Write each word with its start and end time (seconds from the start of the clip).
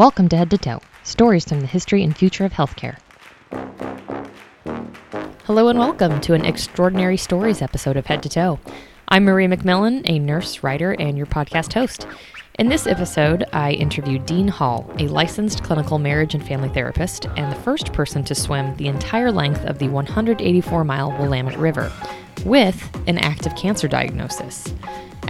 Welcome 0.00 0.30
to 0.30 0.36
Head 0.38 0.48
to 0.48 0.56
Toe 0.56 0.80
Stories 1.02 1.44
from 1.44 1.60
the 1.60 1.66
History 1.66 2.02
and 2.02 2.16
Future 2.16 2.46
of 2.46 2.54
Healthcare. 2.54 2.96
Hello 5.44 5.68
and 5.68 5.78
welcome 5.78 6.22
to 6.22 6.32
an 6.32 6.46
Extraordinary 6.46 7.18
Stories 7.18 7.60
episode 7.60 7.98
of 7.98 8.06
Head 8.06 8.22
to 8.22 8.30
Toe. 8.30 8.58
I'm 9.08 9.24
Marie 9.24 9.46
McMillan, 9.46 10.08
a 10.08 10.18
nurse, 10.18 10.62
writer, 10.62 10.92
and 10.92 11.18
your 11.18 11.26
podcast 11.26 11.74
host. 11.74 12.06
In 12.58 12.70
this 12.70 12.86
episode, 12.86 13.44
I 13.52 13.72
interviewed 13.72 14.24
Dean 14.24 14.48
Hall, 14.48 14.90
a 14.98 15.06
licensed 15.06 15.62
clinical 15.64 15.98
marriage 15.98 16.34
and 16.34 16.46
family 16.46 16.70
therapist, 16.70 17.26
and 17.36 17.52
the 17.52 17.60
first 17.60 17.92
person 17.92 18.24
to 18.24 18.34
swim 18.34 18.74
the 18.76 18.88
entire 18.88 19.30
length 19.30 19.66
of 19.66 19.80
the 19.80 19.88
184 19.88 20.82
mile 20.82 21.10
Willamette 21.18 21.58
River 21.58 21.92
with 22.46 22.90
an 23.06 23.18
active 23.18 23.54
cancer 23.54 23.86
diagnosis. 23.86 24.72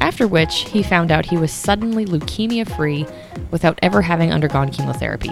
After 0.00 0.26
which, 0.26 0.68
he 0.70 0.82
found 0.82 1.10
out 1.10 1.26
he 1.26 1.36
was 1.36 1.52
suddenly 1.52 2.06
leukemia 2.06 2.68
free 2.74 3.06
without 3.50 3.78
ever 3.82 4.00
having 4.00 4.32
undergone 4.32 4.70
chemotherapy. 4.70 5.30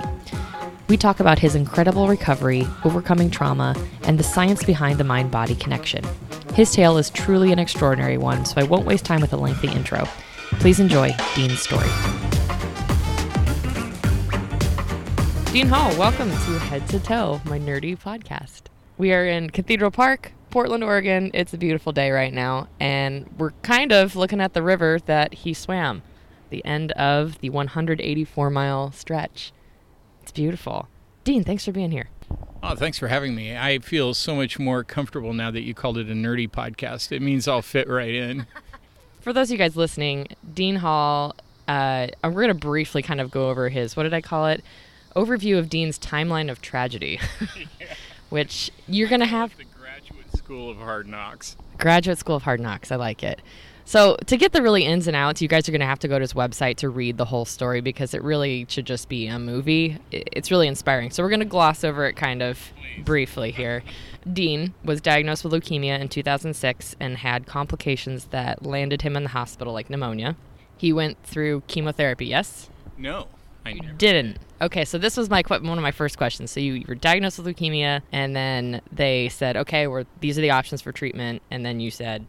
We 0.88 0.96
talk 0.96 1.20
about 1.20 1.38
his 1.38 1.54
incredible 1.54 2.06
recovery, 2.06 2.66
overcoming 2.84 3.30
trauma, 3.30 3.74
and 4.02 4.18
the 4.18 4.24
science 4.24 4.64
behind 4.64 4.98
the 4.98 5.04
mind 5.04 5.30
body 5.30 5.54
connection. 5.54 6.04
His 6.54 6.72
tale 6.72 6.98
is 6.98 7.10
truly 7.10 7.50
an 7.50 7.58
extraordinary 7.58 8.18
one, 8.18 8.44
so 8.44 8.60
I 8.60 8.64
won't 8.64 8.86
waste 8.86 9.04
time 9.04 9.20
with 9.20 9.32
a 9.32 9.36
lengthy 9.36 9.68
intro. 9.68 10.06
Please 10.60 10.80
enjoy 10.80 11.14
Dean's 11.34 11.60
story. 11.60 11.88
Dean 15.52 15.66
Hall, 15.66 15.96
welcome 15.98 16.30
to 16.30 16.58
Head 16.58 16.86
to 16.88 17.00
Toe, 17.00 17.40
my 17.46 17.58
nerdy 17.58 17.98
podcast. 17.98 18.62
We 18.98 19.12
are 19.12 19.26
in 19.26 19.50
Cathedral 19.50 19.90
Park, 19.90 20.32
Portland, 20.50 20.82
Oregon. 20.82 21.30
It's 21.34 21.52
a 21.52 21.58
beautiful 21.58 21.92
day 21.92 22.10
right 22.10 22.32
now, 22.32 22.68
and 22.80 23.26
we're 23.38 23.52
kind 23.62 23.92
of 23.92 24.16
looking 24.16 24.40
at 24.40 24.54
the 24.54 24.62
river 24.62 24.98
that 25.06 25.34
he 25.34 25.52
swam, 25.52 26.02
the 26.50 26.64
end 26.64 26.92
of 26.92 27.38
the 27.40 27.50
184 27.50 28.50
mile 28.50 28.90
stretch. 28.92 29.52
It's 30.22 30.32
beautiful. 30.32 30.88
Dean, 31.24 31.44
thanks 31.44 31.64
for 31.64 31.72
being 31.72 31.90
here. 31.90 32.08
Oh, 32.62 32.74
thanks 32.74 32.98
for 32.98 33.08
having 33.08 33.34
me. 33.34 33.56
I 33.56 33.78
feel 33.78 34.14
so 34.14 34.34
much 34.34 34.58
more 34.58 34.82
comfortable 34.82 35.32
now 35.32 35.50
that 35.50 35.62
you 35.62 35.74
called 35.74 35.98
it 35.98 36.08
a 36.08 36.14
nerdy 36.14 36.50
podcast. 36.50 37.12
It 37.12 37.22
means 37.22 37.46
I'll 37.46 37.62
fit 37.62 37.88
right 37.88 38.14
in. 38.14 38.46
For 39.20 39.32
those 39.32 39.48
of 39.48 39.52
you 39.52 39.58
guys 39.58 39.76
listening, 39.76 40.28
Dean 40.54 40.76
Hall, 40.76 41.36
uh, 41.66 42.08
we're 42.24 42.30
going 42.30 42.48
to 42.48 42.54
briefly 42.54 43.02
kind 43.02 43.20
of 43.20 43.30
go 43.30 43.50
over 43.50 43.68
his, 43.68 43.96
what 43.96 44.04
did 44.04 44.14
I 44.14 44.20
call 44.20 44.46
it? 44.46 44.64
Overview 45.14 45.58
of 45.58 45.68
Dean's 45.68 45.98
timeline 45.98 46.50
of 46.50 46.62
tragedy, 46.62 47.20
yeah. 47.80 47.86
which 48.30 48.70
you're 48.86 49.08
going 49.08 49.20
to 49.20 49.26
have. 49.26 49.52
School 50.48 50.70
of 50.70 50.78
Hard 50.78 51.06
Knocks. 51.06 51.58
Graduate 51.76 52.16
School 52.16 52.36
of 52.36 52.42
Hard 52.44 52.58
Knocks. 52.58 52.90
I 52.90 52.96
like 52.96 53.22
it. 53.22 53.42
So, 53.84 54.16
to 54.24 54.38
get 54.38 54.52
the 54.52 54.62
really 54.62 54.82
ins 54.82 55.06
and 55.06 55.14
outs, 55.14 55.42
you 55.42 55.46
guys 55.46 55.68
are 55.68 55.72
going 55.72 55.82
to 55.82 55.86
have 55.86 55.98
to 55.98 56.08
go 56.08 56.18
to 56.18 56.22
his 56.22 56.32
website 56.32 56.76
to 56.76 56.88
read 56.88 57.18
the 57.18 57.26
whole 57.26 57.44
story 57.44 57.82
because 57.82 58.14
it 58.14 58.22
really 58.24 58.64
should 58.66 58.86
just 58.86 59.10
be 59.10 59.26
a 59.26 59.38
movie. 59.38 59.98
It's 60.10 60.50
really 60.50 60.66
inspiring. 60.66 61.10
So, 61.10 61.22
we're 61.22 61.28
going 61.28 61.40
to 61.40 61.44
gloss 61.44 61.84
over 61.84 62.06
it 62.06 62.14
kind 62.14 62.40
of 62.40 62.72
Please. 62.80 63.04
briefly 63.04 63.50
here. 63.50 63.82
Dean 64.32 64.72
was 64.82 65.02
diagnosed 65.02 65.44
with 65.44 65.52
leukemia 65.52 66.00
in 66.00 66.08
2006 66.08 66.96
and 66.98 67.18
had 67.18 67.46
complications 67.46 68.24
that 68.30 68.64
landed 68.64 69.02
him 69.02 69.18
in 69.18 69.24
the 69.24 69.28
hospital, 69.28 69.74
like 69.74 69.90
pneumonia. 69.90 70.34
He 70.78 70.94
went 70.94 71.22
through 71.24 71.64
chemotherapy, 71.66 72.24
yes? 72.24 72.70
No. 72.96 73.28
You 73.70 73.92
didn't. 73.96 74.38
Okay, 74.60 74.84
so 74.84 74.98
this 74.98 75.16
was 75.16 75.30
my 75.30 75.42
one 75.48 75.78
of 75.78 75.82
my 75.82 75.92
first 75.92 76.18
questions. 76.18 76.50
So 76.50 76.60
you, 76.60 76.74
you 76.74 76.84
were 76.88 76.94
diagnosed 76.94 77.38
with 77.38 77.46
leukemia, 77.46 78.02
and 78.12 78.34
then 78.34 78.80
they 78.90 79.28
said, 79.28 79.56
"Okay, 79.56 79.86
we're, 79.86 80.04
these 80.20 80.36
are 80.38 80.42
the 80.42 80.50
options 80.50 80.82
for 80.82 80.92
treatment," 80.92 81.42
and 81.50 81.64
then 81.64 81.78
you 81.80 81.90
said, 81.90 82.26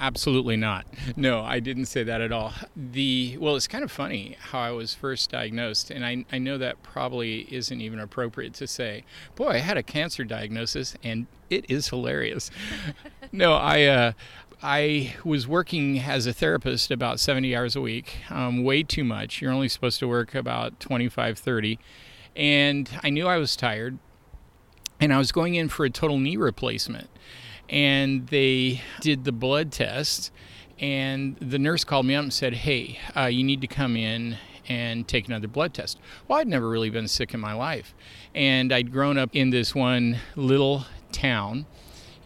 Absolutely 0.00 0.56
not. 0.56 0.86
No, 1.16 1.40
I 1.40 1.58
didn't 1.58 1.86
say 1.86 2.04
that 2.04 2.20
at 2.20 2.30
all. 2.30 2.52
The 2.76 3.36
well, 3.40 3.56
it's 3.56 3.66
kind 3.66 3.82
of 3.82 3.90
funny 3.90 4.36
how 4.38 4.60
I 4.60 4.70
was 4.70 4.94
first 4.94 5.30
diagnosed, 5.30 5.90
and 5.90 6.04
I, 6.04 6.24
I 6.30 6.38
know 6.38 6.56
that 6.58 6.82
probably 6.82 7.52
isn't 7.52 7.80
even 7.80 7.98
appropriate 7.98 8.54
to 8.54 8.66
say. 8.68 9.04
Boy, 9.34 9.48
I 9.48 9.58
had 9.58 9.76
a 9.76 9.82
cancer 9.82 10.22
diagnosis, 10.22 10.94
and 11.02 11.26
it 11.50 11.68
is 11.68 11.88
hilarious. 11.88 12.50
no, 13.32 13.54
I 13.54 13.84
uh, 13.84 14.12
I 14.62 15.14
was 15.24 15.46
working 15.46 16.00
as 16.00 16.26
a 16.26 16.32
therapist 16.32 16.90
about 16.90 17.20
70 17.20 17.54
hours 17.54 17.76
a 17.76 17.80
week, 17.80 18.18
um, 18.28 18.64
way 18.64 18.82
too 18.82 19.04
much. 19.04 19.40
You're 19.40 19.52
only 19.52 19.68
supposed 19.68 20.00
to 20.00 20.08
work 20.08 20.34
about 20.34 20.80
25, 20.80 21.38
30. 21.38 21.78
And 22.34 22.90
I 23.02 23.10
knew 23.10 23.26
I 23.26 23.36
was 23.36 23.54
tired, 23.56 23.98
and 25.00 25.12
I 25.12 25.18
was 25.18 25.32
going 25.32 25.54
in 25.54 25.68
for 25.68 25.84
a 25.84 25.90
total 25.90 26.18
knee 26.18 26.36
replacement 26.36 27.08
and 27.68 28.26
they 28.28 28.80
did 29.00 29.24
the 29.24 29.32
blood 29.32 29.72
test. 29.72 30.32
And 30.78 31.36
the 31.40 31.58
nurse 31.58 31.84
called 31.84 32.06
me 32.06 32.14
up 32.14 32.22
and 32.22 32.32
said, 32.32 32.54
Hey, 32.54 32.98
uh, 33.16 33.26
you 33.26 33.42
need 33.42 33.60
to 33.62 33.66
come 33.66 33.96
in 33.96 34.36
and 34.68 35.08
take 35.08 35.26
another 35.26 35.48
blood 35.48 35.74
test. 35.74 35.98
Well, 36.26 36.38
I'd 36.38 36.46
never 36.46 36.68
really 36.68 36.90
been 36.90 37.08
sick 37.08 37.34
in 37.34 37.40
my 37.40 37.54
life. 37.54 37.94
And 38.34 38.72
I'd 38.72 38.92
grown 38.92 39.18
up 39.18 39.34
in 39.34 39.50
this 39.50 39.74
one 39.74 40.18
little 40.36 40.84
town 41.10 41.66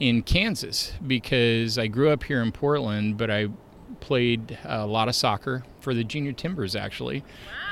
in 0.02 0.22
Kansas 0.22 0.92
because 1.06 1.78
I 1.78 1.86
grew 1.86 2.10
up 2.10 2.24
here 2.24 2.42
in 2.42 2.50
Portland, 2.50 3.16
but 3.16 3.30
I 3.30 3.48
played 4.00 4.58
a 4.64 4.84
lot 4.84 5.08
of 5.08 5.14
soccer 5.14 5.62
for 5.78 5.94
the 5.94 6.02
junior 6.02 6.32
timbers 6.32 6.74
actually 6.74 7.22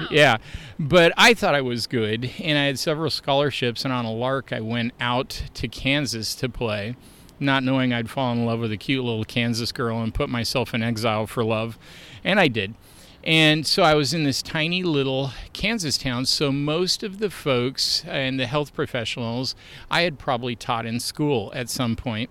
wow. 0.00 0.06
yeah 0.10 0.36
but 0.78 1.12
i 1.16 1.34
thought 1.34 1.56
i 1.56 1.60
was 1.60 1.88
good 1.88 2.30
and 2.38 2.56
i 2.56 2.66
had 2.66 2.78
several 2.78 3.10
scholarships 3.10 3.84
and 3.84 3.92
on 3.92 4.04
a 4.04 4.12
lark 4.12 4.52
i 4.52 4.60
went 4.60 4.92
out 5.00 5.42
to 5.54 5.66
kansas 5.66 6.36
to 6.36 6.48
play 6.48 6.94
not 7.40 7.64
knowing 7.64 7.92
I'd 7.92 8.10
fall 8.10 8.32
in 8.32 8.44
love 8.44 8.60
with 8.60 8.70
a 8.70 8.76
cute 8.76 9.02
little 9.02 9.24
Kansas 9.24 9.72
girl 9.72 10.02
and 10.02 10.14
put 10.14 10.28
myself 10.28 10.74
in 10.74 10.82
exile 10.82 11.26
for 11.26 11.42
love. 11.42 11.78
And 12.22 12.38
I 12.38 12.48
did. 12.48 12.74
And 13.22 13.66
so 13.66 13.82
I 13.82 13.94
was 13.94 14.14
in 14.14 14.24
this 14.24 14.40
tiny 14.40 14.82
little 14.82 15.32
Kansas 15.52 15.98
town. 15.98 16.24
So 16.26 16.50
most 16.50 17.02
of 17.02 17.18
the 17.18 17.30
folks 17.30 18.02
and 18.06 18.40
the 18.40 18.46
health 18.46 18.72
professionals 18.74 19.54
I 19.90 20.02
had 20.02 20.18
probably 20.18 20.56
taught 20.56 20.86
in 20.86 21.00
school 21.00 21.52
at 21.54 21.68
some 21.68 21.96
point. 21.96 22.30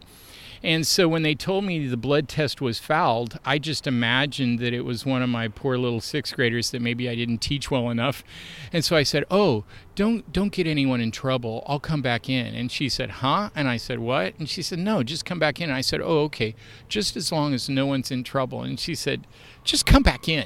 And 0.61 0.85
so 0.85 1.07
when 1.07 1.23
they 1.23 1.35
told 1.35 1.63
me 1.63 1.88
the 1.88 1.95
blood 1.95 2.28
test 2.28 2.59
was 2.59 2.79
fouled, 2.79 3.39
I 3.45 3.59
just 3.59 3.88
imagined 3.88 4.59
that 4.59 4.73
it 4.73 4.81
was 4.81 5.05
one 5.05 5.22
of 5.22 5.29
my 5.29 5.47
poor 5.47 5.78
little 5.78 6.01
sixth 6.01 6.35
graders 6.35 6.72
that 6.72 6.81
maybe 6.81 7.07
I 7.09 7.16
didn't 7.16 7.38
teach 7.38 7.72
well 7.72 7.89
enough. 7.89 8.25
And 8.73 8.83
so 8.83 8.97
I 8.97 9.03
said, 9.03 9.23
"Oh, 9.31 9.63
don't 9.95 10.31
don't 10.33 10.51
get 10.51 10.67
anyone 10.67 10.99
in 10.99 11.11
trouble. 11.11 11.63
I'll 11.66 11.79
come 11.79 12.01
back 12.01 12.28
in." 12.28 12.53
And 12.55 12.69
she 12.69 12.89
said, 12.89 13.09
"Huh?" 13.09 13.51
And 13.55 13.69
I 13.69 13.78
said, 13.78 13.99
"What?" 13.99 14.38
And 14.38 14.49
she 14.49 14.61
said, 14.61 14.79
"No, 14.79 15.01
just 15.01 15.23
come 15.23 15.39
back 15.39 15.61
in." 15.61 15.69
And 15.69 15.78
I 15.78 15.81
said, 15.81 16.01
"Oh, 16.01 16.23
okay. 16.23 16.55
Just 16.89 17.16
as 17.16 17.31
long 17.31 17.53
as 17.53 17.69
no 17.69 17.85
one's 17.85 18.11
in 18.11 18.25
trouble." 18.25 18.61
And 18.61 18.78
she 18.78 18.95
said, 18.95 19.25
"Just 19.69 19.85
come 19.85 20.03
back 20.03 20.28
in." 20.28 20.46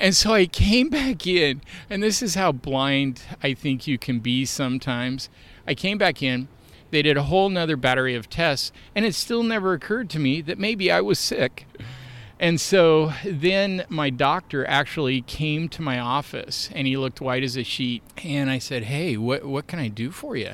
And 0.00 0.14
so 0.14 0.32
I 0.32 0.46
came 0.46 0.90
back 0.90 1.26
in, 1.26 1.60
and 1.90 2.02
this 2.02 2.22
is 2.22 2.36
how 2.36 2.52
blind 2.52 3.22
I 3.42 3.52
think 3.52 3.88
you 3.88 3.98
can 3.98 4.20
be 4.20 4.44
sometimes. 4.44 5.28
I 5.66 5.74
came 5.74 5.98
back 5.98 6.22
in, 6.22 6.46
they 6.90 7.02
did 7.02 7.16
a 7.16 7.24
whole 7.24 7.48
nother 7.48 7.76
battery 7.76 8.14
of 8.14 8.30
tests, 8.30 8.72
and 8.94 9.04
it 9.04 9.14
still 9.14 9.42
never 9.42 9.72
occurred 9.72 10.08
to 10.10 10.18
me 10.18 10.40
that 10.42 10.58
maybe 10.58 10.90
I 10.90 11.00
was 11.00 11.18
sick. 11.18 11.66
And 12.40 12.60
so 12.60 13.12
then 13.24 13.84
my 13.88 14.10
doctor 14.10 14.64
actually 14.66 15.22
came 15.22 15.68
to 15.70 15.82
my 15.82 15.98
office 15.98 16.70
and 16.72 16.86
he 16.86 16.96
looked 16.96 17.20
white 17.20 17.42
as 17.42 17.56
a 17.56 17.64
sheet. 17.64 18.02
And 18.22 18.48
I 18.48 18.58
said, 18.60 18.84
Hey, 18.84 19.16
what, 19.16 19.44
what 19.44 19.66
can 19.66 19.80
I 19.80 19.88
do 19.88 20.12
for 20.12 20.36
you? 20.36 20.52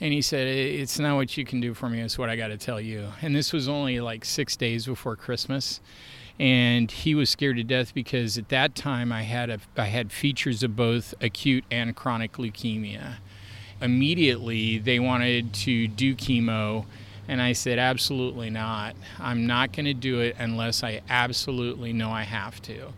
And 0.00 0.12
he 0.12 0.20
said, 0.20 0.48
It's 0.48 0.98
not 0.98 1.14
what 1.14 1.36
you 1.36 1.44
can 1.44 1.60
do 1.60 1.74
for 1.74 1.88
me, 1.88 2.00
it's 2.00 2.18
what 2.18 2.28
I 2.28 2.34
got 2.34 2.48
to 2.48 2.56
tell 2.56 2.80
you. 2.80 3.12
And 3.22 3.36
this 3.36 3.52
was 3.52 3.68
only 3.68 4.00
like 4.00 4.24
six 4.24 4.56
days 4.56 4.86
before 4.86 5.14
Christmas. 5.14 5.80
And 6.38 6.90
he 6.90 7.14
was 7.14 7.30
scared 7.30 7.56
to 7.56 7.64
death 7.64 7.94
because 7.94 8.38
at 8.38 8.48
that 8.48 8.74
time 8.74 9.12
I 9.12 9.22
had, 9.22 9.50
a, 9.50 9.60
I 9.76 9.86
had 9.86 10.10
features 10.12 10.62
of 10.62 10.74
both 10.74 11.14
acute 11.20 11.64
and 11.70 11.94
chronic 11.94 12.32
leukemia 12.34 13.16
immediately 13.82 14.78
they 14.78 15.00
wanted 15.00 15.52
to 15.52 15.88
do 15.88 16.14
chemo. 16.14 16.86
And 17.28 17.42
I 17.42 17.52
said, 17.52 17.78
absolutely 17.78 18.50
not. 18.50 18.94
I'm 19.18 19.46
not 19.46 19.72
going 19.72 19.86
to 19.86 19.94
do 19.94 20.20
it 20.20 20.36
unless 20.38 20.82
I 20.82 21.02
absolutely 21.08 21.92
know 21.92 22.10
I 22.10 22.22
have 22.22 22.62
to. 22.62 22.92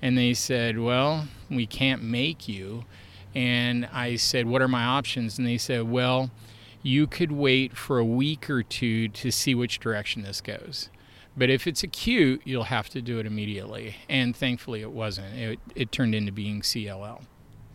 And 0.00 0.16
they 0.16 0.34
said, 0.34 0.78
well, 0.78 1.26
we 1.50 1.66
can't 1.66 2.02
make 2.02 2.48
you. 2.48 2.84
And 3.34 3.88
I 3.92 4.16
said, 4.16 4.46
what 4.46 4.62
are 4.62 4.68
my 4.68 4.84
options? 4.84 5.38
And 5.38 5.46
they 5.46 5.58
said, 5.58 5.90
well, 5.90 6.30
you 6.82 7.06
could 7.06 7.32
wait 7.32 7.76
for 7.76 7.98
a 7.98 8.04
week 8.04 8.48
or 8.48 8.62
two 8.62 9.08
to 9.08 9.30
see 9.30 9.54
which 9.54 9.80
direction 9.80 10.22
this 10.22 10.40
goes. 10.40 10.88
But 11.38 11.50
if 11.50 11.66
it's 11.66 11.82
acute, 11.82 12.42
you'll 12.44 12.64
have 12.64 12.88
to 12.90 13.00
do 13.00 13.18
it 13.20 13.26
immediately. 13.26 13.96
And 14.08 14.34
thankfully, 14.34 14.82
it 14.82 14.90
wasn't. 14.90 15.34
It, 15.34 15.60
it 15.74 15.92
turned 15.92 16.14
into 16.14 16.32
being 16.32 16.62
CLL. 16.62 17.22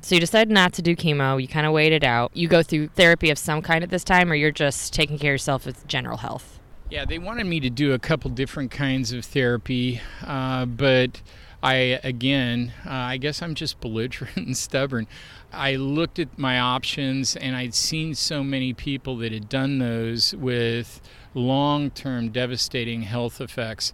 So 0.01 0.15
you 0.15 0.21
decided 0.21 0.53
not 0.53 0.73
to 0.73 0.81
do 0.81 0.97
chemo. 0.97 1.41
You 1.41 1.47
kind 1.47 1.65
of 1.65 1.71
waited 1.71 2.03
out. 2.03 2.35
You 2.35 2.49
go 2.49 2.61
through 2.61 2.89
therapy 2.89 3.29
of 3.29 3.37
some 3.37 3.61
kind 3.61 3.85
at 3.85 3.89
this 3.89 4.03
time, 4.03 4.29
or 4.29 4.35
you're 4.35 4.51
just 4.51 4.93
taking 4.93 5.17
care 5.17 5.31
of 5.31 5.35
yourself 5.35 5.65
with 5.65 5.87
general 5.87 6.17
health? 6.17 6.59
Yeah, 6.89 7.05
they 7.05 7.17
wanted 7.17 7.45
me 7.45 7.61
to 7.61 7.69
do 7.69 7.93
a 7.93 7.99
couple 7.99 8.29
different 8.29 8.69
kinds 8.69 9.13
of 9.13 9.23
therapy, 9.23 10.01
uh, 10.27 10.65
but 10.65 11.21
I, 11.63 12.01
again, 12.03 12.73
uh, 12.85 12.91
I 12.91 13.17
guess 13.17 13.41
I'm 13.41 13.55
just 13.55 13.79
belligerent 13.81 14.35
and 14.35 14.57
stubborn. 14.57 15.07
I 15.53 15.75
looked 15.75 16.19
at 16.19 16.37
my 16.37 16.59
options 16.59 17.37
and 17.37 17.55
I'd 17.55 17.73
seen 17.73 18.13
so 18.13 18.43
many 18.43 18.73
people 18.73 19.17
that 19.17 19.31
had 19.31 19.47
done 19.47 19.79
those 19.79 20.35
with 20.35 20.99
long 21.33 21.89
term 21.91 22.29
devastating 22.29 23.03
health 23.03 23.41
effects 23.41 23.93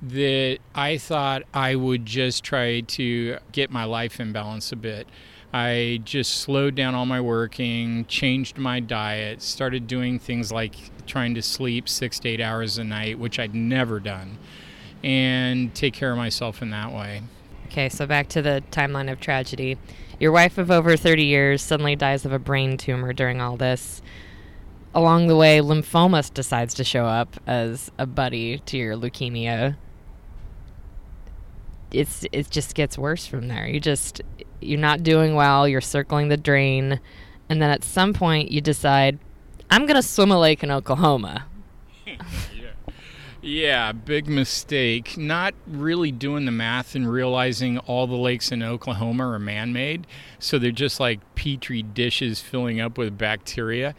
that 0.00 0.58
I 0.74 0.96
thought 0.96 1.42
I 1.52 1.74
would 1.74 2.06
just 2.06 2.44
try 2.44 2.80
to 2.80 3.38
get 3.52 3.70
my 3.70 3.84
life 3.84 4.20
in 4.20 4.32
balance 4.32 4.70
a 4.72 4.76
bit. 4.76 5.08
I 5.52 6.00
just 6.04 6.34
slowed 6.34 6.74
down 6.74 6.94
all 6.94 7.06
my 7.06 7.20
working, 7.20 8.04
changed 8.04 8.58
my 8.58 8.80
diet, 8.80 9.40
started 9.42 9.86
doing 9.86 10.18
things 10.18 10.52
like 10.52 10.74
trying 11.06 11.34
to 11.34 11.42
sleep 11.42 11.88
six 11.88 12.18
to 12.20 12.28
eight 12.28 12.40
hours 12.40 12.76
a 12.78 12.84
night, 12.84 13.18
which 13.18 13.38
I'd 13.38 13.54
never 13.54 13.98
done, 13.98 14.38
and 15.02 15.74
take 15.74 15.94
care 15.94 16.12
of 16.12 16.18
myself 16.18 16.60
in 16.60 16.70
that 16.70 16.92
way. 16.92 17.22
Okay, 17.66 17.88
so 17.88 18.06
back 18.06 18.28
to 18.30 18.42
the 18.42 18.62
timeline 18.70 19.10
of 19.10 19.20
tragedy. 19.20 19.78
Your 20.20 20.32
wife 20.32 20.58
of 20.58 20.70
over 20.70 20.96
30 20.96 21.24
years 21.24 21.62
suddenly 21.62 21.96
dies 21.96 22.24
of 22.24 22.32
a 22.32 22.38
brain 22.38 22.76
tumor 22.76 23.12
during 23.12 23.40
all 23.40 23.56
this. 23.56 24.02
Along 24.94 25.26
the 25.26 25.36
way, 25.36 25.58
lymphoma 25.58 26.32
decides 26.32 26.74
to 26.74 26.84
show 26.84 27.04
up 27.04 27.36
as 27.46 27.90
a 27.98 28.06
buddy 28.06 28.58
to 28.60 28.76
your 28.76 28.96
leukemia. 28.96 29.76
It's 31.90 32.24
it 32.32 32.50
just 32.50 32.74
gets 32.74 32.98
worse 32.98 33.26
from 33.26 33.48
there. 33.48 33.66
You 33.66 33.80
just 33.80 34.22
you're 34.60 34.78
not 34.78 35.02
doing 35.02 35.34
well, 35.34 35.68
you're 35.68 35.80
circling 35.80 36.28
the 36.28 36.36
drain, 36.36 37.00
and 37.48 37.62
then 37.62 37.70
at 37.70 37.84
some 37.84 38.12
point 38.12 38.50
you 38.50 38.60
decide 38.60 39.18
I'm 39.70 39.86
to 39.86 40.02
swim 40.02 40.30
a 40.30 40.38
lake 40.38 40.62
in 40.62 40.70
Oklahoma. 40.70 41.46
Yeah, 43.40 43.92
big 43.92 44.28
mistake. 44.28 45.16
Not 45.16 45.54
really 45.66 46.10
doing 46.10 46.44
the 46.44 46.50
math 46.50 46.96
and 46.96 47.10
realizing 47.10 47.78
all 47.78 48.08
the 48.08 48.16
lakes 48.16 48.50
in 48.50 48.64
Oklahoma 48.64 49.28
are 49.28 49.38
man 49.38 49.72
made. 49.72 50.08
So 50.40 50.58
they're 50.58 50.72
just 50.72 50.98
like 50.98 51.20
petri 51.36 51.82
dishes 51.82 52.40
filling 52.40 52.80
up 52.80 52.98
with 52.98 53.16
bacteria. 53.16 53.94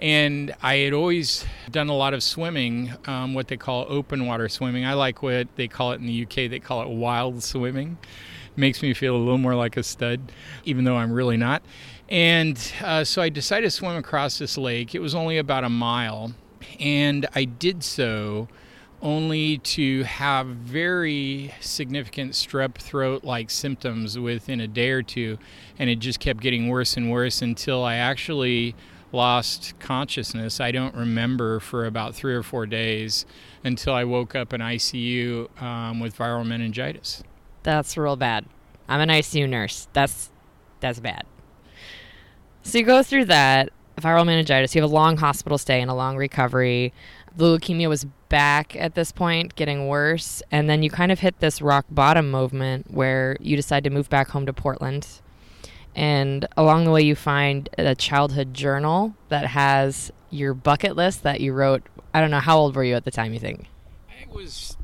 And 0.00 0.54
I 0.62 0.76
had 0.76 0.94
always 0.94 1.44
done 1.70 1.88
a 1.88 1.94
lot 1.94 2.14
of 2.14 2.22
swimming, 2.22 2.92
um, 3.06 3.34
what 3.34 3.48
they 3.48 3.58
call 3.58 3.84
open 3.88 4.26
water 4.26 4.48
swimming. 4.48 4.86
I 4.86 4.94
like 4.94 5.22
what 5.22 5.48
they 5.56 5.68
call 5.68 5.92
it 5.92 6.00
in 6.00 6.06
the 6.06 6.22
UK, 6.22 6.50
they 6.50 6.58
call 6.58 6.82
it 6.82 6.88
wild 6.88 7.42
swimming. 7.42 7.98
Makes 8.56 8.82
me 8.82 8.94
feel 8.94 9.14
a 9.14 9.18
little 9.18 9.38
more 9.38 9.54
like 9.54 9.76
a 9.76 9.82
stud, 9.82 10.32
even 10.64 10.84
though 10.84 10.96
I'm 10.96 11.12
really 11.12 11.36
not. 11.36 11.62
And 12.08 12.60
uh, 12.82 13.04
so 13.04 13.22
I 13.22 13.28
decided 13.28 13.66
to 13.66 13.70
swim 13.70 13.96
across 13.96 14.38
this 14.38 14.58
lake. 14.58 14.94
It 14.94 15.00
was 15.00 15.14
only 15.14 15.38
about 15.38 15.64
a 15.64 15.68
mile. 15.68 16.32
And 16.80 17.26
I 17.34 17.44
did 17.44 17.84
so 17.84 18.48
only 19.02 19.58
to 19.58 20.02
have 20.02 20.46
very 20.46 21.54
significant 21.60 22.32
strep 22.32 22.74
throat 22.74 23.24
like 23.24 23.50
symptoms 23.50 24.18
within 24.18 24.60
a 24.60 24.68
day 24.68 24.90
or 24.90 25.02
two. 25.02 25.38
And 25.78 25.88
it 25.88 26.00
just 26.00 26.20
kept 26.20 26.40
getting 26.40 26.68
worse 26.68 26.96
and 26.96 27.10
worse 27.10 27.42
until 27.42 27.84
I 27.84 27.96
actually 27.96 28.74
lost 29.12 29.78
consciousness. 29.80 30.60
I 30.60 30.70
don't 30.70 30.94
remember 30.94 31.60
for 31.60 31.86
about 31.86 32.14
three 32.14 32.34
or 32.34 32.42
four 32.42 32.66
days 32.66 33.26
until 33.64 33.94
I 33.94 34.04
woke 34.04 34.34
up 34.34 34.52
in 34.52 34.60
ICU 34.60 35.60
um, 35.62 36.00
with 36.00 36.16
viral 36.16 36.46
meningitis. 36.46 37.22
That's 37.62 37.96
real 37.96 38.16
bad. 38.16 38.46
I'm 38.88 39.00
an 39.00 39.08
ICU 39.08 39.48
nurse. 39.48 39.88
That's 39.92 40.30
that's 40.80 41.00
bad. 41.00 41.24
So 42.62 42.78
you 42.78 42.84
go 42.84 43.02
through 43.02 43.26
that 43.26 43.70
viral 44.00 44.26
meningitis. 44.26 44.74
You 44.74 44.82
have 44.82 44.90
a 44.90 44.94
long 44.94 45.16
hospital 45.16 45.58
stay 45.58 45.80
and 45.80 45.90
a 45.90 45.94
long 45.94 46.16
recovery. 46.16 46.92
The 47.36 47.44
leukemia 47.44 47.88
was 47.88 48.06
back 48.28 48.74
at 48.76 48.94
this 48.94 49.12
point, 49.12 49.54
getting 49.54 49.88
worse. 49.88 50.42
And 50.50 50.68
then 50.68 50.82
you 50.82 50.90
kind 50.90 51.12
of 51.12 51.20
hit 51.20 51.40
this 51.40 51.62
rock 51.62 51.86
bottom 51.90 52.30
movement 52.30 52.90
where 52.90 53.36
you 53.40 53.56
decide 53.56 53.84
to 53.84 53.90
move 53.90 54.08
back 54.08 54.28
home 54.28 54.46
to 54.46 54.52
Portland. 54.52 55.06
And 55.94 56.46
along 56.56 56.84
the 56.84 56.90
way, 56.90 57.02
you 57.02 57.14
find 57.14 57.68
a 57.76 57.94
childhood 57.94 58.54
journal 58.54 59.14
that 59.28 59.46
has 59.46 60.12
your 60.30 60.54
bucket 60.54 60.96
list 60.96 61.22
that 61.24 61.40
you 61.40 61.52
wrote. 61.52 61.82
I 62.14 62.20
don't 62.20 62.30
know, 62.30 62.40
how 62.40 62.58
old 62.58 62.76
were 62.76 62.84
you 62.84 62.94
at 62.94 63.04
the 63.04 63.10
time, 63.10 63.32
you 63.32 63.40
think? 63.40 63.66
I 64.08 64.32
was 64.32 64.76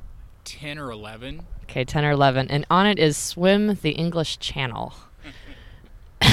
10 0.45 0.79
or 0.79 0.91
11. 0.91 1.43
Okay, 1.65 1.85
10 1.85 2.05
or 2.05 2.11
11. 2.13 2.51
And 2.51 2.67
on 2.71 2.87
it 2.87 2.99
is 2.99 3.17
Swim 3.17 3.75
the 3.83 3.91
English 3.91 4.39
Channel. 4.39 4.95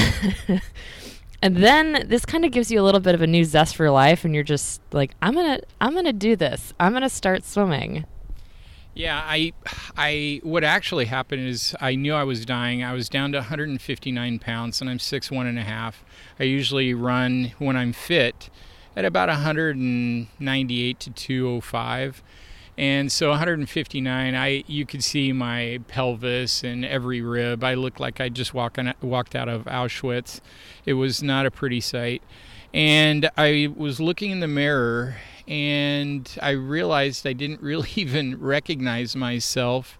and 1.42 1.58
then 1.58 2.06
this 2.08 2.26
kind 2.26 2.46
of 2.46 2.52
gives 2.52 2.72
you 2.72 2.80
a 2.80 2.84
little 2.84 3.02
bit 3.02 3.14
of 3.14 3.22
a 3.22 3.28
new 3.28 3.44
zest 3.44 3.76
for 3.76 3.90
life 3.92 4.24
and 4.24 4.34
you're 4.34 4.44
just 4.44 4.82
like 4.94 5.14
i'm 5.22 5.34
gonna 5.34 5.60
i'm 5.82 5.94
gonna 5.94 6.14
do 6.14 6.36
this 6.38 6.74
i'm 6.80 6.94
gonna 6.94 7.10
start 7.10 7.44
swimming 7.44 8.06
yeah 8.96 9.24
i 9.26 9.52
i 9.98 10.40
what 10.44 10.64
actually 10.64 11.06
happened 11.06 11.48
is 11.48 11.76
i 11.82 11.96
knew 11.96 12.14
i 12.14 12.24
was 12.24 12.46
dying. 12.46 12.84
I 12.84 12.94
was 12.94 13.10
down 13.10 13.32
to 13.32 13.40
159 13.40 14.40
pounds 14.40 14.82
and 14.82 14.90
i'm 14.90 15.00
six 15.00 15.32
one 15.32 15.48
and 15.48 15.58
a 15.58 15.64
half. 15.64 16.04
I 16.40 16.44
usually 16.44 16.94
run 16.94 17.54
when 17.58 17.76
i'm 17.76 17.94
fit 17.94 18.50
at 18.96 19.06
about 19.06 19.30
198 19.30 21.00
to 21.00 21.10
205 21.10 22.24
and 22.78 23.12
so 23.12 23.30
159 23.30 24.36
i 24.36 24.64
you 24.68 24.86
could 24.86 25.04
see 25.04 25.32
my 25.32 25.80
pelvis 25.88 26.64
and 26.64 26.86
every 26.86 27.22
rib. 27.22 27.64
I 27.64 27.74
looked 27.74 28.00
like 28.00 28.22
i 28.22 28.30
just 28.30 28.54
walking, 28.54 28.94
walked 29.02 29.36
out 29.36 29.50
of 29.50 29.64
auschwitz. 29.66 30.40
It 30.86 30.94
was 30.94 31.24
not 31.24 31.46
a 31.46 31.52
pretty 31.52 31.82
sight. 31.82 32.22
And 32.74 33.30
i 33.38 33.74
was 33.76 34.00
looking 34.00 34.30
in 34.30 34.40
the 34.40 34.48
mirror 34.48 35.16
and 35.48 36.38
i 36.42 36.52
realized 36.52 37.26
i 37.28 37.34
didn't 37.34 37.62
really 37.62 37.90
even 37.96 38.40
recognize 38.40 39.16
myself 39.16 39.98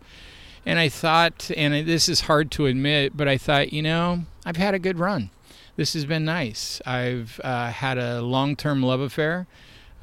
and 0.66 0.80
i 0.80 0.90
thought 0.90 1.52
and 1.56 1.88
this 1.88 2.08
is 2.08 2.22
hard 2.22 2.52
to 2.52 2.66
admit 2.66 3.16
but 3.16 3.28
i 3.28 3.38
thought 3.38 3.74
you 3.74 3.82
know 3.82 4.24
i've 4.46 4.58
had 4.58 4.74
a 4.74 4.80
good 4.80 5.00
run 5.00 5.30
this 5.76 5.94
has 5.94 6.06
been 6.06 6.26
nice 6.26 6.82
i've 6.86 7.42
uh, 7.44 7.70
had 7.72 7.98
a 7.98 8.22
long-term 8.22 8.82
love 8.82 9.00
affair 9.00 9.48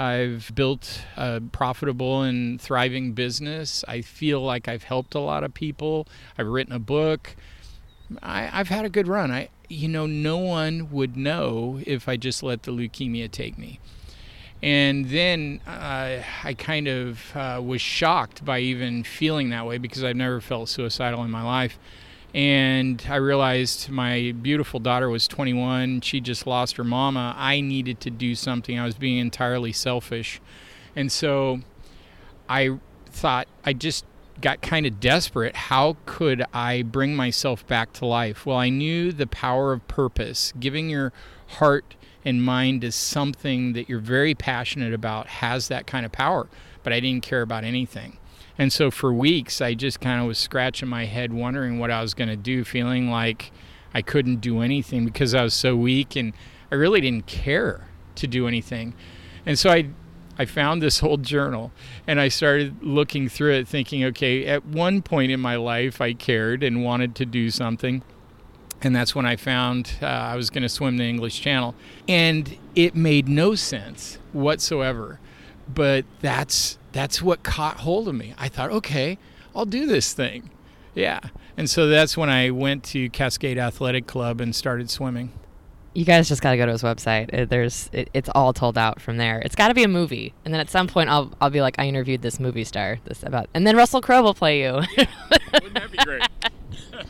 I've 0.01 0.51
built 0.55 1.03
a 1.19 1.43
profitable 1.53 2.23
and 2.23 2.59
thriving 2.59 3.13
business. 3.13 3.85
I 3.87 4.01
feel 4.01 4.41
like 4.41 4.67
I've 4.67 4.85
helped 4.85 5.15
a 5.15 5.21
lot 5.21 5.45
of 5.45 5.53
people. 5.53 6.09
I've 6.39 6.47
written 6.47 6.73
a 6.73 6.79
book. 6.79 7.37
I, 8.23 8.45
have 8.45 8.69
had 8.69 8.87
a 8.87 8.89
good 8.89 9.07
run. 9.07 9.31
I, 9.31 9.51
you 9.69 9.89
know, 9.89 10.07
no 10.07 10.39
one 10.39 10.91
would 10.91 11.19
know 11.19 11.81
if 11.85 12.09
I 12.09 12.17
just 12.17 12.43
let 12.43 12.63
the 12.63 12.73
leukemia 12.73 13.31
take 13.31 13.59
me. 13.59 13.79
And 14.63 15.09
then 15.09 15.61
uh, 15.67 16.23
I 16.45 16.55
kind 16.55 16.87
of 16.87 17.35
uh, 17.35 17.61
was 17.65 17.81
shocked 17.81 18.45
by 18.45 18.59
even 18.59 19.05
feeling 19.05 19.51
that 19.51 19.67
way 19.67 19.79
because 19.79 20.05
I've 20.05 20.17
never 20.17 20.41
felt 20.41 20.69
suicidal 20.69 21.25
in 21.25 21.31
my 21.31 21.43
life 21.43 21.79
and 22.35 23.05
I 23.09 23.17
realized 23.17 23.91
my 23.91 24.33
beautiful 24.41 24.79
daughter 24.79 25.09
was 25.09 25.27
21. 25.27 26.03
She 26.03 26.21
just 26.21 26.47
lost 26.47 26.77
her 26.77 26.85
mama. 26.85 27.35
I 27.37 27.61
needed 27.61 28.01
to 28.01 28.11
do 28.11 28.35
something. 28.35 28.79
I 28.79 28.85
was 28.85 28.95
being 28.95 29.19
entirely 29.19 29.73
selfish. 29.73 30.41
And 30.95 31.11
so 31.11 31.61
I 32.49 32.79
thought, 33.07 33.49
I 33.65 33.73
just 33.73 34.05
got 34.41 34.63
kind 34.63 34.87
of 34.87 35.01
desperate. 35.01 35.57
How 35.57 35.97
could 36.07 36.45
I 36.55 36.83
bring 36.83 37.17
myself 37.17 37.67
back 37.67 37.93
to 37.95 38.07
life? 38.07 38.47
Well, 38.47 38.57
I 38.57 38.69
knew 38.69 39.11
the 39.11 39.27
power 39.27 39.73
of 39.73 39.87
purpose. 39.89 40.53
Giving 40.59 40.89
your 40.89 41.13
heart 41.49 41.97
and 42.25 42.43
mind 42.43 42.83
to 42.83 42.93
something 42.93 43.73
that 43.73 43.89
you're 43.89 43.99
very 43.99 44.35
passionate 44.35 44.93
about 44.93 45.27
has 45.27 45.69
that 45.69 45.87
kind 45.87 46.05
of 46.05 46.13
power, 46.13 46.49
but 46.83 46.93
I 46.93 47.01
didn't 47.01 47.23
care 47.23 47.43
about 47.43 47.65
anything. 47.65 48.19
And 48.59 48.73
so 48.73 48.91
for 48.91 49.13
weeks, 49.13 49.61
I 49.61 49.75
just 49.75 50.01
kind 50.01 50.21
of 50.21 50.27
was 50.27 50.39
scratching 50.39 50.89
my 50.89 51.07
head, 51.07 51.33
wondering 51.33 51.79
what 51.79 51.91
I 51.91 52.03
was 52.03 52.13
going 52.13 52.29
to 52.29 52.37
do, 52.37 52.63
feeling 52.63 53.11
like 53.11 53.53
I 53.95 54.03
couldn't 54.03 54.43
do 54.43 54.61
anything 54.61 55.05
because 55.05 55.35
I 55.35 55.43
was 55.43 55.55
so 55.55 55.75
weak 55.75 56.15
and 56.15 56.35
I 56.71 56.75
really 56.75 57.01
didn't 57.01 57.27
care 57.27 57.89
to 58.17 58.27
do 58.27 58.47
anything. 58.47 58.95
And 59.47 59.59
so 59.59 59.71
I 59.71 59.89
I 60.39 60.47
found 60.47 60.81
this 60.81 61.03
old 61.03 61.23
journal 61.23 61.71
and 62.07 62.19
I 62.19 62.29
started 62.29 62.83
looking 62.83 63.29
through 63.29 63.55
it 63.55 63.69
thinking, 63.69 64.05
okay, 64.05 64.47
at 64.47 64.65
one 64.65 65.03
point 65.03 65.33
in 65.33 65.41
my 65.41 65.57
life 65.57 66.01
I 66.01 66.15
cared 66.15 66.63
and 66.63 66.83
wanted 66.83 67.15
to 67.17 67.27
do 67.27 67.51
something. 67.51 68.03
And 68.83 68.97
that's 68.97 69.15
when 69.15 69.27
I 69.27 69.37
found 69.37 69.95
uh, 70.01 70.07
I 70.07 70.37
was 70.37 70.51
going 70.51 70.63
to 70.63 70.69
swim 70.69 70.97
the 70.97 71.05
English 71.05 71.41
Channel. 71.41 71.75
And 72.09 72.57
it 72.75 72.95
made 72.95 73.29
no 73.29 73.55
sense 73.55 74.19
whatsoever. 74.33 75.21
But 75.73 76.05
that's 76.21 76.79
that's 76.93 77.23
what 77.23 77.43
caught 77.43 77.79
hold 77.79 78.09
of 78.09 78.15
me. 78.15 78.35
I 78.39 78.49
thought, 78.49 78.71
okay, 78.71 79.19
I'll 79.55 79.67
do 79.67 79.87
this 79.87 80.13
thing. 80.13 80.51
Yeah. 80.95 81.21
And 81.57 81.69
so 81.69 81.89
that's 81.89 82.17
when 82.17 82.29
I 82.31 82.51
went 82.51 82.85
to 82.85 83.09
Cascade 83.11 83.59
Athletic 83.59 84.07
Club 84.07 84.41
and 84.41 84.55
started 84.55 84.91
swimming. 84.91 85.33
You 85.93 86.05
guys 86.05 86.29
just 86.29 86.41
got 86.41 86.53
to 86.53 86.57
go 86.57 86.67
to 86.67 86.73
his 86.73 86.83
website. 86.83 87.33
It, 87.33 87.51
there's 87.51 87.91
it, 87.93 88.11
it's 88.15 88.29
all 88.35 88.53
told 88.53 88.79
out 88.79 89.01
from 89.01 89.17
there. 89.17 89.41
It's 89.41 89.57
got 89.57 89.69
to 89.69 89.75
be 89.75 89.83
a 89.83 89.89
movie. 89.89 90.33
And 90.45 90.55
then 90.55 90.61
at 90.61 90.71
some 90.71 90.87
point 90.87 91.11
I'll 91.11 91.33
I'll 91.41 91.51
be 91.51 91.61
like 91.61 91.79
I 91.79 91.87
interviewed 91.87 92.23
this 92.23 92.41
movie 92.41 92.65
star 92.65 92.99
this 93.05 93.23
about 93.23 93.49
and 93.55 93.67
then 93.67 93.77
Russell 93.77 94.01
Crowe 94.01 94.23
will 94.23 94.35
play 94.35 94.63
you. 94.63 94.73
Wouldn't 94.73 95.75
that 95.75 95.91
be 95.91 95.99
great? 95.99 96.23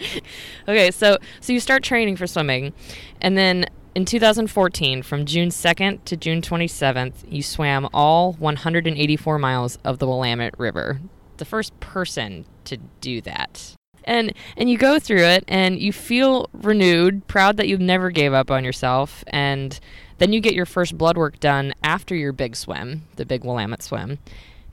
okay, 0.68 0.90
so 0.90 1.18
so 1.40 1.52
you 1.52 1.60
start 1.60 1.82
training 1.82 2.16
for 2.16 2.26
swimming 2.26 2.72
and 3.20 3.36
then 3.36 3.66
in 3.94 4.04
2014, 4.04 5.02
from 5.02 5.26
June 5.26 5.48
2nd 5.48 6.04
to 6.04 6.16
June 6.16 6.40
27th, 6.40 7.24
you 7.28 7.42
swam 7.42 7.88
all 7.92 8.34
184 8.34 9.38
miles 9.38 9.78
of 9.84 9.98
the 9.98 10.06
Willamette 10.06 10.58
River. 10.58 11.00
The 11.38 11.44
first 11.44 11.78
person 11.80 12.44
to 12.64 12.76
do 13.00 13.20
that. 13.22 13.74
And 14.04 14.32
and 14.56 14.70
you 14.70 14.78
go 14.78 14.98
through 14.98 15.24
it 15.24 15.44
and 15.46 15.78
you 15.78 15.92
feel 15.92 16.48
renewed, 16.52 17.26
proud 17.26 17.56
that 17.58 17.68
you 17.68 17.76
never 17.76 18.10
gave 18.10 18.32
up 18.32 18.50
on 18.50 18.64
yourself, 18.64 19.24
and 19.26 19.78
then 20.18 20.32
you 20.32 20.40
get 20.40 20.54
your 20.54 20.66
first 20.66 20.96
blood 20.96 21.18
work 21.18 21.40
done 21.40 21.74
after 21.82 22.14
your 22.14 22.32
big 22.32 22.56
swim, 22.56 23.02
the 23.16 23.26
big 23.26 23.44
Willamette 23.44 23.82
swim. 23.82 24.18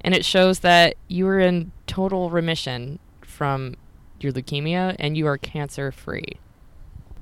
and 0.01 0.13
it 0.13 0.24
shows 0.24 0.60
that 0.60 0.96
you 1.07 1.25
were 1.25 1.39
in 1.39 1.72
total 1.88 2.29
remission 2.29 3.00
from 3.22 3.75
your 4.19 4.33
leukemia 4.33 4.95
and 5.00 5.17
you 5.17 5.27
are 5.27 5.38
cancer 5.38 5.91
free. 5.91 6.39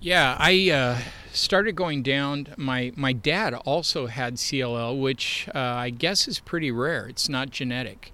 Yeah, 0.01 0.35
I 0.39 0.69
uh, 0.69 0.99
started 1.31 1.75
going 1.75 2.03
down. 2.03 2.49
My 2.57 2.91
my 2.95 3.11
dad 3.11 3.53
also 3.53 4.05
had 4.07 4.35
CLL, 4.35 4.99
which 5.01 5.49
uh, 5.55 5.59
I 5.59 5.89
guess 5.89 6.27
is 6.27 6.39
pretty 6.39 6.69
rare. 6.69 7.07
It's 7.07 7.27
not 7.27 7.49
genetic, 7.49 8.13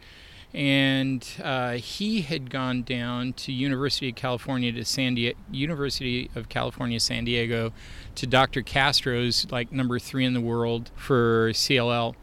and 0.53 1.27
uh, 1.43 1.73
he 1.73 2.21
had 2.21 2.50
gone 2.50 2.83
down 2.83 3.33
to 3.33 3.51
University 3.51 4.09
of 4.09 4.15
California 4.15 4.71
to 4.71 4.85
San 4.85 5.15
Diego, 5.15 5.38
University 5.51 6.29
of 6.35 6.47
California 6.50 7.00
San 7.00 7.25
Diego, 7.25 7.73
to 8.15 8.27
Dr. 8.27 8.61
Castro's, 8.61 9.47
like 9.51 9.71
number 9.71 10.00
three 10.00 10.23
in 10.23 10.33
the 10.33 10.41
world 10.41 10.91
for 10.95 11.51
CLL. 11.51 12.15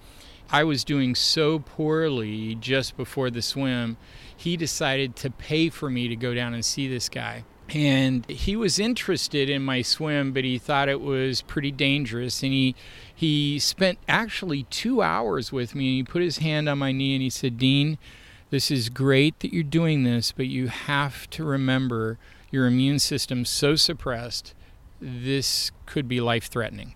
I 0.51 0.65
was 0.65 0.83
doing 0.83 1.15
so 1.15 1.59
poorly 1.59 2.55
just 2.55 2.97
before 2.97 3.29
the 3.29 3.43
swim, 3.43 3.99
he 4.39 4.57
decided 4.57 5.17
to 5.17 5.31
pay 5.31 5.69
for 5.69 5.91
me 5.91 6.07
to 6.07 6.15
go 6.15 6.33
down 6.33 6.55
and 6.55 6.65
see 6.65 6.87
this 6.87 7.09
guy. 7.09 7.43
And 7.71 8.25
he 8.31 8.55
was 8.55 8.79
interested 8.79 9.51
in 9.51 9.63
my 9.63 9.83
swim 9.83 10.33
but 10.33 10.45
he 10.45 10.59
thought 10.59 10.89
it 10.89 11.01
was 11.01 11.43
pretty 11.43 11.73
dangerous. 11.73 12.43
And 12.45 12.53
he 12.53 12.77
he 13.13 13.59
spent 13.59 13.99
actually 14.09 14.63
2 14.63 15.03
hours 15.03 15.51
with 15.51 15.75
me 15.75 15.89
and 15.89 15.97
he 15.97 16.03
put 16.05 16.23
his 16.23 16.39
hand 16.39 16.69
on 16.69 16.79
my 16.79 16.93
knee 16.93 17.17
and 17.17 17.23
he 17.23 17.31
said 17.31 17.59
Dean 17.59 17.99
this 18.51 18.71
is 18.71 18.89
great 18.89 19.41
that 19.41 19.53
you're 19.53 19.65
doing 19.65 20.05
this 20.05 20.31
but 20.31 20.47
you 20.47 20.69
have 20.69 21.29
to 21.31 21.45
remember 21.45 22.17
your 22.53 22.67
immune 22.67 23.01
system's 23.01 23.51
so 23.51 23.75
suppressed 23.75 24.55
this 25.01 25.73
could 25.85 26.09
be 26.09 26.21
life 26.21 26.47
threatening 26.47 26.95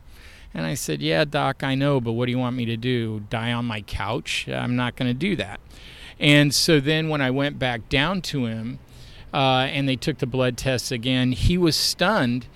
and 0.55 0.65
I 0.65 0.75
said 0.75 1.03
yeah 1.03 1.25
doc 1.25 1.65
I 1.65 1.75
know 1.75 2.01
but 2.01 2.13
what 2.13 2.27
do 2.27 2.31
you 2.31 2.39
want 2.39 2.55
me 2.55 2.67
to 2.67 2.77
do? 2.77 3.25
Die 3.29 3.53
on 3.53 3.65
my 3.65 3.83
couch? 3.83 4.49
I'm 4.49 4.77
not 4.77 4.95
going 4.95 5.09
to 5.09 5.15
do 5.15 5.35
that 5.37 5.61
and 6.19 6.55
so 6.55 6.81
then 6.81 7.09
when 7.09 7.21
I 7.21 7.31
went 7.31 7.59
back 7.59 7.89
down 7.89 8.23
to 8.23 8.47
him 8.47 8.79
uh, 9.33 9.67
and 9.71 9.89
they 9.89 9.97
took 9.97 10.19
the 10.19 10.27
blood 10.27 10.57
tests 10.57 10.93
again. 10.93 11.33
He 11.33 11.57
was 11.57 11.75
stunned 11.77 12.47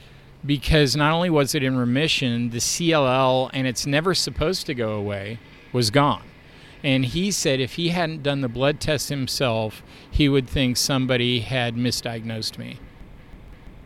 because 0.45 0.95
not 0.95 1.13
only 1.13 1.31
was 1.31 1.55
it 1.55 1.63
in 1.63 1.77
remission, 1.77 2.51
the 2.51 2.59
CLL, 2.59 3.51
and 3.53 3.67
it's 3.67 3.87
never 3.87 4.15
supposed 4.15 4.67
to 4.67 4.75
go 4.75 4.93
away, 4.93 5.39
was 5.73 5.91
gone. 5.91 6.23
And 6.83 7.07
he 7.07 7.31
said 7.31 7.59
if 7.59 7.75
he 7.75 7.89
hadn't 7.89 8.23
done 8.23 8.43
the 8.43 8.49
blood 8.49 8.81
test 8.81 9.09
himself, 9.09 9.83
he 10.09 10.29
would 10.29 10.49
think 10.49 10.77
somebody 10.77 11.41
had 11.41 11.75
misdiagnosed 11.75 12.59
me. 12.59 12.79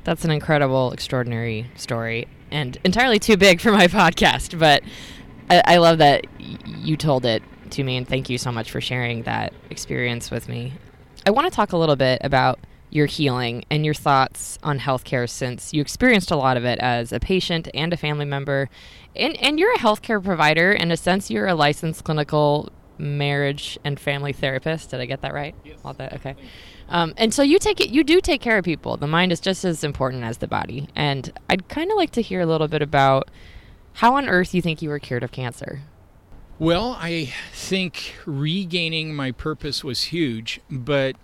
That's 0.05 0.25
an 0.25 0.31
incredible, 0.31 0.93
extraordinary 0.93 1.71
story, 1.77 2.27
and 2.51 2.79
entirely 2.85 3.19
too 3.19 3.37
big 3.37 3.61
for 3.61 3.71
my 3.71 3.87
podcast. 3.87 4.59
But 4.59 4.83
I, 5.49 5.63
I 5.65 5.77
love 5.77 5.99
that 5.99 6.27
y- 6.39 6.59
you 6.67 6.97
told 6.97 7.25
it 7.25 7.43
to 7.73 7.85
me, 7.85 7.97
and 7.97 8.07
thank 8.07 8.29
you 8.29 8.39
so 8.39 8.53
much 8.53 8.71
for 8.71 8.81
sharing 8.81 9.23
that 9.23 9.53
experience 9.71 10.31
with 10.31 10.49
me. 10.49 10.73
I 11.27 11.31
want 11.31 11.47
to 11.47 11.55
talk 11.55 11.73
a 11.73 11.77
little 11.77 11.97
bit 11.97 12.21
about 12.25 12.59
your 12.91 13.07
healing 13.07 13.65
and 13.71 13.85
your 13.85 13.95
thoughts 13.95 14.59
on 14.63 14.79
healthcare 14.79 15.29
since 15.29 15.73
you 15.73 15.81
experienced 15.81 16.31
a 16.31 16.37
lot 16.37 16.57
of 16.57 16.65
it 16.65 16.79
as 16.81 17.13
a 17.13 17.21
patient 17.21 17.69
and 17.73 17.93
a 17.93 17.97
family 17.97 18.25
member. 18.25 18.69
And, 19.15 19.37
and 19.41 19.59
you're 19.59 19.73
a 19.73 19.79
healthcare 19.79 20.23
provider. 20.23 20.73
In 20.73 20.91
a 20.91 20.97
sense, 20.97 21.31
you're 21.31 21.47
a 21.47 21.55
licensed 21.55 22.05
clinical 22.05 22.71
marriage 22.99 23.79
and 23.85 23.99
family 23.99 24.33
therapist. 24.33 24.91
Did 24.91 25.01
I 25.01 25.07
get 25.07 25.23
that 25.23 25.33
right? 25.33 25.55
Yes. 25.65 25.79
All 25.85 25.95
that 25.95 26.13
okay. 26.15 26.37
Um, 26.89 27.15
and 27.17 27.33
so 27.33 27.43
you 27.43 27.59
take 27.59 27.81
it. 27.81 27.91
You 27.91 28.03
do 28.05 28.21
take 28.21 28.41
care 28.41 28.59
of 28.59 28.65
people. 28.65 28.97
The 28.97 29.07
mind 29.07 29.33
is 29.33 29.41
just 29.41 29.65
as 29.65 29.85
important 29.85 30.25
as 30.25 30.39
the 30.39 30.49
body. 30.49 30.89
And 30.95 31.33
I'd 31.49 31.69
kind 31.69 31.91
of 31.91 31.97
like 31.97 32.11
to 32.13 32.23
hear 32.23 32.41
a 32.41 32.47
little 32.47 32.69
bit 32.69 32.83
about 32.83 33.31
how 33.95 34.17
on 34.17 34.29
earth 34.29 34.55
you 34.55 34.63
think 34.63 34.83
you 34.83 34.89
were 34.89 34.99
cured 34.99 35.23
of 35.23 35.33
cancer. 35.33 35.83
Well, 36.61 36.99
I 37.01 37.33
think 37.55 38.17
regaining 38.27 39.15
my 39.15 39.33
purpose 39.33 39.83
was 39.83 40.03
huge, 40.03 40.61
but 40.71 41.17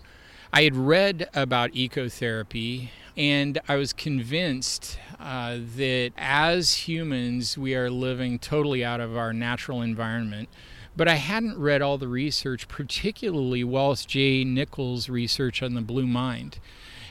I 0.51 0.63
had 0.63 0.75
read 0.75 1.29
about 1.35 1.73
ecotherapy 1.73 2.89
and 3.19 3.61
I 3.69 3.77
was 3.77 3.93
convinced 3.93 4.99
uh, 5.21 5.59
that 5.77 6.13
as 6.17 6.89
humans, 6.89 7.59
we 7.59 7.75
are 7.75 7.91
living 7.91 8.39
totally 8.39 8.83
out 8.83 9.03
of 9.03 9.15
our 9.15 9.35
natural 9.35 9.83
environment. 9.83 10.49
But 10.97 11.07
I 11.07 11.17
hadn't 11.17 11.59
read 11.59 11.83
all 11.83 11.99
the 11.99 12.09
research, 12.09 12.67
particularly 12.67 13.63
Wallace 13.63 14.07
J. 14.07 14.43
Nichols' 14.43 15.11
research 15.11 15.63
on 15.63 15.75
the 15.75 15.83
blue 15.83 16.07
mind. 16.07 16.61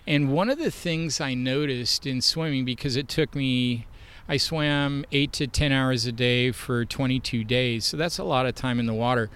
And 0.07 0.33
one 0.33 0.49
of 0.49 0.57
the 0.57 0.71
things 0.71 1.21
I 1.21 1.35
noticed 1.35 2.07
in 2.07 2.21
swimming, 2.21 2.65
because 2.65 2.95
it 2.95 3.07
took 3.07 3.35
me, 3.35 3.85
I 4.27 4.37
swam 4.37 5.05
eight 5.11 5.31
to 5.33 5.47
10 5.47 5.71
hours 5.71 6.05
a 6.05 6.11
day 6.11 6.51
for 6.51 6.83
22 6.83 7.43
days, 7.43 7.85
so 7.85 7.95
that's 7.95 8.17
a 8.17 8.23
lot 8.23 8.45
of 8.45 8.55
time 8.55 8.79
in 8.79 8.85
the 8.85 8.93
water 8.93 9.29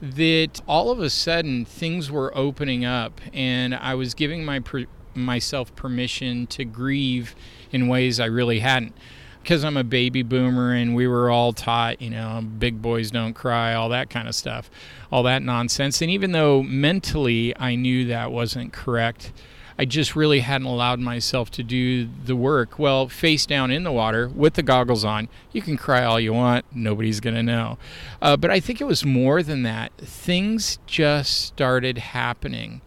that 0.00 0.62
all 0.66 0.90
of 0.90 0.98
a 0.98 1.10
sudden 1.10 1.64
things 1.64 2.10
were 2.10 2.36
opening 2.36 2.84
up 2.84 3.20
and 3.34 3.74
I 3.74 3.94
was 3.94 4.14
giving 4.14 4.44
my 4.44 4.60
per- 4.60 4.86
myself 5.14 5.74
permission 5.76 6.46
to 6.48 6.64
grieve 6.64 7.34
in 7.70 7.86
ways 7.88 8.18
I 8.18 8.26
really 8.26 8.60
hadn't 8.60 8.94
because 9.42 9.64
I'm 9.64 9.76
a 9.76 9.84
baby 9.84 10.22
boomer 10.22 10.72
and 10.72 10.94
we 10.94 11.06
were 11.06 11.30
all 11.30 11.52
taught, 11.52 12.00
you 12.00 12.10
know, 12.10 12.42
big 12.58 12.80
boys 12.80 13.10
don't 13.10 13.34
cry, 13.34 13.74
all 13.74 13.90
that 13.90 14.10
kind 14.10 14.28
of 14.28 14.34
stuff, 14.34 14.70
all 15.10 15.22
that 15.24 15.42
nonsense. 15.42 16.00
And 16.02 16.10
even 16.10 16.32
though 16.32 16.62
mentally 16.62 17.56
I 17.58 17.74
knew 17.74 18.06
that 18.06 18.32
wasn't 18.32 18.72
correct, 18.72 19.32
I 19.80 19.86
just 19.86 20.14
really 20.14 20.40
hadn't 20.40 20.66
allowed 20.66 21.00
myself 21.00 21.50
to 21.52 21.62
do 21.62 22.06
the 22.06 22.36
work. 22.36 22.78
Well, 22.78 23.08
face 23.08 23.46
down 23.46 23.70
in 23.70 23.82
the 23.82 23.90
water 23.90 24.28
with 24.28 24.52
the 24.52 24.62
goggles 24.62 25.06
on, 25.06 25.30
you 25.52 25.62
can 25.62 25.78
cry 25.78 26.04
all 26.04 26.20
you 26.20 26.34
want, 26.34 26.66
nobody's 26.70 27.18
going 27.18 27.34
to 27.36 27.42
know. 27.42 27.78
Uh, 28.20 28.36
but 28.36 28.50
I 28.50 28.60
think 28.60 28.82
it 28.82 28.84
was 28.84 29.06
more 29.06 29.42
than 29.42 29.62
that. 29.62 29.96
Things 29.96 30.78
just 30.84 31.46
started 31.46 31.96
happening. 31.96 32.82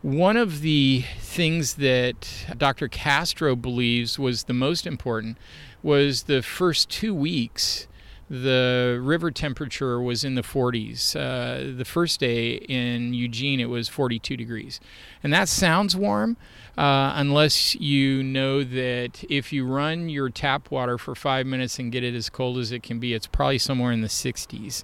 One 0.00 0.38
of 0.38 0.62
the 0.62 1.04
things 1.18 1.74
that 1.74 2.46
Dr. 2.56 2.88
Castro 2.88 3.54
believes 3.54 4.18
was 4.18 4.44
the 4.44 4.54
most 4.54 4.86
important 4.86 5.36
was 5.82 6.22
the 6.22 6.42
first 6.42 6.88
two 6.88 7.14
weeks 7.14 7.86
the 8.32 8.98
river 9.02 9.30
temperature 9.30 10.00
was 10.00 10.24
in 10.24 10.36
the 10.36 10.42
40s. 10.42 11.14
Uh, 11.14 11.76
the 11.76 11.84
first 11.84 12.18
day 12.18 12.54
in 12.54 13.12
Eugene, 13.12 13.60
it 13.60 13.68
was 13.68 13.90
42 13.90 14.38
degrees. 14.38 14.80
And 15.22 15.30
that 15.34 15.50
sounds 15.50 15.94
warm, 15.94 16.38
uh, 16.78 17.12
unless 17.14 17.74
you 17.74 18.22
know 18.22 18.64
that 18.64 19.22
if 19.28 19.52
you 19.52 19.66
run 19.66 20.08
your 20.08 20.30
tap 20.30 20.70
water 20.70 20.96
for 20.96 21.14
five 21.14 21.44
minutes 21.44 21.78
and 21.78 21.92
get 21.92 22.02
it 22.02 22.14
as 22.14 22.30
cold 22.30 22.56
as 22.56 22.72
it 22.72 22.82
can 22.82 22.98
be, 22.98 23.12
it's 23.12 23.26
probably 23.26 23.58
somewhere 23.58 23.92
in 23.92 24.00
the 24.00 24.08
60s. 24.08 24.82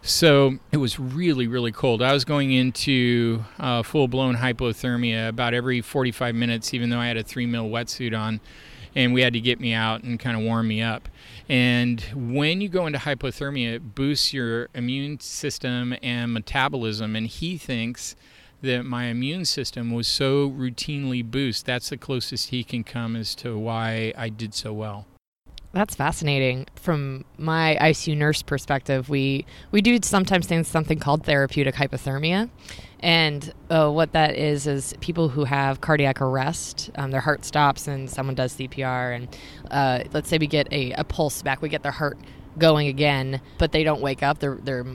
So 0.00 0.58
it 0.72 0.78
was 0.78 0.98
really, 0.98 1.46
really 1.46 1.72
cold. 1.72 2.00
I 2.00 2.14
was 2.14 2.24
going 2.24 2.52
into 2.52 3.44
uh, 3.58 3.82
full 3.82 4.08
blown 4.08 4.36
hypothermia 4.36 5.28
about 5.28 5.52
every 5.52 5.82
45 5.82 6.34
minutes, 6.34 6.72
even 6.72 6.88
though 6.88 7.00
I 7.00 7.08
had 7.08 7.18
a 7.18 7.22
three 7.22 7.44
mil 7.44 7.68
wetsuit 7.68 8.18
on, 8.18 8.40
and 8.94 9.12
we 9.12 9.20
had 9.20 9.34
to 9.34 9.40
get 9.40 9.60
me 9.60 9.74
out 9.74 10.02
and 10.02 10.18
kind 10.18 10.34
of 10.34 10.42
warm 10.42 10.66
me 10.66 10.80
up. 10.80 11.10
And 11.48 12.00
when 12.14 12.60
you 12.60 12.68
go 12.68 12.86
into 12.86 12.98
hypothermia, 12.98 13.74
it 13.74 13.94
boosts 13.94 14.32
your 14.32 14.68
immune 14.74 15.20
system 15.20 15.94
and 16.02 16.32
metabolism. 16.32 17.14
And 17.14 17.26
he 17.26 17.56
thinks 17.56 18.16
that 18.62 18.84
my 18.84 19.04
immune 19.04 19.44
system 19.44 19.92
was 19.92 20.08
so 20.08 20.50
routinely 20.50 21.24
boosted. 21.24 21.66
That's 21.66 21.90
the 21.90 21.96
closest 21.96 22.48
he 22.48 22.64
can 22.64 22.82
come 22.82 23.14
as 23.14 23.34
to 23.36 23.56
why 23.56 24.12
I 24.16 24.28
did 24.28 24.54
so 24.54 24.72
well. 24.72 25.06
That's 25.76 25.94
fascinating. 25.94 26.68
From 26.74 27.26
my 27.36 27.76
ICU 27.78 28.16
nurse 28.16 28.40
perspective, 28.40 29.10
we 29.10 29.44
we 29.72 29.82
do 29.82 29.98
sometimes 30.02 30.46
things 30.46 30.68
something 30.68 30.98
called 30.98 31.24
therapeutic 31.24 31.74
hypothermia, 31.74 32.48
and 33.00 33.52
uh, 33.68 33.90
what 33.90 34.12
that 34.12 34.36
is 34.36 34.66
is 34.66 34.94
people 35.00 35.28
who 35.28 35.44
have 35.44 35.82
cardiac 35.82 36.22
arrest, 36.22 36.90
um, 36.94 37.10
their 37.10 37.20
heart 37.20 37.44
stops 37.44 37.88
and 37.88 38.08
someone 38.08 38.34
does 38.34 38.56
CPR, 38.56 39.16
and 39.16 39.36
uh, 39.70 40.04
let's 40.14 40.30
say 40.30 40.38
we 40.38 40.46
get 40.46 40.66
a, 40.72 40.92
a 40.92 41.04
pulse 41.04 41.42
back, 41.42 41.60
we 41.60 41.68
get 41.68 41.82
their 41.82 41.92
heart 41.92 42.16
going 42.56 42.88
again, 42.88 43.42
but 43.58 43.72
they 43.72 43.84
don't 43.84 44.00
wake 44.00 44.22
up. 44.22 44.38
They're 44.38 44.58
they're 44.62 44.86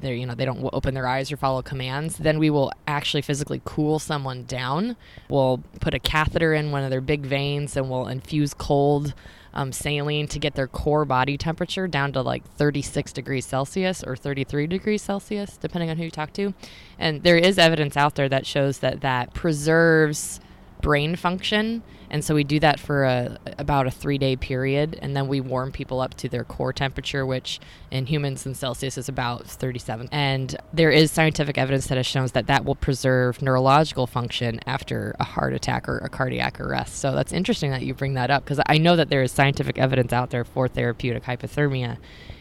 they 0.00 0.14
you 0.14 0.26
know 0.26 0.36
they 0.36 0.44
don't 0.44 0.70
open 0.72 0.94
their 0.94 1.08
eyes 1.08 1.32
or 1.32 1.36
follow 1.36 1.62
commands. 1.62 2.16
Then 2.16 2.38
we 2.38 2.48
will 2.48 2.70
actually 2.86 3.22
physically 3.22 3.60
cool 3.64 3.98
someone 3.98 4.44
down. 4.44 4.94
We'll 5.28 5.64
put 5.80 5.94
a 5.94 5.98
catheter 5.98 6.54
in 6.54 6.70
one 6.70 6.84
of 6.84 6.90
their 6.90 7.00
big 7.00 7.26
veins 7.26 7.76
and 7.76 7.90
we'll 7.90 8.06
infuse 8.06 8.54
cold 8.54 9.14
um, 9.58 9.72
saline 9.72 10.28
to 10.28 10.38
get 10.38 10.54
their 10.54 10.68
core 10.68 11.04
body 11.04 11.36
temperature 11.36 11.88
down 11.88 12.12
to 12.12 12.22
like 12.22 12.44
36 12.56 13.12
degrees 13.12 13.44
Celsius 13.44 14.04
or 14.04 14.14
33 14.14 14.68
degrees 14.68 15.02
Celsius, 15.02 15.56
depending 15.56 15.90
on 15.90 15.96
who 15.96 16.04
you 16.04 16.10
talk 16.12 16.32
to. 16.34 16.54
And 16.96 17.24
there 17.24 17.36
is 17.36 17.58
evidence 17.58 17.96
out 17.96 18.14
there 18.14 18.28
that 18.28 18.46
shows 18.46 18.78
that 18.78 19.00
that 19.00 19.34
preserves 19.34 20.38
brain 20.80 21.16
function. 21.16 21.82
And 22.10 22.24
so 22.24 22.34
we 22.34 22.44
do 22.44 22.58
that 22.60 22.80
for 22.80 23.04
a, 23.04 23.38
about 23.58 23.86
a 23.86 23.90
three 23.90 24.18
day 24.18 24.36
period. 24.36 24.98
And 25.02 25.14
then 25.14 25.28
we 25.28 25.40
warm 25.40 25.72
people 25.72 26.00
up 26.00 26.14
to 26.14 26.28
their 26.28 26.44
core 26.44 26.72
temperature, 26.72 27.26
which 27.26 27.60
in 27.90 28.06
humans 28.06 28.46
in 28.46 28.54
Celsius 28.54 28.96
is 28.96 29.08
about 29.08 29.46
37. 29.46 30.08
And 30.10 30.56
there 30.72 30.90
is 30.90 31.10
scientific 31.10 31.58
evidence 31.58 31.86
that 31.88 31.96
has 31.96 32.06
shown 32.06 32.26
that 32.32 32.46
that 32.46 32.64
will 32.64 32.74
preserve 32.74 33.42
neurological 33.42 34.06
function 34.06 34.60
after 34.66 35.14
a 35.20 35.24
heart 35.24 35.52
attack 35.52 35.88
or 35.88 35.98
a 35.98 36.08
cardiac 36.08 36.60
arrest. 36.60 36.96
So 36.96 37.14
that's 37.14 37.32
interesting 37.32 37.70
that 37.70 37.82
you 37.82 37.94
bring 37.94 38.14
that 38.14 38.30
up 38.30 38.44
because 38.44 38.60
I 38.66 38.78
know 38.78 38.96
that 38.96 39.08
there 39.08 39.22
is 39.22 39.32
scientific 39.32 39.78
evidence 39.78 40.12
out 40.12 40.30
there 40.30 40.44
for 40.44 40.68
therapeutic 40.68 41.24
hypothermia 41.24 41.98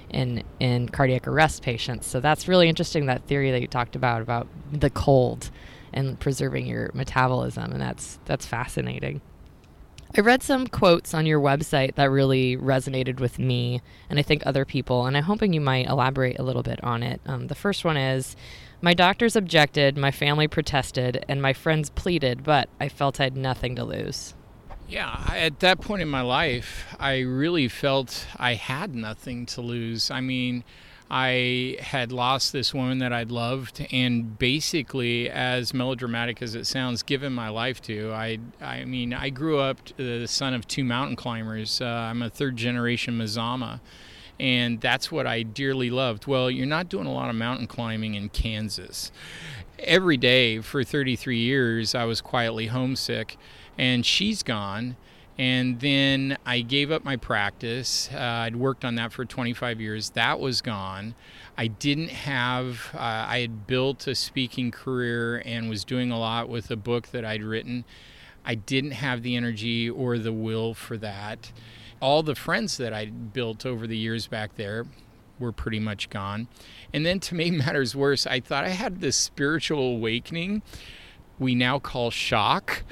in 0.09 0.43
in 0.59 0.89
cardiac 0.89 1.27
arrest 1.27 1.61
patients. 1.63 2.07
So 2.07 2.19
that's 2.19 2.47
really 2.47 2.69
interesting 2.69 3.07
that 3.07 3.23
theory 3.27 3.51
that 3.51 3.61
you 3.61 3.67
talked 3.67 3.95
about 3.95 4.21
about 4.21 4.47
the 4.71 4.89
cold 4.89 5.51
and 5.97 6.19
preserving 6.19 6.67
your 6.67 6.91
metabolism 6.93 7.71
and 7.71 7.81
that's 7.81 8.19
that's 8.25 8.45
fascinating. 8.45 9.21
I 10.15 10.21
read 10.21 10.41
some 10.41 10.67
quotes 10.67 11.13
on 11.13 11.25
your 11.25 11.41
website 11.41 11.95
that 11.95 12.09
really 12.09 12.55
resonated 12.55 13.19
with 13.19 13.39
me 13.39 13.81
and 14.09 14.17
I 14.17 14.21
think 14.21 14.41
other 14.45 14.63
people, 14.63 15.05
and 15.05 15.17
I'm 15.17 15.23
hoping 15.23 15.51
you 15.53 15.61
might 15.61 15.87
elaborate 15.87 16.39
a 16.39 16.43
little 16.43 16.63
bit 16.63 16.81
on 16.83 17.03
it. 17.03 17.19
Um, 17.25 17.47
the 17.47 17.55
first 17.55 17.83
one 17.83 17.97
is 17.97 18.35
My 18.81 18.93
doctors 18.93 19.35
objected, 19.35 19.97
my 19.97 20.11
family 20.11 20.47
protested, 20.47 21.25
and 21.27 21.41
my 21.41 21.51
friends 21.51 21.89
pleaded, 21.89 22.43
but 22.43 22.69
I 22.79 22.89
felt 22.89 23.19
I 23.19 23.23
had 23.25 23.35
nothing 23.35 23.75
to 23.75 23.83
lose. 23.83 24.33
Yeah, 24.87 25.21
at 25.27 25.59
that 25.59 25.81
point 25.81 26.01
in 26.01 26.07
my 26.07 26.21
life, 26.21 26.95
I 26.97 27.19
really 27.19 27.67
felt 27.67 28.25
I 28.37 28.53
had 28.53 28.95
nothing 28.95 29.45
to 29.47 29.61
lose. 29.61 30.09
I 30.09 30.21
mean, 30.21 30.63
I 31.09 31.77
had 31.79 32.11
lost 32.11 32.51
this 32.51 32.73
woman 32.73 32.97
that 32.97 33.13
I'd 33.13 33.31
loved, 33.31 33.85
and 33.91 34.37
basically, 34.37 35.29
as 35.29 35.73
melodramatic 35.73 36.41
as 36.41 36.53
it 36.53 36.67
sounds, 36.67 37.01
given 37.01 37.31
my 37.31 37.47
life 37.47 37.81
to. 37.83 38.11
I, 38.11 38.39
I 38.61 38.83
mean, 38.83 39.13
I 39.13 39.29
grew 39.29 39.59
up 39.59 39.77
the 39.95 40.27
son 40.27 40.53
of 40.53 40.67
two 40.67 40.83
mountain 40.83 41.15
climbers. 41.15 41.79
Uh, 41.79 41.85
I'm 41.85 42.21
a 42.21 42.29
third 42.29 42.57
generation 42.57 43.17
Mazama, 43.17 43.79
and 44.37 44.81
that's 44.81 45.09
what 45.09 45.25
I 45.25 45.43
dearly 45.43 45.89
loved. 45.89 46.27
Well, 46.27 46.51
you're 46.51 46.65
not 46.65 46.89
doing 46.89 47.07
a 47.07 47.13
lot 47.13 47.29
of 47.29 47.35
mountain 47.35 47.67
climbing 47.67 48.15
in 48.15 48.27
Kansas. 48.27 49.11
Every 49.79 50.17
day 50.17 50.59
for 50.59 50.83
33 50.83 51.37
years, 51.37 51.95
I 51.95 52.03
was 52.03 52.19
quietly 52.19 52.67
homesick, 52.67 53.37
and 53.77 54.05
she's 54.05 54.43
gone 54.43 54.97
and 55.37 55.79
then 55.79 56.37
I 56.45 56.61
gave 56.61 56.91
up 56.91 57.03
my 57.03 57.15
practice. 57.15 58.09
Uh, 58.11 58.17
I'd 58.17 58.55
worked 58.55 58.83
on 58.83 58.95
that 58.95 59.11
for 59.11 59.23
25 59.23 59.79
years. 59.79 60.11
That 60.11 60.39
was 60.39 60.61
gone. 60.61 61.13
I 61.57 61.67
didn't 61.67 62.09
have, 62.09 62.89
uh, 62.95 63.25
I 63.27 63.39
had 63.39 63.67
built 63.67 64.07
a 64.07 64.15
speaking 64.15 64.71
career 64.71 65.41
and 65.45 65.69
was 65.69 65.83
doing 65.83 66.11
a 66.11 66.19
lot 66.19 66.49
with 66.49 66.71
a 66.71 66.75
book 66.75 67.07
that 67.09 67.23
I'd 67.23 67.43
written. 67.43 67.85
I 68.45 68.55
didn't 68.55 68.91
have 68.91 69.21
the 69.21 69.35
energy 69.35 69.89
or 69.89 70.17
the 70.17 70.33
will 70.33 70.73
for 70.73 70.97
that. 70.97 71.51
All 71.99 72.23
the 72.23 72.35
friends 72.35 72.77
that 72.77 72.93
I'd 72.93 73.33
built 73.33 73.65
over 73.65 73.85
the 73.85 73.97
years 73.97 74.27
back 74.27 74.55
there 74.55 74.85
were 75.39 75.51
pretty 75.51 75.79
much 75.79 76.09
gone. 76.09 76.47
And 76.93 77.05
then 77.05 77.19
to 77.21 77.35
make 77.35 77.53
matters 77.53 77.95
worse, 77.95 78.25
I 78.25 78.39
thought 78.39 78.63
I 78.63 78.69
had 78.69 79.01
this 79.01 79.15
spiritual 79.15 79.95
awakening 79.95 80.63
we 81.39 81.55
now 81.55 81.79
call 81.79 82.11
shock. 82.11 82.83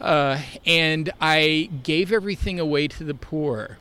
Uh, 0.00 0.40
and 0.64 1.10
I 1.20 1.70
gave 1.82 2.12
everything 2.12 2.60
away 2.60 2.88
to 2.88 3.04
the 3.04 3.14
poor. 3.14 3.78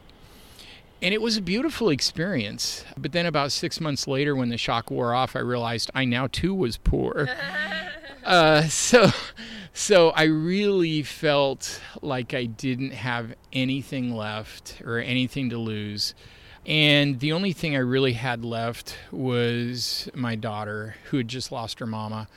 And 1.01 1.13
it 1.13 1.21
was 1.21 1.38
a 1.38 1.41
beautiful 1.41 1.89
experience. 1.89 2.83
But 2.97 3.12
then, 3.12 3.27
about 3.27 3.51
six 3.51 3.79
months 3.79 4.07
later, 4.07 4.36
when 4.36 4.50
the 4.50 4.57
shock 4.57 4.89
wore 4.89 5.13
off, 5.13 5.36
I 5.36 5.39
realized 5.39 5.91
I 5.93 6.05
now 6.05 6.27
too 6.27 6.55
was 6.55 6.77
poor. 6.77 7.29
uh, 8.25 8.63
so, 8.63 9.12
so 9.74 10.09
I 10.09 10.24
really 10.24 11.03
felt 11.03 11.79
like 12.01 12.33
I 12.33 12.45
didn't 12.45 12.93
have 12.93 13.36
anything 13.53 14.15
left 14.15 14.81
or 14.83 14.97
anything 14.97 15.51
to 15.51 15.57
lose. 15.59 16.15
And 16.65 17.19
the 17.19 17.31
only 17.31 17.53
thing 17.53 17.75
I 17.75 17.79
really 17.79 18.13
had 18.13 18.43
left 18.43 18.97
was 19.12 20.09
my 20.15 20.36
daughter, 20.36 20.95
who 21.05 21.17
had 21.17 21.27
just 21.27 21.51
lost 21.51 21.79
her 21.79 21.86
mama 21.86 22.27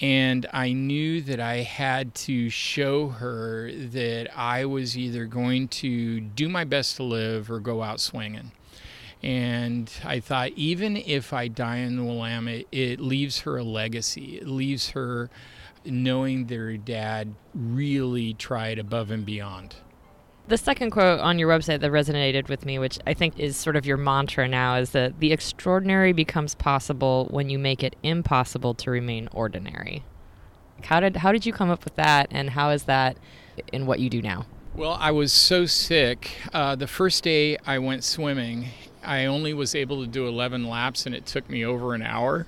and 0.00 0.46
I 0.52 0.72
knew 0.72 1.22
that 1.22 1.40
I 1.40 1.56
had 1.58 2.14
to 2.16 2.50
show 2.50 3.08
her 3.08 3.72
that 3.72 4.28
I 4.36 4.66
was 4.66 4.96
either 4.96 5.24
going 5.24 5.68
to 5.68 6.20
do 6.20 6.48
my 6.48 6.64
best 6.64 6.96
to 6.96 7.02
live 7.02 7.50
or 7.50 7.60
go 7.60 7.82
out 7.82 8.00
swinging. 8.00 8.52
And 9.22 9.90
I 10.04 10.20
thought, 10.20 10.50
even 10.56 10.96
if 10.96 11.32
I 11.32 11.48
die 11.48 11.78
in 11.78 11.96
the 11.96 12.04
Willamette, 12.04 12.66
it 12.70 13.00
leaves 13.00 13.40
her 13.40 13.56
a 13.56 13.64
legacy. 13.64 14.36
It 14.36 14.46
leaves 14.46 14.90
her 14.90 15.30
knowing 15.84 16.46
that 16.46 16.56
her 16.56 16.76
dad 16.76 17.34
really 17.54 18.34
tried 18.34 18.78
above 18.78 19.10
and 19.10 19.24
beyond. 19.24 19.76
The 20.48 20.56
second 20.56 20.92
quote 20.92 21.18
on 21.18 21.40
your 21.40 21.48
website 21.48 21.80
that 21.80 21.90
resonated 21.90 22.48
with 22.48 22.64
me, 22.64 22.78
which 22.78 23.00
I 23.04 23.14
think 23.14 23.36
is 23.36 23.56
sort 23.56 23.74
of 23.74 23.84
your 23.84 23.96
mantra 23.96 24.46
now, 24.46 24.76
is 24.76 24.90
that 24.90 25.18
the 25.18 25.32
extraordinary 25.32 26.12
becomes 26.12 26.54
possible 26.54 27.26
when 27.30 27.50
you 27.50 27.58
make 27.58 27.82
it 27.82 27.96
impossible 28.04 28.72
to 28.74 28.90
remain 28.92 29.28
ordinary. 29.32 30.04
How 30.84 31.00
did 31.00 31.16
how 31.16 31.32
did 31.32 31.46
you 31.46 31.52
come 31.52 31.68
up 31.68 31.84
with 31.84 31.96
that, 31.96 32.28
and 32.30 32.50
how 32.50 32.70
is 32.70 32.84
that 32.84 33.16
in 33.72 33.86
what 33.86 33.98
you 33.98 34.08
do 34.08 34.22
now? 34.22 34.46
Well, 34.72 34.96
I 35.00 35.10
was 35.10 35.32
so 35.32 35.66
sick. 35.66 36.36
Uh, 36.52 36.76
the 36.76 36.86
first 36.86 37.24
day 37.24 37.56
I 37.66 37.80
went 37.80 38.04
swimming, 38.04 38.68
I 39.02 39.24
only 39.24 39.52
was 39.52 39.74
able 39.74 40.02
to 40.02 40.06
do 40.06 40.28
11 40.28 40.68
laps, 40.68 41.06
and 41.06 41.14
it 41.14 41.26
took 41.26 41.50
me 41.50 41.64
over 41.64 41.94
an 41.94 42.02
hour. 42.02 42.46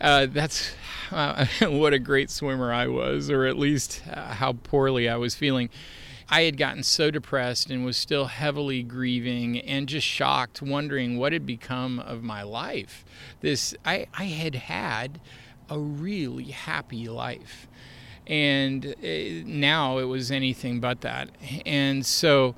Uh, 0.00 0.26
that's 0.26 0.74
uh, 1.10 1.46
what 1.62 1.94
a 1.94 1.98
great 1.98 2.30
swimmer 2.30 2.72
I 2.72 2.88
was, 2.88 3.30
or 3.30 3.46
at 3.46 3.56
least 3.56 4.02
uh, 4.12 4.34
how 4.34 4.52
poorly 4.52 5.08
I 5.08 5.16
was 5.16 5.34
feeling. 5.34 5.70
I 6.28 6.42
had 6.42 6.56
gotten 6.56 6.82
so 6.82 7.10
depressed 7.10 7.70
and 7.70 7.84
was 7.84 7.96
still 7.96 8.26
heavily 8.26 8.82
grieving 8.82 9.58
and 9.60 9.88
just 9.88 10.06
shocked, 10.06 10.60
wondering 10.60 11.18
what 11.18 11.32
had 11.32 11.46
become 11.46 12.00
of 12.00 12.22
my 12.22 12.42
life. 12.42 13.04
This 13.40 13.74
I, 13.84 14.06
I 14.14 14.24
had 14.24 14.56
had 14.56 15.20
a 15.70 15.78
really 15.78 16.50
happy 16.50 17.08
life. 17.08 17.68
And 18.26 18.86
uh, 18.86 19.46
now 19.46 19.98
it 19.98 20.04
was 20.04 20.32
anything 20.32 20.80
but 20.80 21.02
that. 21.02 21.30
And 21.64 22.04
so 22.04 22.56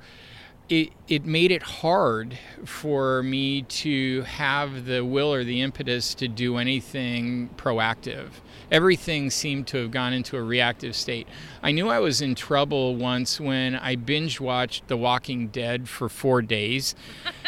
it, 0.69 0.91
it 1.07 1.25
made 1.25 1.51
it 1.51 1.63
hard 1.63 2.37
for 2.63 3.23
me 3.23 3.63
to 3.63 4.21
have 4.21 4.85
the 4.85 5.03
will 5.03 5.33
or 5.33 5.43
the 5.43 5.61
impetus 5.61 6.13
to 6.15 6.27
do 6.27 6.57
anything 6.57 7.49
proactive. 7.57 8.29
Everything 8.71 9.31
seemed 9.31 9.65
to 9.67 9.77
have 9.77 9.89
gone 9.89 10.13
into 10.13 10.37
a 10.37 10.43
reactive 10.43 10.95
state. 10.95 11.27
I 11.63 11.71
knew 11.71 11.89
I 11.89 11.97
was 11.97 12.21
in 12.21 12.35
trouble 12.35 12.95
once 12.95 13.39
when 13.39 13.75
I 13.75 13.95
binge 13.95 14.39
watched 14.39 14.87
The 14.87 14.97
Walking 14.97 15.47
Dead 15.47 15.89
for 15.89 16.07
four 16.07 16.43
days. 16.43 16.93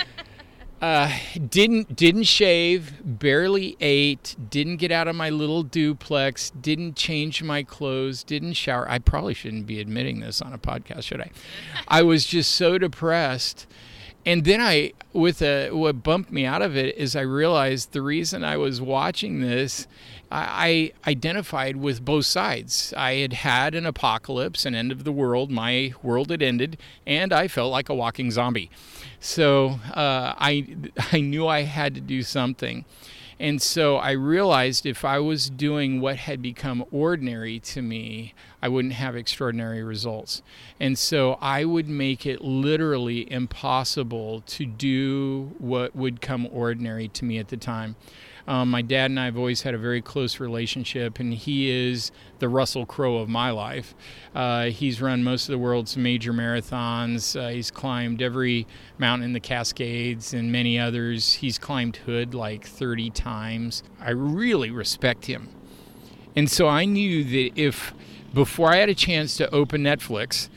Uh, 0.81 1.15
didn't 1.49 1.95
didn't 1.95 2.23
shave, 2.23 2.93
barely 3.05 3.77
ate, 3.79 4.35
didn't 4.49 4.77
get 4.77 4.91
out 4.91 5.07
of 5.07 5.15
my 5.15 5.29
little 5.29 5.61
duplex, 5.61 6.49
didn't 6.59 6.95
change 6.95 7.43
my 7.43 7.61
clothes, 7.61 8.23
didn't 8.23 8.53
shower. 8.53 8.89
I 8.89 8.97
probably 8.97 9.35
shouldn't 9.35 9.67
be 9.67 9.79
admitting 9.79 10.21
this 10.21 10.41
on 10.41 10.53
a 10.53 10.57
podcast, 10.57 11.03
should 11.03 11.21
I? 11.21 11.29
I 11.87 12.01
was 12.01 12.25
just 12.25 12.55
so 12.55 12.79
depressed. 12.79 13.67
And 14.25 14.43
then 14.43 14.61
I, 14.61 14.93
with 15.13 15.41
a, 15.41 15.71
what 15.71 16.03
bumped 16.03 16.31
me 16.31 16.45
out 16.45 16.61
of 16.61 16.75
it 16.77 16.95
is 16.95 17.15
I 17.15 17.21
realized 17.21 17.91
the 17.91 18.03
reason 18.03 18.43
I 18.43 18.55
was 18.55 18.79
watching 18.79 19.41
this, 19.41 19.87
I, 20.31 20.93
I 21.05 21.09
identified 21.09 21.77
with 21.77 22.05
both 22.05 22.25
sides. 22.25 22.93
I 22.95 23.13
had 23.15 23.33
had 23.33 23.73
an 23.73 23.87
apocalypse, 23.87 24.65
an 24.65 24.75
end 24.75 24.91
of 24.91 25.05
the 25.05 25.11
world. 25.11 25.49
My 25.49 25.93
world 26.03 26.29
had 26.29 26.43
ended, 26.43 26.77
and 27.07 27.33
I 27.33 27.47
felt 27.47 27.71
like 27.71 27.89
a 27.89 27.95
walking 27.95 28.29
zombie. 28.29 28.69
So 29.21 29.79
uh, 29.93 30.33
I, 30.37 30.67
I 31.11 31.21
knew 31.21 31.47
I 31.47 31.61
had 31.61 31.93
to 31.95 32.01
do 32.01 32.23
something. 32.23 32.85
And 33.39 33.61
so 33.61 33.97
I 33.97 34.11
realized 34.11 34.85
if 34.85 35.05
I 35.05 35.19
was 35.19 35.49
doing 35.49 36.01
what 36.01 36.17
had 36.17 36.41
become 36.41 36.85
ordinary 36.91 37.59
to 37.59 37.81
me, 37.81 38.33
I 38.61 38.67
wouldn't 38.67 38.95
have 38.95 39.15
extraordinary 39.15 39.83
results. 39.83 40.41
And 40.79 40.97
so 40.97 41.39
I 41.41 41.65
would 41.65 41.87
make 41.87 42.25
it 42.25 42.41
literally 42.41 43.31
impossible 43.31 44.41
to 44.41 44.65
do 44.65 45.55
what 45.57 45.95
would 45.95 46.21
come 46.21 46.47
ordinary 46.51 47.07
to 47.09 47.25
me 47.25 47.39
at 47.39 47.47
the 47.47 47.57
time. 47.57 47.95
Um, 48.47 48.71
my 48.71 48.81
dad 48.81 49.11
and 49.11 49.19
I 49.19 49.25
have 49.25 49.37
always 49.37 49.61
had 49.61 49.73
a 49.73 49.77
very 49.77 50.01
close 50.01 50.39
relationship, 50.39 51.19
and 51.19 51.33
he 51.33 51.69
is 51.69 52.11
the 52.39 52.49
Russell 52.49 52.85
Crowe 52.85 53.17
of 53.17 53.29
my 53.29 53.51
life. 53.51 53.93
Uh, 54.33 54.65
he's 54.65 55.01
run 55.01 55.23
most 55.23 55.47
of 55.47 55.53
the 55.53 55.57
world's 55.57 55.95
major 55.97 56.33
marathons. 56.33 57.39
Uh, 57.39 57.49
he's 57.49 57.71
climbed 57.71 58.21
every 58.21 58.67
mountain 58.97 59.25
in 59.25 59.33
the 59.33 59.39
Cascades 59.39 60.33
and 60.33 60.51
many 60.51 60.79
others. 60.79 61.33
He's 61.33 61.57
climbed 61.57 61.97
Hood 61.97 62.33
like 62.33 62.65
30 62.65 63.09
times. 63.11 63.83
I 63.99 64.11
really 64.11 64.71
respect 64.71 65.25
him. 65.25 65.49
And 66.35 66.49
so 66.49 66.67
I 66.67 66.85
knew 66.85 67.23
that 67.23 67.59
if, 67.59 67.93
before 68.33 68.71
I 68.71 68.77
had 68.77 68.89
a 68.89 68.95
chance 68.95 69.35
to 69.37 69.53
open 69.53 69.83
Netflix, 69.83 70.49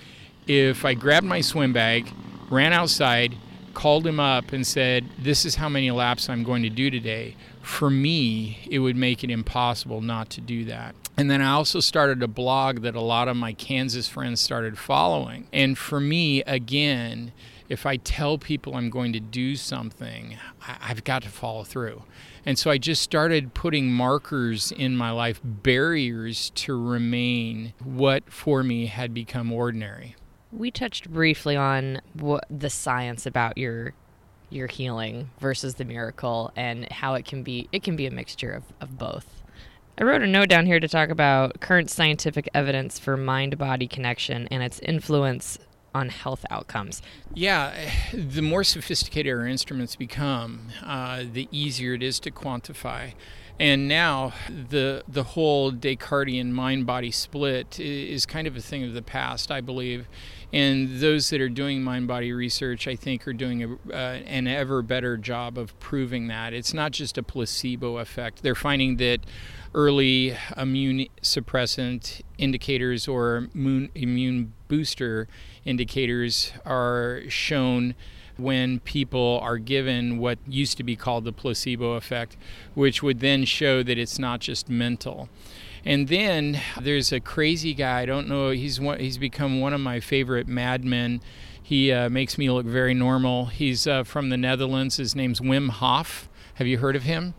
if 0.47 0.85
I 0.85 0.95
grabbed 0.95 1.27
my 1.27 1.41
swim 1.41 1.73
bag, 1.73 2.13
ran 2.51 2.73
outside, 2.73 3.35
called 3.73 4.07
him 4.07 4.21
up, 4.21 4.53
and 4.53 4.67
said, 4.67 5.09
This 5.19 5.45
is 5.45 5.57
how 5.57 5.69
many 5.69 5.91
laps 5.91 6.29
I'm 6.29 6.45
going 6.45 6.63
to 6.63 6.71
do 6.71 6.91
today, 6.91 7.37
for 7.65 7.91
me, 7.91 8.67
it 8.71 8.79
would 8.81 8.97
make 8.97 9.25
it 9.25 9.31
impossible 9.31 10.01
not 10.01 10.31
to 10.31 10.41
do 10.41 10.65
that. 10.67 10.95
And 11.17 11.31
then 11.31 11.41
I 11.41 11.53
also 11.53 11.81
started 11.81 12.23
a 12.23 12.29
blog 12.29 12.83
that 12.83 12.95
a 12.95 13.01
lot 13.01 13.29
of 13.29 13.37
my 13.37 13.53
Kansas 13.53 14.09
friends 14.09 14.41
started 14.41 14.79
following. 14.79 15.47
And 15.53 15.79
for 15.79 16.01
me, 16.01 16.43
again, 16.43 17.33
if 17.69 17.87
I 17.87 17.97
tell 17.97 18.37
people 18.37 18.75
I'm 18.75 18.91
going 18.91 19.13
to 19.13 19.21
do 19.21 19.57
something, 19.57 20.37
I've 20.67 21.05
got 21.05 21.23
to 21.23 21.29
follow 21.29 21.65
through. 21.65 22.03
And 22.45 22.59
so 22.59 22.71
I 22.71 22.79
just 22.79 23.01
started 23.01 23.55
putting 23.55 23.91
markers 23.91 24.71
in 24.71 24.97
my 24.97 25.11
life, 25.11 25.41
barriers 25.43 26.51
to 26.57 26.79
remain 26.79 27.73
what 27.83 28.31
for 28.31 28.63
me 28.63 28.87
had 28.87 29.15
become 29.15 29.51
ordinary. 29.51 30.17
We 30.53 30.71
touched 30.71 31.11
briefly 31.11 31.57
on 31.57 32.01
what 32.13 32.45
the 32.51 32.71
science 32.71 33.25
about 33.25 33.57
your 33.57 33.95
your 34.55 34.69
healing 34.69 35.31
versus 35.41 35.75
the 35.75 35.85
miracle 35.85 36.53
and 36.57 36.91
how 36.91 37.15
it 37.15 37.25
can 37.25 37.43
be 37.43 37.69
it 37.73 37.83
can 37.83 37.97
be 37.97 38.07
a 38.07 38.11
mixture 38.11 38.53
of, 38.53 38.65
of 38.81 38.99
both. 38.99 39.43
I 39.97 40.03
wrote 40.03 40.23
a 40.23 40.27
note 40.27 40.49
down 40.49 40.67
here 40.67 40.81
to 40.81 40.89
talk 40.89 41.11
about 41.11 41.61
current 41.61 41.89
scientific 41.89 42.49
evidence 42.53 42.99
for 42.99 43.17
mind 43.17 43.59
body 43.59 43.87
connection 43.87 44.49
and 44.51 44.63
its 44.63 44.81
influence 44.81 45.59
on 45.95 46.09
health 46.09 46.45
outcomes. 46.51 47.01
Yeah, 47.33 47.73
the 48.13 48.43
more 48.43 48.65
sophisticated 48.65 49.33
our 49.33 49.47
instruments 49.47 49.97
become, 49.97 50.69
uh, 50.83 51.25
the 51.31 51.49
easier 51.51 51.95
it 51.95 52.03
is 52.03 52.19
to 52.21 52.31
quantify. 52.31 53.13
And 53.61 53.87
now 53.87 54.33
the 54.49 55.05
the 55.07 55.23
whole 55.23 55.71
Descartesian 55.71 56.53
mind 56.53 56.87
body 56.87 57.13
split 57.13 57.79
is 57.79 58.27
kind 58.27 58.49
of 58.49 58.57
a 58.57 58.61
thing 58.61 58.83
of 58.83 58.95
the 58.95 59.03
past, 59.03 59.53
I 59.53 59.61
believe. 59.61 60.09
And 60.55 61.01
those 61.01 61.31
that 61.31 61.41
are 61.41 61.49
doing 61.49 61.83
mind 61.83 62.07
body 62.07 62.33
research, 62.33 62.87
I 62.87 62.95
think, 62.95 63.27
are 63.27 63.33
doing 63.33 63.65
a, 63.65 63.93
uh, 63.93 64.21
an 64.25 64.47
ever 64.47 64.83
better 64.83 65.17
job 65.17 65.59
of 65.59 65.77
proving 65.81 66.29
that. 66.29 66.53
It's 66.53 66.73
not 66.73 66.93
just 66.93 67.19
a 67.19 67.25
placebo 67.25 67.99
effect. 67.99 68.45
They're 68.45 68.55
finding 68.55 68.97
that 68.99 69.19
early 69.75 70.37
immune 70.57 71.09
suppressant 71.23 72.23
indicators 72.39 73.09
or 73.09 73.49
immune, 73.53 73.91
immune 73.97 74.53
booster 74.69 75.27
indicators 75.65 76.53
are 76.65 77.23
shown 77.29 77.97
when 78.37 78.79
people 78.79 79.41
are 79.43 79.59
given 79.59 80.19
what 80.19 80.39
used 80.47 80.77
to 80.77 80.85
be 80.85 80.95
called 80.95 81.25
the 81.25 81.33
placebo 81.33 81.95
effect, 81.95 82.37
which 82.75 83.03
would 83.03 83.19
then 83.19 83.45
show 83.45 83.83
that 83.83 83.99
it's 83.99 84.21
not 84.21 84.39
just 84.39 84.69
mental. 84.69 85.29
And 85.85 86.09
then 86.09 86.61
there's 86.81 87.13
a 87.13 87.21
crazy 87.21 87.75
guy. 87.75 88.03
I 88.03 88.07
don't 88.07 88.29
know. 88.29 88.51
He's 88.51 88.81
one, 88.81 89.01
he's 89.01 89.19
become 89.19 89.61
one 89.61 89.75
of 89.75 89.81
my 89.81 90.01
favorite 90.01 90.49
madmen. 90.49 91.21
He 91.63 91.93
uh, 91.93 92.09
makes 92.09 92.39
me 92.39 92.51
look 92.51 92.67
very 92.67 92.95
normal. 92.95 93.47
He's 93.47 93.87
uh, 93.87 94.05
from 94.05 94.29
the 94.31 94.37
Netherlands. 94.37 94.97
His 94.97 95.15
name's 95.15 95.41
Wim 95.41 95.71
Hof. 95.71 96.29
Have 96.55 96.67
you 96.67 96.79
heard 96.79 96.95
of 96.95 97.03
him? 97.03 97.35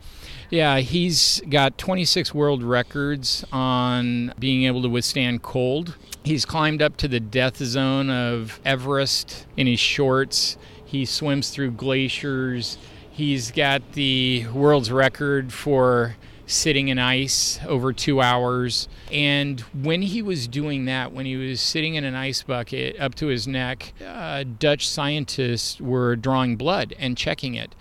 Yeah, 0.50 0.78
he's 0.78 1.40
got 1.48 1.76
26 1.78 2.32
world 2.34 2.62
records 2.62 3.44
on 3.50 4.32
being 4.38 4.64
able 4.64 4.82
to 4.82 4.88
withstand 4.88 5.42
cold. 5.42 5.96
He's 6.22 6.44
climbed 6.44 6.82
up 6.82 6.96
to 6.98 7.08
the 7.08 7.18
death 7.18 7.56
zone 7.56 8.10
of 8.10 8.60
Everest 8.64 9.46
in 9.56 9.66
his 9.66 9.80
shorts. 9.80 10.56
He 10.84 11.04
swims 11.04 11.50
through 11.50 11.72
glaciers. 11.72 12.78
He's 13.10 13.50
got 13.50 13.92
the 13.92 14.46
world's 14.52 14.92
record 14.92 15.52
for 15.52 16.16
sitting 16.46 16.88
in 16.88 16.98
ice 16.98 17.58
over 17.66 17.92
two 17.92 18.20
hours. 18.20 18.88
And 19.12 19.60
when 19.60 20.02
he 20.02 20.22
was 20.22 20.48
doing 20.48 20.84
that, 20.86 21.12
when 21.12 21.26
he 21.26 21.36
was 21.36 21.60
sitting 21.60 21.96
in 21.96 22.04
an 22.04 22.14
ice 22.14 22.42
bucket 22.42 22.98
up 22.98 23.14
to 23.16 23.26
his 23.26 23.46
neck, 23.46 23.92
uh, 24.04 24.44
Dutch 24.58 24.88
scientists 24.88 25.80
were 25.80 26.16
drawing 26.16 26.56
blood 26.56 26.94
and 26.98 27.16
checking 27.16 27.54
it. 27.54 27.74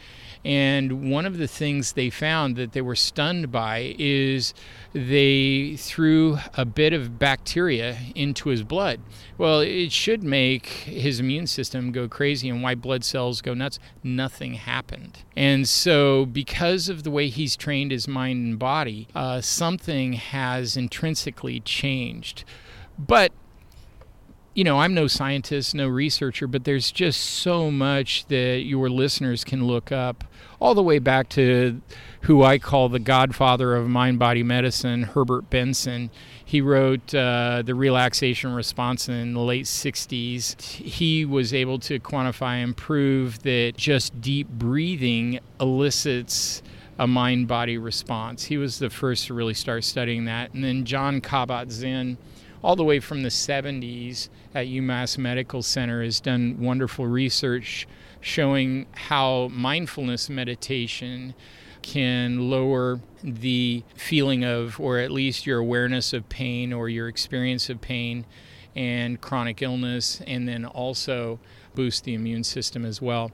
And 0.46 1.10
one 1.10 1.26
of 1.26 1.40
the 1.40 1.48
things 1.48 1.94
they 1.94 2.12
found 2.12 2.56
that 2.56 2.74
they 2.74 2.82
were 2.82 2.96
stunned 2.96 3.52
by 3.52 3.96
is 3.98 4.54
they 4.94 5.76
threw 5.76 6.38
a 6.54 6.66
bit 6.66 6.94
of 6.94 7.18
bacteria 7.18 7.98
into 8.14 8.50
his 8.50 8.62
blood. 8.62 9.00
Well, 9.40 9.62
it 9.62 9.92
should 9.92 10.24
make 10.24 10.68
his 10.68 11.20
immune 11.20 11.48
system 11.48 11.92
go 11.92 12.08
crazy 12.08 12.48
and 12.48 12.62
white 12.62 12.80
blood 12.80 13.04
cells 13.04 13.42
go 13.42 13.56
nuts. 13.56 13.80
Nothing 14.04 14.54
happened. 14.54 15.24
And 15.36 15.68
so, 15.68 16.28
because 16.28 16.90
of 16.90 17.02
the 17.02 17.12
way 17.12 17.28
he's 17.30 17.56
trained 17.56 17.90
his 17.90 18.08
mind 18.08 18.46
and 18.46 18.60
body, 18.60 19.08
uh, 19.16 19.42
something 19.42 20.14
has 20.14 20.78
intrinsically 20.78 21.60
changed. 21.60 22.44
But 23.00 23.32
you 24.56 24.64
know, 24.64 24.80
I'm 24.80 24.94
no 24.94 25.08
scientist, 25.08 25.76
no 25.76 25.90
researcher, 25.90 26.48
but 26.48 26.64
there's 26.64 26.90
just 26.90 27.20
so 27.20 27.70
much 27.70 28.26
that 28.28 28.62
your 28.62 28.90
listeners 28.90 29.44
can 29.44 29.68
look 29.68 29.92
up, 29.92 30.24
all 30.62 30.74
the 30.74 30.82
way 30.82 30.98
back 30.98 31.28
to 31.30 31.82
who 32.22 32.42
I 32.42 32.58
call 32.58 32.88
the 32.88 33.00
godfather 33.00 33.76
of 33.76 33.90
mind 33.90 34.18
body 34.18 34.44
medicine, 34.44 35.04
Herbert 35.04 35.50
Benson. 35.50 36.10
He 36.44 36.62
wrote 36.62 37.14
uh, 37.14 37.64
The 37.66 37.76
Relaxation 37.76 38.54
Response 38.54 39.10
in 39.10 39.34
the 39.34 39.42
late 39.42 39.66
60s. 39.66 40.62
He 40.62 41.26
was 41.26 41.54
able 41.54 41.78
to 41.80 42.00
quantify 42.00 42.64
and 42.64 42.78
prove 42.78 43.44
that 43.44 43.74
just 43.76 44.22
deep 44.22 44.48
breathing 44.48 45.42
elicits 45.60 46.64
a 46.98 47.06
mind 47.06 47.50
body 47.50 47.78
response. 47.78 48.46
He 48.46 48.58
was 48.58 48.80
the 48.80 48.90
first 48.90 49.28
to 49.28 49.34
really 49.34 49.54
start 49.54 49.84
studying 49.84 50.24
that. 50.26 50.54
And 50.54 50.64
then 50.64 50.86
Jon 50.86 51.20
Kabat 51.20 51.72
Zinn 51.72 52.18
all 52.66 52.76
the 52.76 52.84
way 52.84 53.00
from 53.00 53.22
the 53.22 53.30
70s 53.30 54.28
at 54.56 54.66
UMass 54.66 55.20
Medical 55.20 55.62
Center 55.62 56.04
has 56.04 56.20
done 56.20 56.60
wonderful 56.60 57.06
research 57.06 57.88
showing 58.22 58.88
how 58.94 59.50
mindfulness 59.50 60.32
meditation 60.32 61.36
can 61.84 62.50
lower 62.50 63.00
the 63.24 63.84
feeling 63.94 64.44
of, 64.44 64.80
or 64.80 64.98
at 64.98 65.12
least 65.12 65.46
your 65.46 65.60
awareness 65.60 66.12
of 66.12 66.28
pain 66.28 66.74
or 66.74 66.90
your 66.90 67.08
experience 67.08 67.70
of 67.70 67.82
pain 67.82 68.26
and 68.76 69.22
chronic 69.22 69.62
illness, 69.62 70.20
and 70.26 70.48
then 70.48 70.66
also 70.66 71.40
boost 71.76 72.04
the 72.04 72.16
immune 72.16 72.44
system 72.44 72.84
as 72.84 73.00
well. 73.00 73.32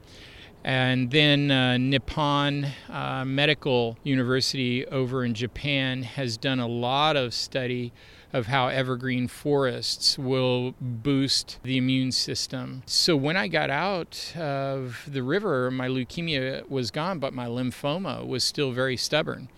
And 0.65 1.09
then 1.09 1.49
uh, 1.49 1.77
Nippon 1.77 2.67
uh, 2.89 3.23
Medical 3.25 3.97
University 4.03 4.85
over 4.87 5.23
in 5.23 5.33
Japan 5.33 6.03
has 6.03 6.35
done 6.35 6.59
a 6.59 6.67
lot 6.67 7.15
of 7.15 7.33
study 7.33 7.93
of 8.33 8.47
how 8.47 8.67
evergreen 8.67 9.27
forests 9.27 10.17
will 10.17 10.73
boost 10.79 11.59
the 11.63 11.77
immune 11.77 12.11
system. 12.11 12.83
So 12.85 13.15
when 13.15 13.37
I 13.37 13.47
got 13.47 13.69
out 13.69 14.33
of 14.37 15.03
the 15.07 15.23
river, 15.23 15.69
my 15.71 15.87
leukemia 15.87 16.69
was 16.69 16.91
gone, 16.91 17.19
but 17.19 17.33
my 17.33 17.47
lymphoma 17.47 18.25
was 18.25 18.43
still 18.43 18.71
very 18.71 18.97
stubborn. 18.97 19.49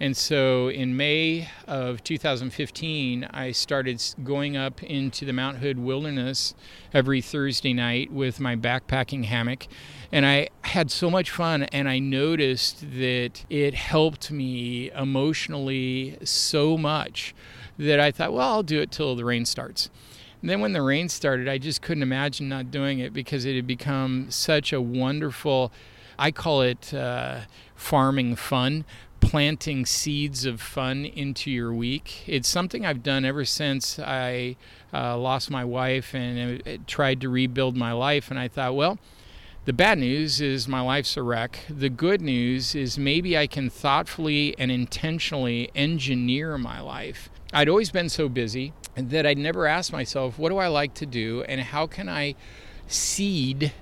And 0.00 0.16
so 0.16 0.68
in 0.68 0.96
May 0.96 1.48
of 1.68 2.02
2015, 2.02 3.24
I 3.30 3.52
started 3.52 4.02
going 4.24 4.56
up 4.56 4.82
into 4.82 5.24
the 5.24 5.32
Mount 5.32 5.58
Hood 5.58 5.78
wilderness 5.78 6.54
every 6.92 7.20
Thursday 7.20 7.72
night 7.72 8.12
with 8.12 8.40
my 8.40 8.56
backpacking 8.56 9.26
hammock. 9.26 9.68
And 10.10 10.26
I 10.26 10.48
had 10.62 10.90
so 10.90 11.08
much 11.08 11.30
fun, 11.30 11.62
and 11.64 11.88
I 11.88 12.00
noticed 12.00 12.80
that 12.98 13.44
it 13.48 13.74
helped 13.74 14.32
me 14.32 14.90
emotionally 14.90 16.18
so 16.24 16.76
much 16.76 17.32
that 17.78 18.00
I 18.00 18.10
thought, 18.10 18.32
well, 18.32 18.52
I'll 18.52 18.62
do 18.62 18.80
it 18.80 18.90
till 18.90 19.16
the 19.16 19.24
rain 19.24 19.44
starts. 19.44 19.90
And 20.40 20.50
then 20.50 20.60
when 20.60 20.72
the 20.72 20.82
rain 20.82 21.08
started, 21.08 21.48
I 21.48 21.58
just 21.58 21.82
couldn't 21.82 22.02
imagine 22.02 22.48
not 22.48 22.70
doing 22.72 22.98
it 22.98 23.12
because 23.12 23.44
it 23.44 23.54
had 23.54 23.66
become 23.66 24.26
such 24.30 24.72
a 24.72 24.80
wonderful, 24.80 25.72
I 26.18 26.32
call 26.32 26.62
it 26.62 26.92
uh, 26.92 27.42
farming 27.76 28.34
fun, 28.34 28.84
planting 29.20 29.86
seeds 29.86 30.44
of 30.44 30.60
fun 30.60 31.04
into 31.04 31.48
your 31.48 31.72
week. 31.72 32.24
It's 32.26 32.48
something 32.48 32.84
I've 32.84 33.04
done 33.04 33.24
ever 33.24 33.44
since 33.44 34.00
I 34.00 34.56
uh, 34.92 35.16
lost 35.16 35.48
my 35.48 35.64
wife 35.64 36.12
and 36.12 36.86
tried 36.88 37.20
to 37.20 37.28
rebuild 37.28 37.76
my 37.76 37.92
life. 37.92 38.28
And 38.28 38.38
I 38.38 38.48
thought, 38.48 38.74
well, 38.74 38.98
the 39.64 39.72
bad 39.72 39.98
news 39.98 40.40
is 40.40 40.66
my 40.66 40.80
life's 40.80 41.16
a 41.16 41.22
wreck. 41.22 41.60
The 41.70 41.88
good 41.88 42.20
news 42.20 42.74
is 42.74 42.98
maybe 42.98 43.38
I 43.38 43.46
can 43.46 43.70
thoughtfully 43.70 44.56
and 44.58 44.72
intentionally 44.72 45.70
engineer 45.76 46.58
my 46.58 46.80
life 46.80 47.30
I'd 47.52 47.68
always 47.68 47.90
been 47.90 48.08
so 48.08 48.28
busy 48.28 48.72
that 48.96 49.26
I'd 49.26 49.38
never 49.38 49.66
asked 49.66 49.92
myself, 49.92 50.38
what 50.38 50.48
do 50.50 50.58
I 50.58 50.68
like 50.68 50.94
to 50.94 51.06
do 51.06 51.42
and 51.42 51.60
how 51.60 51.86
can 51.86 52.08
I 52.08 52.34
seed 52.86 53.72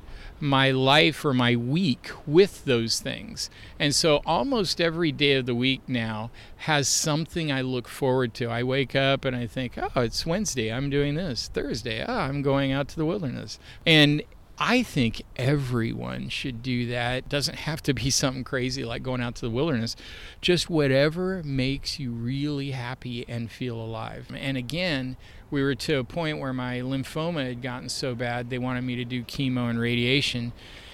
my 0.40 0.70
life 0.70 1.24
or 1.24 1.35
my 1.35 1.54
week 1.54 2.11
with 2.26 2.64
those 2.64 3.00
things. 3.00 3.50
And 3.78 3.94
so 3.94 4.22
almost 4.24 4.80
every 4.80 5.12
day 5.12 5.35
of 5.35 5.46
the 5.46 5.54
week 5.54 5.83
now 5.87 6.30
has 6.59 6.88
something 6.88 7.52
I 7.52 7.61
look 7.61 7.87
forward 7.87 8.33
to. 8.35 8.46
I 8.46 8.62
wake 8.62 8.96
up 8.96 9.24
and 9.24 9.37
I 9.37 9.46
think, 9.46 9.74
oh, 9.76 10.00
it's 10.00 10.24
Wednesday, 10.24 10.72
I'm 10.72 10.88
doing 10.88 11.14
this. 11.14 11.48
Thursday, 11.48 12.04
oh, 12.06 12.12
I'm 12.12 12.42
going 12.42 12.72
out 12.72 12.88
to 12.88 12.96
the 12.96 13.04
wilderness. 13.04 13.59
And 13.85 14.22
I 14.62 14.83
think 14.83 15.23
everyone 15.37 16.29
should 16.29 16.62
do 16.62 16.87
that. 16.88 17.16
It 17.16 17.29
doesn't 17.31 17.61
have 17.61 17.83
to 17.85 17.94
be 17.94 18.11
something 18.11 18.44
crazy 18.44 18.85
like 18.85 19.03
going 19.03 19.23
out 19.23 19.35
to 19.37 19.40
the 19.40 19.51
wilderness. 19.51 19.96
Just 20.42 20.68
whatever 20.68 21.42
makes 21.42 21.99
you 21.99 22.12
really 22.12 22.73
happy 22.73 23.25
and 23.27 23.51
feel 23.51 23.77
alive. 23.81 24.29
And 24.37 24.59
again, 24.59 25.16
we 25.51 25.62
were 25.62 25.75
to 25.77 25.99
a 25.99 26.05
point 26.05 26.40
where 26.40 26.53
my 26.53 26.81
lymphoma 26.81 27.46
had 27.46 27.62
gotten 27.62 27.88
so 27.88 28.14
bad 28.14 28.51
they 28.51 28.59
wanted 28.59 28.83
me 28.85 28.96
to 28.96 29.05
do 29.07 29.25
chemo 29.25 29.70
and 29.70 29.81
radiation. 29.81 30.53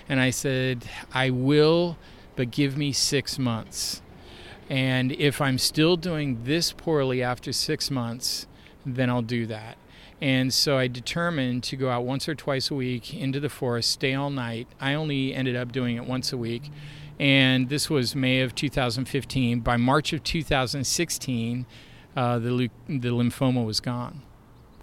And 0.09 0.20
I 0.20 0.31
said, 0.31 0.88
I 1.12 1.31
will, 1.31 1.98
but 2.37 2.52
give 2.52 2.76
me 2.76 2.92
six 2.92 3.37
months. 3.37 4.00
And 4.70 5.11
if 5.11 5.40
I'm 5.40 5.59
still 5.59 5.96
doing 5.96 6.44
this 6.44 6.70
poorly 6.70 7.20
after 7.20 7.52
six 7.52 7.90
months, 7.90 8.46
then 8.85 9.11
I'll 9.11 9.22
do 9.22 9.44
that. 9.46 9.76
And 10.20 10.52
so 10.52 10.79
I 10.79 10.88
determined 10.88 11.62
to 11.64 11.76
go 11.76 11.90
out 11.90 12.05
once 12.05 12.29
or 12.29 12.35
twice 12.35 12.70
a 12.70 12.74
week 12.74 13.14
into 13.14 13.38
the 13.38 13.48
forest, 13.48 13.90
stay 13.90 14.14
all 14.14 14.31
night. 14.31 14.66
I 14.81 14.94
only 14.94 15.35
ended 15.35 15.57
up 15.57 15.72
doing 15.72 15.96
it 15.96 16.07
once 16.07 16.33
a 16.33 16.37
week. 16.37 16.70
And 17.18 17.68
this 17.68 17.88
was 17.88 18.14
May 18.14 18.40
of 18.40 18.55
2015. 18.55 19.61
By 19.61 19.76
March 19.76 20.12
of 20.12 20.22
2016, 20.22 21.66
uh, 22.16 22.38
the, 22.38 22.70
the 22.88 23.09
lymphoma 23.11 23.64
was 23.64 23.81
gone. 23.81 24.22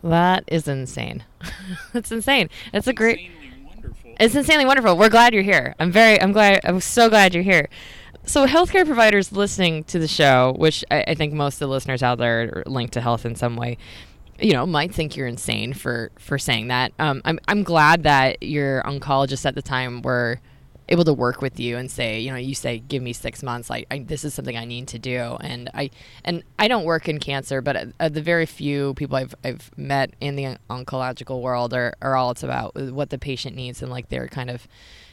That 0.04 0.43
is 0.48 0.67
insane. 0.67 1.24
That's 1.93 2.12
insane. 2.12 2.50
It's 2.74 2.88
a 2.88 2.93
great. 2.93 3.32
It's 4.19 4.36
insanely 4.36 4.65
wonderful. 4.65 4.98
We're 4.98 5.10
glad 5.10 5.34
you're 5.34 5.43
here. 5.43 5.76
I'm 5.80 5.91
very. 5.91 6.22
I'm 6.22 6.34
glad. 6.34 6.60
I'm 6.63 6.82
so 6.82 7.10
glad 7.10 7.34
you're 7.34 7.43
here. 7.43 7.69
So, 8.26 8.46
healthcare 8.46 8.86
providers 8.86 9.32
listening 9.32 9.86
to 9.86 10.00
the 10.00 10.08
show, 10.08 10.56
which 10.58 10.84
I, 10.91 11.04
I 11.10 11.15
think 11.15 11.34
most 11.34 11.56
of 11.56 11.60
the 11.60 11.67
listeners 11.67 12.04
out 12.04 12.17
there 12.17 12.41
are 12.41 12.63
linked 12.65 12.93
to 12.93 13.02
health 13.02 13.26
in 13.26 13.36
some 13.36 13.56
way, 13.56 13.78
you 14.39 14.54
know, 14.54 14.65
might 14.65 14.93
think 14.93 15.15
you're 15.15 15.28
insane 15.28 15.74
for 15.74 16.12
for 16.19 16.38
saying 16.38 16.67
that. 16.67 16.91
Um, 17.00 17.22
I'm 17.26 17.39
I'm 17.48 17.63
glad 17.63 18.04
that 18.04 18.43
your 18.43 18.84
oncologists 18.84 19.46
at 19.46 19.56
the 19.56 19.62
time 19.62 20.02
were 20.02 20.39
able 20.89 21.06
to 21.06 21.13
work 21.13 21.41
with 21.41 21.60
you 21.60 21.78
and 21.78 21.89
say, 21.89 22.19
you 22.19 22.32
know, 22.32 22.38
you 22.38 22.54
say, 22.54 22.80
give 22.80 23.02
me 23.02 23.13
six 23.13 23.41
months. 23.41 23.69
Like, 23.69 23.88
I, 23.89 24.00
this 24.00 24.24
is 24.24 24.34
something 24.34 24.58
I 24.58 24.65
need 24.65 24.88
to 24.89 25.00
do. 25.00 25.38
And 25.39 25.69
I, 25.74 25.89
and 26.24 26.43
I 26.60 26.67
don't 26.67 26.84
work 26.84 27.08
in 27.08 27.19
cancer, 27.19 27.62
but 27.62 27.88
uh, 28.00 28.10
the 28.10 28.22
very 28.22 28.46
few 28.46 28.93
people 28.96 29.15
I've, 29.15 29.34
I've 29.43 29.72
met 29.78 30.13
in 30.19 30.36
the 30.36 30.58
oncological 30.69 31.41
world 31.41 31.74
are, 31.74 31.96
are 32.02 32.15
all 32.15 32.32
it's 32.32 32.43
about 32.43 32.76
what 32.76 33.10
the 33.10 33.17
patient 33.17 33.56
needs 33.56 33.82
and 33.82 33.91
like 33.91 34.10
they're 34.10 34.28
kind 34.28 34.50
of 34.50 34.67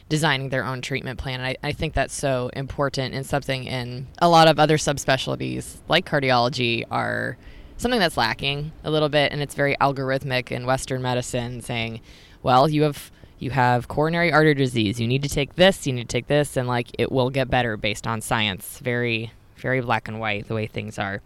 designing 0.09 0.49
their 0.49 0.65
own 0.65 0.81
treatment 0.81 1.17
plan. 1.17 1.39
And 1.39 1.47
I, 1.47 1.69
I 1.69 1.71
think 1.71 1.93
that's 1.93 2.13
so 2.13 2.49
important 2.53 3.15
and 3.15 3.25
something 3.25 3.63
in 3.63 4.07
a 4.21 4.27
lot 4.27 4.49
of 4.49 4.59
other 4.59 4.77
subspecialties 4.77 5.77
like 5.87 6.05
cardiology 6.05 6.83
are 6.91 7.37
something 7.81 7.99
that's 7.99 8.17
lacking 8.17 8.71
a 8.83 8.91
little 8.91 9.09
bit. 9.09 9.31
And 9.31 9.41
it's 9.41 9.55
very 9.55 9.75
algorithmic 9.81 10.51
in 10.51 10.65
Western 10.65 11.01
medicine 11.01 11.61
saying, 11.61 12.01
well, 12.43 12.69
you 12.69 12.83
have 12.83 13.11
you 13.39 13.49
have 13.49 13.87
coronary 13.87 14.31
artery 14.31 14.53
disease. 14.53 14.99
You 14.99 15.07
need 15.07 15.23
to 15.23 15.29
take 15.29 15.55
this, 15.55 15.87
you 15.87 15.93
need 15.93 16.07
to 16.07 16.13
take 16.15 16.27
this, 16.27 16.55
and 16.55 16.67
like 16.67 16.89
it 16.99 17.11
will 17.11 17.31
get 17.31 17.49
better 17.49 17.75
based 17.75 18.05
on 18.05 18.21
science. 18.21 18.77
Very, 18.77 19.31
very 19.57 19.81
black 19.81 20.07
and 20.07 20.19
white 20.19 20.47
the 20.47 20.53
way 20.53 20.67
things 20.67 20.99
are. 20.99 21.21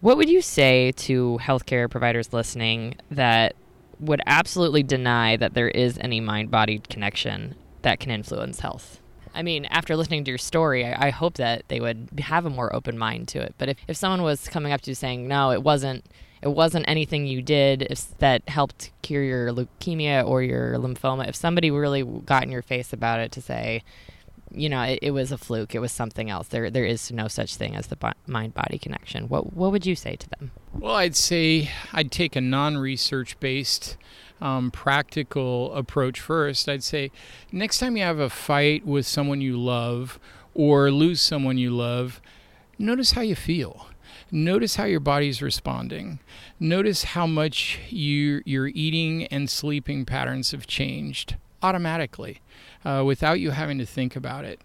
What 0.00 0.16
would 0.16 0.28
you 0.28 0.42
say 0.42 0.90
to 0.92 1.38
healthcare 1.40 1.88
providers 1.88 2.32
listening 2.32 2.96
that 3.12 3.54
would 4.00 4.20
absolutely 4.26 4.82
deny 4.82 5.36
that 5.36 5.54
there 5.54 5.68
is 5.68 5.96
any 6.00 6.20
mind 6.20 6.50
body 6.50 6.80
connection 6.80 7.54
that 7.82 8.00
can 8.00 8.10
influence 8.10 8.58
health? 8.58 9.00
I 9.34 9.42
mean, 9.42 9.64
after 9.66 9.96
listening 9.96 10.24
to 10.24 10.30
your 10.30 10.38
story, 10.38 10.84
I, 10.84 11.08
I, 11.08 11.10
hope 11.10 11.34
that 11.34 11.64
they 11.68 11.80
would 11.80 12.20
have 12.20 12.44
a 12.44 12.50
more 12.50 12.74
open 12.74 12.98
mind 12.98 13.28
to 13.28 13.40
it. 13.40 13.54
But 13.58 13.70
if, 13.70 13.76
if 13.88 13.96
someone 13.96 14.22
was 14.22 14.48
coming 14.48 14.72
up 14.72 14.82
to 14.82 14.90
you 14.90 14.94
saying, 14.94 15.26
no, 15.26 15.50
it 15.52 15.62
wasn't 15.62 16.04
it 16.42 16.48
wasn't 16.48 16.84
anything 16.88 17.26
you 17.26 17.40
did 17.40 17.82
if, 17.82 18.18
that 18.18 18.48
helped 18.48 18.90
cure 19.02 19.22
your 19.22 19.52
leukemia 19.52 20.26
or 20.26 20.42
your 20.42 20.74
lymphoma, 20.74 21.28
if 21.28 21.36
somebody 21.36 21.70
really 21.70 22.02
got 22.02 22.42
in 22.42 22.50
your 22.50 22.62
face 22.62 22.92
about 22.92 23.20
it 23.20 23.30
to 23.32 23.40
say, 23.40 23.84
you 24.50 24.68
know, 24.68 24.82
it, 24.82 24.98
it 25.02 25.10
was 25.12 25.30
a 25.30 25.38
fluke, 25.38 25.74
it 25.74 25.78
was 25.78 25.92
something 25.92 26.28
else. 26.28 26.48
There, 26.48 26.68
there 26.68 26.84
is 26.84 27.12
no 27.12 27.28
such 27.28 27.56
thing 27.56 27.76
as 27.76 27.86
the 27.86 28.14
mind-body 28.26 28.78
connection. 28.78 29.28
What, 29.28 29.52
what 29.54 29.70
would 29.70 29.86
you 29.86 29.94
say 29.94 30.16
to 30.16 30.28
them? 30.30 30.50
Well, 30.74 30.96
I'd 30.96 31.16
say 31.16 31.70
I'd 31.92 32.10
take 32.10 32.34
a 32.34 32.40
non-research 32.40 33.38
based 33.38 33.96
um, 34.42 34.70
practical 34.70 35.72
approach 35.74 36.20
first. 36.20 36.68
I'd 36.68 36.82
say 36.82 37.10
next 37.50 37.78
time 37.78 37.96
you 37.96 38.02
have 38.02 38.18
a 38.18 38.28
fight 38.28 38.84
with 38.84 39.06
someone 39.06 39.40
you 39.40 39.56
love 39.56 40.18
or 40.54 40.90
lose 40.90 41.20
someone 41.20 41.58
you 41.58 41.70
love, 41.70 42.20
notice 42.78 43.12
how 43.12 43.22
you 43.22 43.36
feel 43.36 43.86
notice 44.32 44.76
how 44.76 44.84
your 44.84 45.00
body's 45.00 45.42
responding. 45.42 46.18
Notice 46.58 47.04
how 47.04 47.26
much 47.26 47.78
you, 47.90 48.42
your 48.46 48.68
eating 48.68 49.26
and 49.26 49.48
sleeping 49.48 50.04
patterns 50.06 50.52
have 50.52 50.66
changed 50.66 51.36
automatically 51.62 52.40
uh, 52.84 53.02
without 53.06 53.38
you 53.38 53.50
having 53.50 53.78
to 53.78 53.86
think 53.86 54.16
about 54.16 54.44
it. 54.44 54.60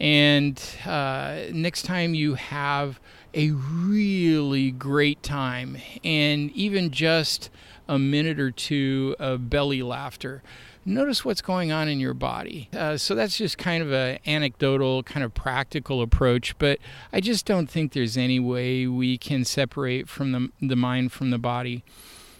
And 0.00 0.62
uh, 0.86 1.42
next 1.52 1.82
time 1.82 2.14
you 2.14 2.34
have 2.34 3.00
a 3.34 3.50
really 3.50 4.70
great 4.70 5.22
time 5.22 5.76
and 6.04 6.50
even 6.52 6.90
just 6.90 7.50
a 7.88 7.98
minute 7.98 8.38
or 8.38 8.50
two 8.50 9.16
of 9.18 9.48
belly 9.50 9.82
laughter, 9.82 10.42
notice 10.84 11.24
what's 11.24 11.42
going 11.42 11.70
on 11.70 11.88
in 11.88 12.00
your 12.00 12.14
body. 12.14 12.68
Uh, 12.72 12.96
so 12.96 13.14
that's 13.14 13.36
just 13.36 13.58
kind 13.58 13.82
of 13.82 13.92
an 13.92 14.18
anecdotal, 14.26 15.02
kind 15.02 15.24
of 15.24 15.34
practical 15.34 16.02
approach, 16.02 16.58
but 16.58 16.78
I 17.12 17.20
just 17.20 17.46
don't 17.46 17.68
think 17.68 17.92
there's 17.92 18.16
any 18.16 18.40
way 18.40 18.86
we 18.86 19.18
can 19.18 19.44
separate 19.44 20.08
from 20.08 20.32
the, 20.32 20.48
the 20.60 20.76
mind 20.76 21.12
from 21.12 21.30
the 21.30 21.38
body. 21.38 21.84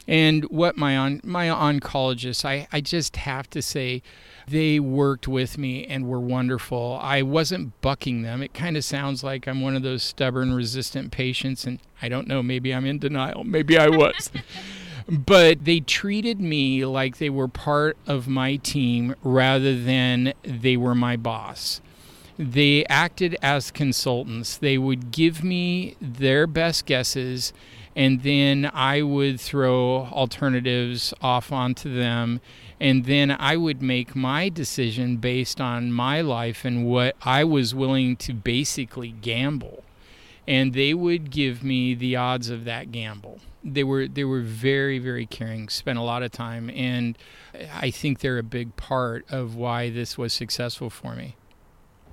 And 0.06 0.44
what 0.44 0.78
my 0.78 0.96
on, 0.96 1.20
my 1.22 1.48
oncologists, 1.48 2.42
I, 2.42 2.66
I 2.72 2.80
just 2.80 3.16
have 3.16 3.50
to 3.50 3.60
say, 3.60 4.02
they 4.46 4.80
worked 4.80 5.28
with 5.28 5.58
me 5.58 5.84
and 5.84 6.08
were 6.08 6.18
wonderful. 6.20 6.98
I 7.02 7.20
wasn't 7.20 7.78
bucking 7.82 8.22
them. 8.22 8.42
It 8.42 8.54
kind 8.54 8.78
of 8.78 8.84
sounds 8.84 9.22
like 9.22 9.46
I'm 9.46 9.60
one 9.60 9.76
of 9.76 9.82
those 9.82 10.02
stubborn, 10.02 10.54
resistant 10.54 11.12
patients, 11.12 11.66
and 11.66 11.78
I 12.00 12.08
don't 12.08 12.26
know, 12.26 12.42
maybe 12.42 12.72
I'm 12.74 12.86
in 12.86 12.98
denial. 12.98 13.44
Maybe 13.44 13.76
I 13.76 13.88
was. 13.88 14.30
but 15.08 15.64
they 15.64 15.80
treated 15.80 16.38
me 16.38 16.84
like 16.84 17.16
they 17.16 17.30
were 17.30 17.48
part 17.48 17.96
of 18.06 18.28
my 18.28 18.56
team 18.56 19.14
rather 19.22 19.78
than 19.78 20.34
they 20.42 20.76
were 20.76 20.94
my 20.94 21.16
boss. 21.16 21.80
They 22.38 22.84
acted 22.86 23.36
as 23.42 23.70
consultants. 23.70 24.58
They 24.58 24.76
would 24.76 25.10
give 25.10 25.42
me 25.42 25.96
their 26.00 26.46
best 26.46 26.84
guesses, 26.84 27.52
and 27.96 28.22
then 28.22 28.70
I 28.72 29.02
would 29.02 29.40
throw 29.40 30.08
alternatives 30.12 31.14
off 31.22 31.50
onto 31.52 31.92
them. 31.92 32.40
And 32.80 33.06
then 33.06 33.32
I 33.32 33.56
would 33.56 33.82
make 33.82 34.14
my 34.14 34.48
decision 34.48 35.16
based 35.16 35.60
on 35.60 35.90
my 35.90 36.20
life 36.20 36.64
and 36.64 36.86
what 36.86 37.16
I 37.22 37.42
was 37.42 37.74
willing 37.74 38.14
to 38.18 38.32
basically 38.32 39.10
gamble. 39.10 39.82
And 40.46 40.74
they 40.74 40.94
would 40.94 41.32
give 41.32 41.64
me 41.64 41.94
the 41.94 42.14
odds 42.14 42.50
of 42.50 42.64
that 42.66 42.92
gamble 42.92 43.40
they 43.74 43.84
were 43.84 44.08
they 44.08 44.24
were 44.24 44.40
very 44.40 44.98
very 44.98 45.26
caring 45.26 45.68
spent 45.68 45.98
a 45.98 46.02
lot 46.02 46.22
of 46.22 46.30
time 46.30 46.70
and 46.70 47.16
i 47.74 47.90
think 47.90 48.20
they're 48.20 48.38
a 48.38 48.42
big 48.42 48.74
part 48.76 49.24
of 49.30 49.54
why 49.54 49.90
this 49.90 50.16
was 50.16 50.32
successful 50.32 50.90
for 50.90 51.14
me. 51.14 51.36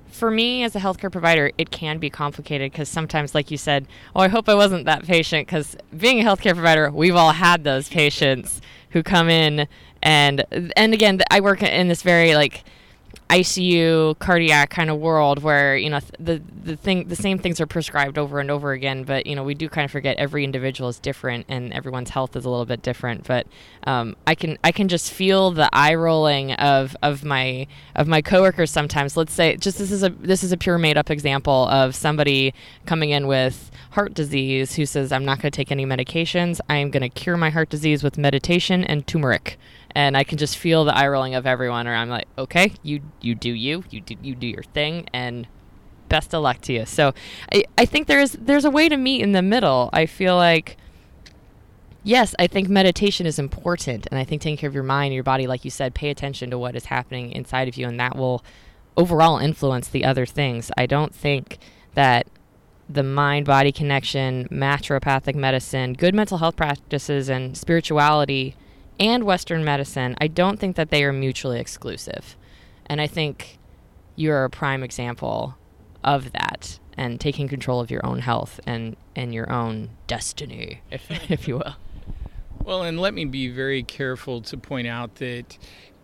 For 0.08 0.32
me 0.32 0.64
as 0.64 0.76
a 0.76 0.80
healthcare 0.80 1.12
provider 1.12 1.52
it 1.58 1.72
can 1.72 1.98
be 1.98 2.10
complicated 2.10 2.72
because 2.72 2.88
sometimes 2.88 3.36
like 3.36 3.52
you 3.52 3.58
said 3.58 3.88
oh 4.16 4.22
i 4.22 4.28
hope 4.28 4.48
i 4.48 4.56
wasn't 4.56 4.86
that 4.86 5.04
patient 5.04 5.48
because 5.48 5.76
being 5.96 6.20
a 6.20 6.24
healthcare 6.24 6.54
provider 6.54 6.90
we've 6.90 7.16
all 7.16 7.32
had 7.32 7.64
those 7.64 7.90
patients 7.90 8.62
who 8.92 9.04
come 9.04 9.30
in 9.30 9.68
and 10.02 10.46
and 10.78 10.94
again 10.94 11.20
i 11.32 11.42
work 11.42 11.62
in 11.62 11.90
this 11.90 12.02
very 12.02 12.36
like 12.36 12.64
ICU 13.30 14.20
cardiac 14.20 14.70
kind 14.70 14.90
of 14.90 15.00
world 15.00 15.42
where 15.42 15.76
you 15.76 15.90
know 15.90 16.00
the 16.20 16.42
the 16.64 16.76
thing 16.76 17.08
the 17.08 17.16
same 17.16 17.40
things 17.40 17.60
are 17.60 17.66
prescribed 17.66 18.20
over 18.20 18.40
and 18.40 18.52
over 18.52 18.72
again, 18.72 19.04
but 19.04 19.26
you 19.26 19.36
know 19.36 19.44
we 19.44 19.56
do 19.56 19.68
kind 19.68 19.84
of 19.84 19.92
forget 19.92 20.16
every 20.18 20.44
individual 20.44 20.90
is 20.90 21.00
different 21.00 21.46
and 21.50 21.74
everyone's 21.74 22.12
health 22.12 22.36
is 22.36 22.46
a 22.46 22.50
little 22.50 22.66
bit 22.66 22.84
different. 22.84 23.26
But 23.26 23.48
um, 23.88 24.16
I 24.28 24.36
can 24.36 24.60
I 24.64 24.72
can 24.72 24.88
just 24.88 25.12
feel 25.12 25.50
the 25.50 25.70
eye 25.74 25.96
rolling 25.96 26.54
of 26.54 26.96
of 27.02 27.24
my 27.24 27.66
of 27.96 28.08
my 28.08 28.22
coworkers 28.22 28.70
sometimes. 28.70 29.18
Let's 29.18 29.34
say 29.34 29.58
just 29.58 29.80
this 29.80 29.92
is 29.92 30.04
a 30.04 30.10
this 30.10 30.44
is 30.44 30.52
a 30.52 30.58
pure 30.58 30.78
made 30.78 30.98
up 30.98 31.10
example 31.10 31.68
of 31.70 31.96
somebody 31.96 32.54
coming 32.86 33.10
in 33.10 33.26
with 33.26 33.72
heart 33.92 34.14
disease 34.14 34.76
who 34.76 34.86
says 34.86 35.12
I'm 35.12 35.26
not 35.26 35.42
going 35.42 35.52
to 35.52 35.56
take 35.56 35.72
any 35.72 35.86
medications. 35.86 36.60
I 36.70 36.76
am 36.76 36.92
going 36.92 37.02
to 37.02 37.10
cure 37.10 37.38
my 37.38 37.50
heart 37.50 37.70
disease 37.70 38.04
with 38.04 38.20
meditation 38.20 38.84
and 38.84 39.08
turmeric 39.08 39.58
and 39.96 40.18
I 40.18 40.26
can 40.26 40.38
just 40.38 40.58
feel 40.58 40.84
the 40.84 40.96
eye 40.96 41.08
rolling 41.08 41.34
of 41.34 41.48
everyone. 41.48 41.88
Or 41.88 41.96
I'm 41.96 42.10
like, 42.10 42.28
okay, 42.38 42.74
you 42.84 43.02
you 43.22 43.34
do 43.34 43.52
you, 43.52 43.84
you 43.90 44.02
do 44.02 44.16
you 44.22 44.36
do 44.36 44.46
your 44.46 44.64
thing, 44.64 45.08
and 45.14 45.48
best 46.10 46.36
of 46.36 46.44
luck 46.44 46.62
to 46.62 46.74
you. 46.74 46.86
So 46.86 47.14
I 47.52 47.64
I 47.78 47.86
think 47.86 48.08
there's 48.08 48.34
there's 48.34 48.66
a 48.66 48.70
way 48.70 48.90
to 48.90 48.98
meet 48.98 49.22
in 49.22 49.32
the 49.32 49.42
middle. 49.42 49.90
I 49.94 50.06
feel 50.06 50.36
like. 50.36 50.78
Yes, 52.08 52.36
I 52.38 52.46
think 52.46 52.70
meditation 52.70 53.26
is 53.26 53.40
important, 53.40 54.06
and 54.12 54.20
I 54.20 54.24
think 54.24 54.40
taking 54.40 54.58
care 54.58 54.68
of 54.68 54.76
your 54.76 54.84
mind, 54.84 55.06
and 55.06 55.16
your 55.16 55.24
body, 55.24 55.48
like 55.48 55.66
you 55.66 55.72
said, 55.72 55.96
pay 55.96 56.12
attention 56.12 56.52
to 56.52 56.58
what 56.60 56.76
is 56.76 56.86
happening 56.86 57.32
inside 57.32 57.68
of 57.68 57.78
you, 57.78 57.88
and 57.88 58.00
that 58.00 58.16
will 58.16 58.44
overall 58.96 59.40
influence 59.40 59.88
the 59.88 60.06
other 60.06 60.28
things. 60.28 60.70
I 60.78 60.86
don't 60.86 61.16
think 61.16 61.58
that 61.96 62.28
the 62.88 63.02
mind 63.02 63.48
body 63.48 63.72
connection, 63.72 64.48
naturopathic 64.50 65.34
medicine, 65.34 65.94
good 65.94 66.14
mental 66.14 66.38
health 66.38 66.56
practices, 66.56 67.28
and 67.28 67.58
spirituality 67.58 68.56
and 69.00 69.24
Western 69.24 69.64
medicine, 69.64 70.16
I 70.20 70.28
don't 70.28 70.60
think 70.60 70.76
that 70.76 70.90
they 70.90 71.04
are 71.04 71.14
mutually 71.14 71.60
exclusive. 71.60 72.38
And 72.86 73.02
I 73.02 73.08
think 73.08 73.60
you're 74.16 74.46
a 74.46 74.50
prime 74.50 74.84
example 74.84 75.56
of 76.04 76.32
that 76.34 76.80
and 76.98 77.20
taking 77.20 77.48
control 77.48 77.82
of 77.82 77.92
your 77.92 78.06
own 78.06 78.20
health 78.20 78.60
and, 78.66 78.96
and 79.16 79.34
your 79.34 79.52
own 79.52 79.90
destiny, 80.08 80.82
if, 80.92 81.10
if 81.32 81.48
you 81.48 81.56
will. 81.56 81.76
Well, 82.64 82.84
and 82.84 83.00
let 83.00 83.14
me 83.14 83.26
be 83.26 83.50
very 83.50 83.84
careful 83.84 84.42
to 84.42 84.58
point 84.58 84.88
out 84.88 85.16
that 85.16 85.58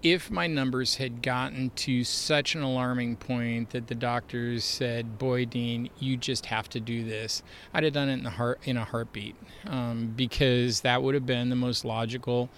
if 0.04 0.32
my 0.32 0.48
numbers 0.48 0.96
had 0.96 1.22
gotten 1.22 1.70
to 1.72 2.04
such 2.04 2.56
an 2.56 2.62
alarming 2.62 3.16
point 3.18 3.72
that 3.72 3.88
the 3.88 3.96
doctors 3.96 4.64
said, 4.64 5.18
"Boy, 5.18 5.46
Dean, 5.46 5.90
you 6.00 6.18
just 6.18 6.48
have 6.48 6.70
to 6.70 6.80
do 6.80 7.04
this," 7.04 7.44
I'd 7.74 7.84
have 7.84 7.94
done 7.94 8.10
it 8.10 8.20
in 8.20 8.26
a 8.26 8.32
heart 8.32 8.60
in 8.64 8.78
a 8.78 8.86
heartbeat, 8.86 9.36
um, 9.68 10.14
because 10.16 10.82
that 10.82 11.04
would 11.04 11.14
have 11.14 11.26
been 11.26 11.50
the 11.50 11.56
most 11.56 11.86
logical, 11.86 12.50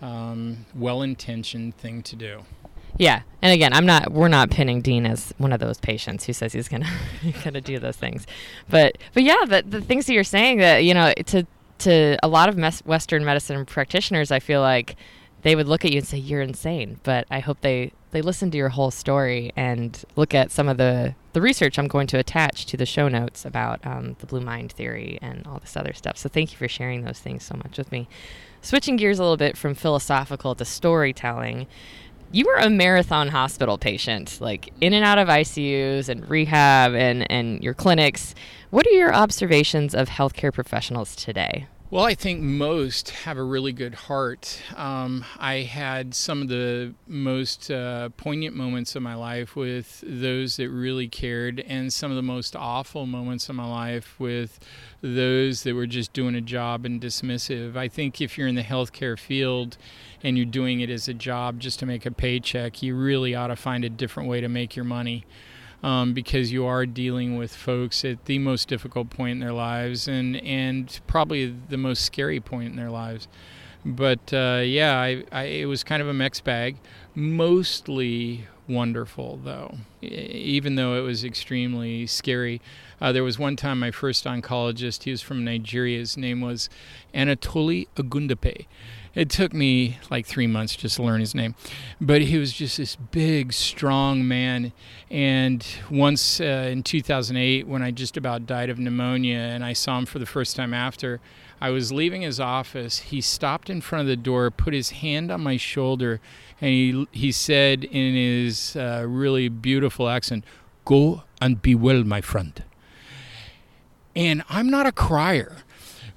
um, 0.00 0.66
well-intentioned 0.74 1.76
thing 1.76 2.02
to 2.02 2.16
do. 2.16 2.42
Yeah, 2.98 3.22
and 3.40 3.52
again, 3.52 3.72
I'm 3.72 3.86
not. 3.86 4.12
We're 4.12 4.28
not 4.28 4.50
pinning 4.50 4.80
Dean 4.82 5.06
as 5.06 5.32
one 5.38 5.52
of 5.52 5.60
those 5.60 5.78
patients 5.78 6.24
who 6.24 6.32
says 6.32 6.52
he's 6.52 6.68
gonna 6.68 6.90
gonna 7.44 7.60
do 7.60 7.78
those 7.78 7.96
things, 7.96 8.26
but 8.68 8.98
but 9.14 9.22
yeah, 9.22 9.44
the 9.46 9.62
the 9.66 9.80
things 9.80 10.06
that 10.06 10.12
you're 10.12 10.24
saying 10.24 10.58
that 10.58 10.84
you 10.84 10.92
know 10.94 11.12
to 11.26 11.46
to 11.78 12.18
a 12.22 12.28
lot 12.28 12.48
of 12.48 12.56
mes- 12.56 12.84
Western 12.84 13.24
medicine 13.24 13.64
practitioners, 13.64 14.30
I 14.30 14.40
feel 14.40 14.60
like 14.60 14.96
they 15.42 15.56
would 15.56 15.68
look 15.68 15.84
at 15.84 15.92
you 15.92 15.98
and 15.98 16.06
say 16.06 16.18
you're 16.18 16.42
insane. 16.42 17.00
But 17.02 17.26
I 17.30 17.40
hope 17.40 17.60
they 17.60 17.92
they 18.12 18.22
listen 18.22 18.50
to 18.50 18.58
your 18.58 18.70
whole 18.70 18.90
story 18.90 19.52
and 19.56 20.04
look 20.16 20.34
at 20.34 20.50
some 20.50 20.68
of 20.68 20.76
the 20.76 21.14
the 21.32 21.40
research 21.40 21.78
I'm 21.78 21.88
going 21.88 22.06
to 22.08 22.18
attach 22.18 22.66
to 22.66 22.76
the 22.76 22.86
show 22.86 23.08
notes 23.08 23.44
about 23.44 23.84
um, 23.86 24.16
the 24.18 24.26
blue 24.26 24.40
mind 24.40 24.72
theory 24.72 25.18
and 25.22 25.46
all 25.46 25.58
this 25.58 25.76
other 25.76 25.92
stuff. 25.92 26.16
So 26.18 26.28
thank 26.28 26.52
you 26.52 26.58
for 26.58 26.68
sharing 26.68 27.04
those 27.04 27.20
things 27.20 27.44
so 27.44 27.54
much 27.54 27.78
with 27.78 27.92
me. 27.92 28.08
Switching 28.62 28.96
gears 28.96 29.18
a 29.18 29.22
little 29.22 29.36
bit 29.36 29.56
from 29.56 29.74
philosophical 29.74 30.54
to 30.54 30.64
storytelling. 30.64 31.66
You 32.30 32.44
were 32.46 32.56
a 32.56 32.70
marathon 32.70 33.28
hospital 33.28 33.78
patient, 33.78 34.38
like 34.40 34.72
in 34.80 34.92
and 34.92 35.04
out 35.04 35.18
of 35.18 35.28
ICUs 35.28 36.08
and 36.08 36.28
rehab 36.28 36.94
and, 36.94 37.30
and 37.30 37.62
your 37.64 37.74
clinics. 37.74 38.34
What 38.70 38.86
are 38.86 38.90
your 38.90 39.14
observations 39.14 39.94
of 39.94 40.10
healthcare 40.10 40.52
professionals 40.52 41.16
today? 41.16 41.66
Well, 41.92 42.04
I 42.04 42.14
think 42.14 42.40
most 42.40 43.10
have 43.10 43.36
a 43.36 43.42
really 43.42 43.72
good 43.72 43.94
heart. 43.94 44.62
Um, 44.76 45.24
I 45.40 45.62
had 45.62 46.14
some 46.14 46.40
of 46.40 46.46
the 46.46 46.94
most 47.08 47.68
uh, 47.68 48.10
poignant 48.10 48.54
moments 48.54 48.94
of 48.94 49.02
my 49.02 49.16
life 49.16 49.56
with 49.56 50.04
those 50.06 50.54
that 50.58 50.68
really 50.70 51.08
cared, 51.08 51.58
and 51.58 51.92
some 51.92 52.12
of 52.12 52.16
the 52.16 52.22
most 52.22 52.54
awful 52.54 53.06
moments 53.06 53.48
of 53.48 53.56
my 53.56 53.68
life 53.68 54.14
with 54.20 54.60
those 55.00 55.64
that 55.64 55.74
were 55.74 55.88
just 55.88 56.12
doing 56.12 56.36
a 56.36 56.40
job 56.40 56.86
and 56.86 57.00
dismissive. 57.00 57.76
I 57.76 57.88
think 57.88 58.20
if 58.20 58.38
you're 58.38 58.46
in 58.46 58.54
the 58.54 58.62
healthcare 58.62 59.18
field 59.18 59.76
and 60.22 60.36
you're 60.36 60.46
doing 60.46 60.78
it 60.78 60.90
as 60.90 61.08
a 61.08 61.14
job 61.14 61.58
just 61.58 61.80
to 61.80 61.86
make 61.86 62.06
a 62.06 62.12
paycheck, 62.12 62.84
you 62.84 62.94
really 62.94 63.34
ought 63.34 63.48
to 63.48 63.56
find 63.56 63.84
a 63.84 63.90
different 63.90 64.28
way 64.28 64.40
to 64.40 64.48
make 64.48 64.76
your 64.76 64.84
money 64.84 65.24
um, 65.82 66.12
because 66.12 66.52
you 66.52 66.66
are 66.66 66.86
dealing 66.86 67.36
with 67.36 67.54
folks 67.54 68.04
at 68.04 68.24
the 68.26 68.38
most 68.38 68.68
difficult 68.68 69.10
point 69.10 69.32
in 69.32 69.40
their 69.40 69.52
lives 69.52 70.08
and, 70.08 70.36
and 70.38 71.00
probably 71.06 71.54
the 71.68 71.76
most 71.76 72.04
scary 72.04 72.40
point 72.40 72.70
in 72.70 72.76
their 72.76 72.90
lives. 72.90 73.28
But 73.84 74.32
uh, 74.32 74.62
yeah, 74.64 74.98
I, 75.00 75.24
I, 75.32 75.42
it 75.44 75.64
was 75.66 75.82
kind 75.82 76.02
of 76.02 76.08
a 76.08 76.12
mixed 76.12 76.44
bag. 76.44 76.76
Mostly 77.14 78.46
wonderful, 78.68 79.40
though, 79.42 79.78
even 80.00 80.76
though 80.76 80.94
it 80.96 81.00
was 81.00 81.24
extremely 81.24 82.06
scary. 82.06 82.60
Uh, 83.00 83.10
there 83.12 83.24
was 83.24 83.38
one 83.38 83.56
time 83.56 83.80
my 83.80 83.90
first 83.90 84.24
oncologist, 84.26 85.04
he 85.04 85.10
was 85.10 85.22
from 85.22 85.44
Nigeria, 85.44 85.98
his 85.98 86.16
name 86.16 86.40
was 86.40 86.68
Anatoly 87.14 87.88
Ogundepe 87.96 88.66
it 89.14 89.28
took 89.28 89.52
me 89.52 89.98
like 90.10 90.26
three 90.26 90.46
months 90.46 90.76
just 90.76 90.96
to 90.96 91.02
learn 91.02 91.20
his 91.20 91.34
name. 91.34 91.54
But 92.00 92.22
he 92.22 92.38
was 92.38 92.52
just 92.52 92.76
this 92.76 92.96
big, 92.96 93.52
strong 93.52 94.26
man. 94.26 94.72
And 95.10 95.66
once 95.90 96.40
uh, 96.40 96.68
in 96.70 96.82
2008, 96.82 97.66
when 97.66 97.82
I 97.82 97.90
just 97.90 98.16
about 98.16 98.46
died 98.46 98.70
of 98.70 98.78
pneumonia 98.78 99.38
and 99.38 99.64
I 99.64 99.72
saw 99.72 99.98
him 99.98 100.06
for 100.06 100.18
the 100.18 100.26
first 100.26 100.54
time 100.54 100.72
after, 100.72 101.20
I 101.60 101.70
was 101.70 101.92
leaving 101.92 102.22
his 102.22 102.40
office. 102.40 102.98
He 102.98 103.20
stopped 103.20 103.68
in 103.68 103.80
front 103.80 104.02
of 104.02 104.06
the 104.06 104.16
door, 104.16 104.50
put 104.50 104.72
his 104.72 104.90
hand 104.90 105.30
on 105.30 105.42
my 105.42 105.56
shoulder, 105.56 106.20
and 106.60 106.70
he, 106.70 107.06
he 107.12 107.32
said 107.32 107.84
in 107.84 108.14
his 108.14 108.76
uh, 108.76 109.04
really 109.06 109.48
beautiful 109.48 110.08
accent, 110.08 110.44
Go 110.84 111.24
and 111.40 111.60
be 111.60 111.74
well, 111.74 112.04
my 112.04 112.20
friend. 112.20 112.64
And 114.16 114.42
I'm 114.48 114.70
not 114.70 114.86
a 114.86 114.92
crier, 114.92 115.58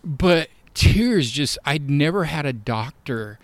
but 0.04 0.50
tears 0.74 1.32
just 1.32 1.58
I'd 1.66 1.90
never 1.90 2.26
had 2.26 2.46
a 2.46 2.54
doctor 2.54 3.40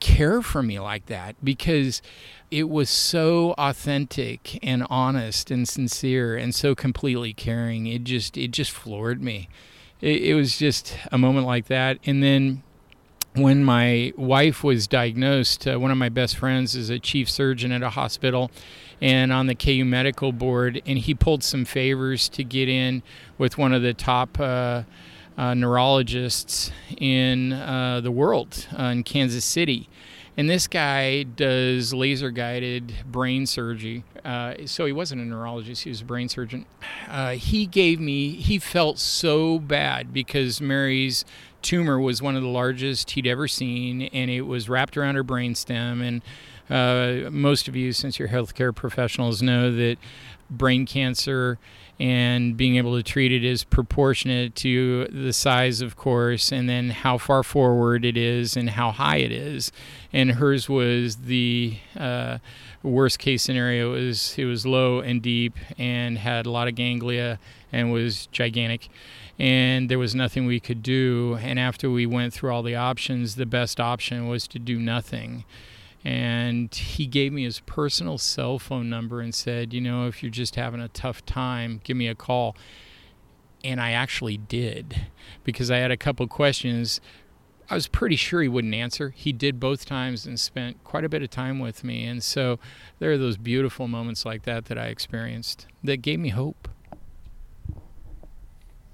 care 0.00 0.42
for 0.42 0.62
me 0.62 0.80
like 0.80 1.06
that 1.06 1.36
because 1.44 2.02
it 2.50 2.68
was 2.68 2.90
so 2.90 3.54
authentic 3.56 4.58
and 4.62 4.84
honest 4.90 5.50
and 5.50 5.68
sincere 5.68 6.36
and 6.36 6.54
so 6.54 6.74
completely 6.74 7.32
caring. 7.32 7.86
It 7.86 8.04
just 8.04 8.36
it 8.36 8.50
just 8.50 8.70
floored 8.70 9.22
me. 9.22 9.48
It, 10.00 10.22
it 10.22 10.34
was 10.34 10.58
just 10.58 10.96
a 11.10 11.18
moment 11.18 11.46
like 11.46 11.66
that. 11.66 11.98
And 12.04 12.22
then 12.22 12.62
when 13.34 13.64
my 13.64 14.12
wife 14.16 14.62
was 14.62 14.86
diagnosed, 14.86 15.66
uh, 15.66 15.78
one 15.78 15.90
of 15.90 15.96
my 15.96 16.08
best 16.08 16.36
friends 16.36 16.74
is 16.74 16.90
a 16.90 16.98
chief 16.98 17.30
surgeon 17.30 17.72
at 17.72 17.82
a 17.82 17.90
hospital 17.90 18.50
and 19.00 19.32
on 19.32 19.46
the 19.46 19.54
KU 19.54 19.84
medical 19.84 20.32
board, 20.32 20.80
and 20.86 20.98
he 20.98 21.14
pulled 21.14 21.42
some 21.42 21.64
favors 21.64 22.28
to 22.28 22.44
get 22.44 22.68
in 22.68 23.02
with 23.38 23.58
one 23.58 23.72
of 23.72 23.82
the 23.82 23.94
top 23.94 24.38
uh, 24.38 24.82
uh, 25.36 25.54
neurologists 25.54 26.70
in 26.96 27.52
uh, 27.52 28.00
the 28.00 28.10
world 28.10 28.66
uh, 28.78 28.84
in 28.84 29.02
Kansas 29.02 29.44
City. 29.44 29.88
And 30.36 30.48
this 30.48 30.66
guy 30.66 31.24
does 31.24 31.92
laser 31.92 32.30
guided 32.30 32.94
brain 33.06 33.46
surgery. 33.46 34.04
Uh, 34.24 34.54
so 34.64 34.86
he 34.86 34.92
wasn't 34.92 35.20
a 35.20 35.24
neurologist, 35.24 35.82
he 35.82 35.90
was 35.90 36.00
a 36.00 36.04
brain 36.04 36.28
surgeon. 36.28 36.64
Uh, 37.08 37.32
he 37.32 37.66
gave 37.66 38.00
me, 38.00 38.30
he 38.30 38.58
felt 38.58 38.98
so 38.98 39.58
bad 39.58 40.12
because 40.12 40.60
Mary's 40.60 41.24
tumor 41.60 41.98
was 42.00 42.22
one 42.22 42.34
of 42.34 42.42
the 42.42 42.48
largest 42.48 43.10
he'd 43.10 43.26
ever 43.26 43.46
seen, 43.46 44.02
and 44.02 44.30
it 44.30 44.42
was 44.42 44.68
wrapped 44.68 44.96
around 44.96 45.16
her 45.16 45.24
brainstem. 45.24 46.02
And 46.02 46.22
uh, 46.70 47.30
most 47.30 47.68
of 47.68 47.76
you, 47.76 47.92
since 47.92 48.18
you're 48.18 48.28
healthcare 48.28 48.74
professionals, 48.74 49.42
know 49.42 49.74
that 49.74 49.96
brain 50.50 50.86
cancer 50.86 51.58
and 52.00 52.56
being 52.56 52.76
able 52.76 52.96
to 52.96 53.02
treat 53.02 53.32
it 53.32 53.44
is 53.44 53.64
proportionate 53.64 54.54
to 54.56 55.06
the 55.06 55.32
size, 55.32 55.80
of 55.80 55.96
course, 55.96 56.50
and 56.50 56.68
then 56.68 56.90
how 56.90 57.18
far 57.18 57.42
forward 57.42 58.04
it 58.04 58.16
is 58.16 58.56
and 58.56 58.70
how 58.70 58.90
high 58.90 59.18
it 59.18 59.30
is. 59.30 59.70
And 60.12 60.32
hers 60.32 60.68
was 60.68 61.16
the 61.16 61.76
uh, 61.96 62.38
worst 62.82 63.18
case 63.18 63.42
scenario. 63.42 63.92
Was 63.92 64.36
it 64.38 64.46
was 64.46 64.66
low 64.66 65.00
and 65.00 65.22
deep 65.22 65.56
and 65.78 66.18
had 66.18 66.46
a 66.46 66.50
lot 66.50 66.66
of 66.66 66.74
ganglia 66.74 67.38
and 67.70 67.92
was 67.92 68.26
gigantic. 68.26 68.88
And 69.38 69.88
there 69.88 69.98
was 69.98 70.14
nothing 70.14 70.46
we 70.46 70.60
could 70.60 70.82
do. 70.82 71.38
And 71.40 71.58
after 71.58 71.90
we 71.90 72.06
went 72.06 72.32
through 72.32 72.52
all 72.52 72.62
the 72.62 72.76
options, 72.76 73.36
the 73.36 73.46
best 73.46 73.80
option 73.80 74.28
was 74.28 74.46
to 74.48 74.58
do 74.58 74.78
nothing 74.78 75.44
and 76.04 76.74
he 76.74 77.06
gave 77.06 77.32
me 77.32 77.44
his 77.44 77.60
personal 77.60 78.18
cell 78.18 78.58
phone 78.58 78.90
number 78.90 79.20
and 79.20 79.34
said, 79.34 79.72
you 79.72 79.80
know, 79.80 80.06
if 80.06 80.22
you're 80.22 80.30
just 80.30 80.56
having 80.56 80.80
a 80.80 80.88
tough 80.88 81.24
time, 81.24 81.80
give 81.84 81.96
me 81.96 82.08
a 82.08 82.14
call. 82.14 82.56
And 83.62 83.80
I 83.80 83.92
actually 83.92 84.36
did 84.36 85.06
because 85.44 85.70
I 85.70 85.76
had 85.76 85.92
a 85.92 85.96
couple 85.96 86.26
questions. 86.26 87.00
I 87.70 87.74
was 87.74 87.86
pretty 87.86 88.16
sure 88.16 88.42
he 88.42 88.48
wouldn't 88.48 88.74
answer. 88.74 89.10
He 89.10 89.32
did 89.32 89.60
both 89.60 89.86
times 89.86 90.26
and 90.26 90.38
spent 90.40 90.82
quite 90.82 91.04
a 91.04 91.08
bit 91.08 91.22
of 91.22 91.30
time 91.30 91.60
with 91.60 91.84
me. 91.84 92.04
And 92.04 92.22
so 92.22 92.58
there 92.98 93.12
are 93.12 93.18
those 93.18 93.36
beautiful 93.36 93.86
moments 93.86 94.26
like 94.26 94.42
that 94.42 94.64
that 94.64 94.76
I 94.76 94.86
experienced 94.86 95.68
that 95.84 95.98
gave 95.98 96.18
me 96.18 96.30
hope. 96.30 96.68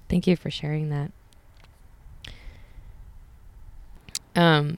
Thank 0.07 0.27
you 0.27 0.35
for 0.35 0.51
sharing 0.51 0.89
that. 0.89 1.11
Um, 4.35 4.77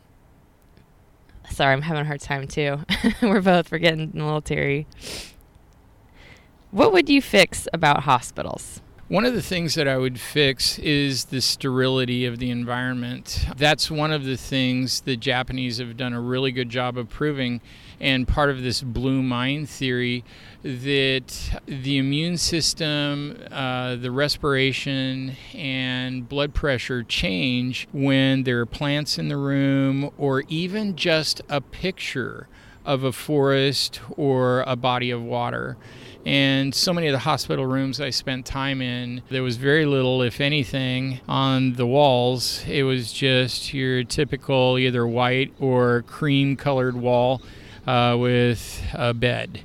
Sorry, 1.52 1.74
I'm 1.74 1.82
having 1.82 2.04
a 2.04 2.06
hard 2.06 2.22
time 2.22 2.48
too. 2.48 2.80
we're 3.22 3.42
both 3.42 3.72
we're 3.72 3.80
getting 3.80 4.12
a 4.16 4.26
little 4.26 4.42
teary. 4.42 4.88
What 6.72 6.94
would 6.94 7.10
you 7.10 7.22
fix 7.22 7.68
about 7.74 8.04
hospitals? 8.04 8.82
One 9.10 9.26
of 9.26 9.34
the 9.34 9.42
things 9.42 9.76
that 9.76 9.90
I 9.90 9.98
would 9.98 10.18
fix 10.18 10.80
is 10.80 11.26
the 11.26 11.42
sterility 11.42 12.26
of 12.26 12.40
the 12.40 12.50
environment. 12.50 13.46
That's 13.58 13.92
one 13.92 14.14
of 14.14 14.24
the 14.24 14.38
things 14.38 15.02
the 15.02 15.18
Japanese 15.18 15.80
have 15.80 15.98
done 15.98 16.14
a 16.14 16.22
really 16.22 16.54
good 16.54 16.70
job 16.70 16.98
of 16.98 17.10
proving 17.10 17.60
and 18.02 18.28
part 18.28 18.50
of 18.50 18.64
this 18.64 18.82
blue 18.82 19.22
mind 19.22 19.70
theory 19.70 20.26
that 20.64 21.60
the 21.68 22.00
immune 22.00 22.36
system, 22.36 23.38
uh, 23.52 23.96
the 23.96 24.10
respiration, 24.10 25.38
and 25.54 26.28
blood 26.28 26.54
pressure 26.54 27.04
change 27.04 27.88
when 27.92 28.44
there 28.44 28.60
are 28.60 28.66
plants 28.66 29.20
in 29.20 29.28
the 29.28 29.38
room 29.38 30.10
or 30.18 30.44
even 30.50 30.96
just 30.96 31.42
a 31.48 31.62
picture 31.62 32.48
of 32.84 33.04
a 33.04 33.12
forest 33.12 34.02
or 34.18 34.62
a 34.62 34.76
body 34.76 35.12
of 35.12 35.22
water. 35.22 35.78
And 36.26 36.74
so 36.74 36.94
many 36.94 37.08
of 37.08 37.14
the 37.14 37.20
hospital 37.20 37.66
rooms 37.66 38.02
I 38.02 38.10
spent 38.10 38.46
time 38.46 38.82
in, 38.82 39.22
there 39.30 39.44
was 39.44 39.58
very 39.58 39.86
little, 39.86 40.22
if 40.24 40.42
anything, 40.42 41.20
on 41.28 41.74
the 41.74 41.86
walls. 41.86 42.64
It 42.68 42.84
was 42.84 43.12
just 43.12 43.74
your 43.74 44.04
typical 44.04 44.78
either 44.80 45.06
white 45.06 45.54
or 45.60 46.04
cream 46.04 46.56
colored 46.56 46.96
wall 46.96 47.42
uh, 47.88 48.15
with 48.20 48.84
a 48.94 49.13
bed. 49.13 49.62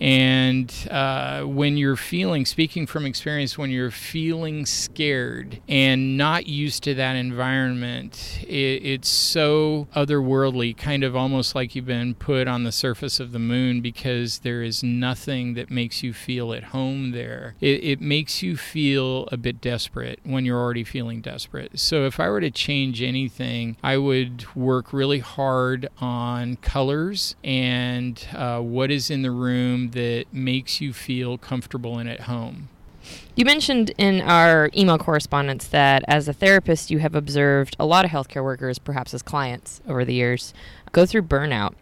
And 0.00 0.72
uh, 0.90 1.42
when 1.42 1.76
you're 1.76 1.96
feeling, 1.96 2.46
speaking 2.46 2.86
from 2.86 3.04
experience, 3.04 3.58
when 3.58 3.70
you're 3.70 3.90
feeling 3.90 4.64
scared 4.64 5.60
and 5.68 6.16
not 6.16 6.46
used 6.46 6.82
to 6.84 6.94
that 6.94 7.16
environment, 7.16 8.40
it, 8.42 8.82
it's 8.82 9.08
so 9.08 9.88
otherworldly, 9.94 10.76
kind 10.76 11.04
of 11.04 11.14
almost 11.14 11.54
like 11.54 11.74
you've 11.74 11.86
been 11.86 12.14
put 12.14 12.48
on 12.48 12.64
the 12.64 12.72
surface 12.72 13.20
of 13.20 13.32
the 13.32 13.38
moon 13.38 13.82
because 13.82 14.38
there 14.38 14.62
is 14.62 14.82
nothing 14.82 15.52
that 15.54 15.70
makes 15.70 16.02
you 16.02 16.14
feel 16.14 16.54
at 16.54 16.64
home 16.64 17.10
there. 17.10 17.54
It, 17.60 17.84
it 17.84 18.00
makes 18.00 18.42
you 18.42 18.56
feel 18.56 19.28
a 19.30 19.36
bit 19.36 19.60
desperate 19.60 20.20
when 20.24 20.46
you're 20.46 20.58
already 20.58 20.84
feeling 20.84 21.20
desperate. 21.20 21.78
So 21.78 22.06
if 22.06 22.18
I 22.18 22.30
were 22.30 22.40
to 22.40 22.50
change 22.50 23.02
anything, 23.02 23.76
I 23.82 23.98
would 23.98 24.46
work 24.56 24.94
really 24.94 25.18
hard 25.18 25.88
on 26.00 26.56
colors 26.56 27.36
and 27.44 28.26
uh, 28.34 28.60
what 28.60 28.90
is 28.90 29.10
in 29.10 29.22
the 29.22 29.30
room 29.30 29.89
that 29.92 30.26
makes 30.32 30.80
you 30.80 30.92
feel 30.92 31.38
comfortable 31.38 31.98
and 31.98 32.08
at 32.08 32.22
home. 32.22 32.68
You 33.34 33.44
mentioned 33.44 33.92
in 33.96 34.20
our 34.20 34.70
email 34.76 34.98
correspondence 34.98 35.66
that 35.68 36.04
as 36.06 36.28
a 36.28 36.32
therapist, 36.32 36.90
you 36.90 36.98
have 36.98 37.14
observed 37.14 37.74
a 37.78 37.86
lot 37.86 38.04
of 38.04 38.10
healthcare 38.10 38.44
workers, 38.44 38.78
perhaps 38.78 39.14
as 39.14 39.22
clients 39.22 39.80
over 39.88 40.04
the 40.04 40.14
years, 40.14 40.52
go 40.92 41.06
through 41.06 41.22
burnout. 41.22 41.74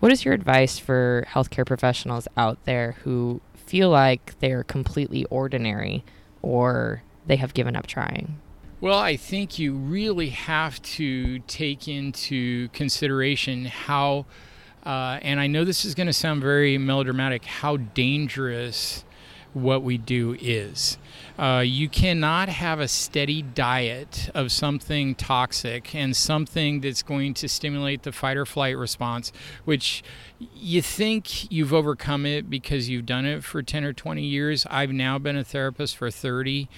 What 0.00 0.12
is 0.12 0.24
your 0.24 0.34
advice 0.34 0.78
for 0.78 1.26
healthcare 1.30 1.66
professionals 1.66 2.28
out 2.36 2.62
there 2.64 2.92
who 3.04 3.40
feel 3.54 3.90
like 3.90 4.38
they're 4.40 4.62
completely 4.62 5.24
ordinary 5.26 6.04
or 6.42 7.02
they 7.26 7.36
have 7.36 7.54
given 7.54 7.74
up 7.74 7.86
trying? 7.86 8.38
Well, 8.80 8.98
I 8.98 9.16
think 9.16 9.58
you 9.58 9.72
really 9.72 10.28
have 10.28 10.82
to 10.82 11.38
take 11.40 11.88
into 11.88 12.68
consideration 12.68 13.64
how 13.64 14.26
uh, 14.86 15.18
and 15.20 15.40
I 15.40 15.48
know 15.48 15.64
this 15.64 15.84
is 15.84 15.96
going 15.96 16.06
to 16.06 16.12
sound 16.12 16.40
very 16.40 16.78
melodramatic, 16.78 17.44
how 17.44 17.76
dangerous 17.76 19.04
what 19.52 19.82
we 19.82 19.96
do 19.96 20.36
is. 20.40 20.98
Uh, 21.38 21.62
you 21.64 21.88
cannot 21.88 22.48
have 22.48 22.78
a 22.78 22.86
steady 22.86 23.40
diet 23.42 24.30
of 24.34 24.52
something 24.52 25.14
toxic 25.14 25.94
and 25.94 26.14
something 26.14 26.82
that's 26.82 27.02
going 27.02 27.32
to 27.32 27.48
stimulate 27.48 28.02
the 28.02 28.12
fight 28.12 28.36
or 28.36 28.44
flight 28.44 28.76
response, 28.76 29.32
which 29.64 30.04
you 30.54 30.82
think 30.82 31.50
you've 31.50 31.72
overcome 31.72 32.26
it 32.26 32.48
because 32.50 32.88
you've 32.88 33.06
done 33.06 33.24
it 33.24 33.42
for 33.42 33.62
10 33.62 33.82
or 33.82 33.92
20 33.92 34.22
years. 34.22 34.66
I've 34.70 34.92
now 34.92 35.18
been 35.18 35.36
a 35.36 35.44
therapist 35.44 35.96
for 35.96 36.10
30 36.10 36.68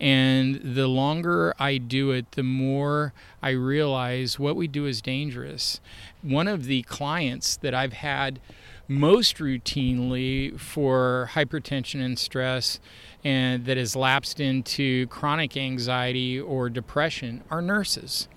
and 0.00 0.60
the 0.62 0.86
longer 0.86 1.52
I 1.58 1.78
do 1.78 2.12
it, 2.12 2.32
the 2.32 2.42
more 2.42 3.14
I 3.42 3.50
realize 3.50 4.38
what 4.38 4.56
we 4.56 4.68
do 4.68 4.86
is 4.86 5.02
dangerous. 5.02 5.80
One 6.22 6.46
of 6.46 6.66
the 6.66 6.82
clients 6.82 7.56
that 7.56 7.74
I've 7.74 7.94
had 7.94 8.38
most 8.86 9.38
routinely 9.38 10.58
for 10.58 11.30
hypertension 11.32 12.02
and 12.02 12.18
stress 12.18 12.80
and 13.24 13.64
that 13.66 13.76
has 13.76 13.96
lapsed 13.96 14.38
into 14.40 15.06
chronic 15.08 15.54
anxiety 15.56 16.40
or 16.40 16.70
depression 16.70 17.42
are 17.50 17.60
nurses. 17.60 18.28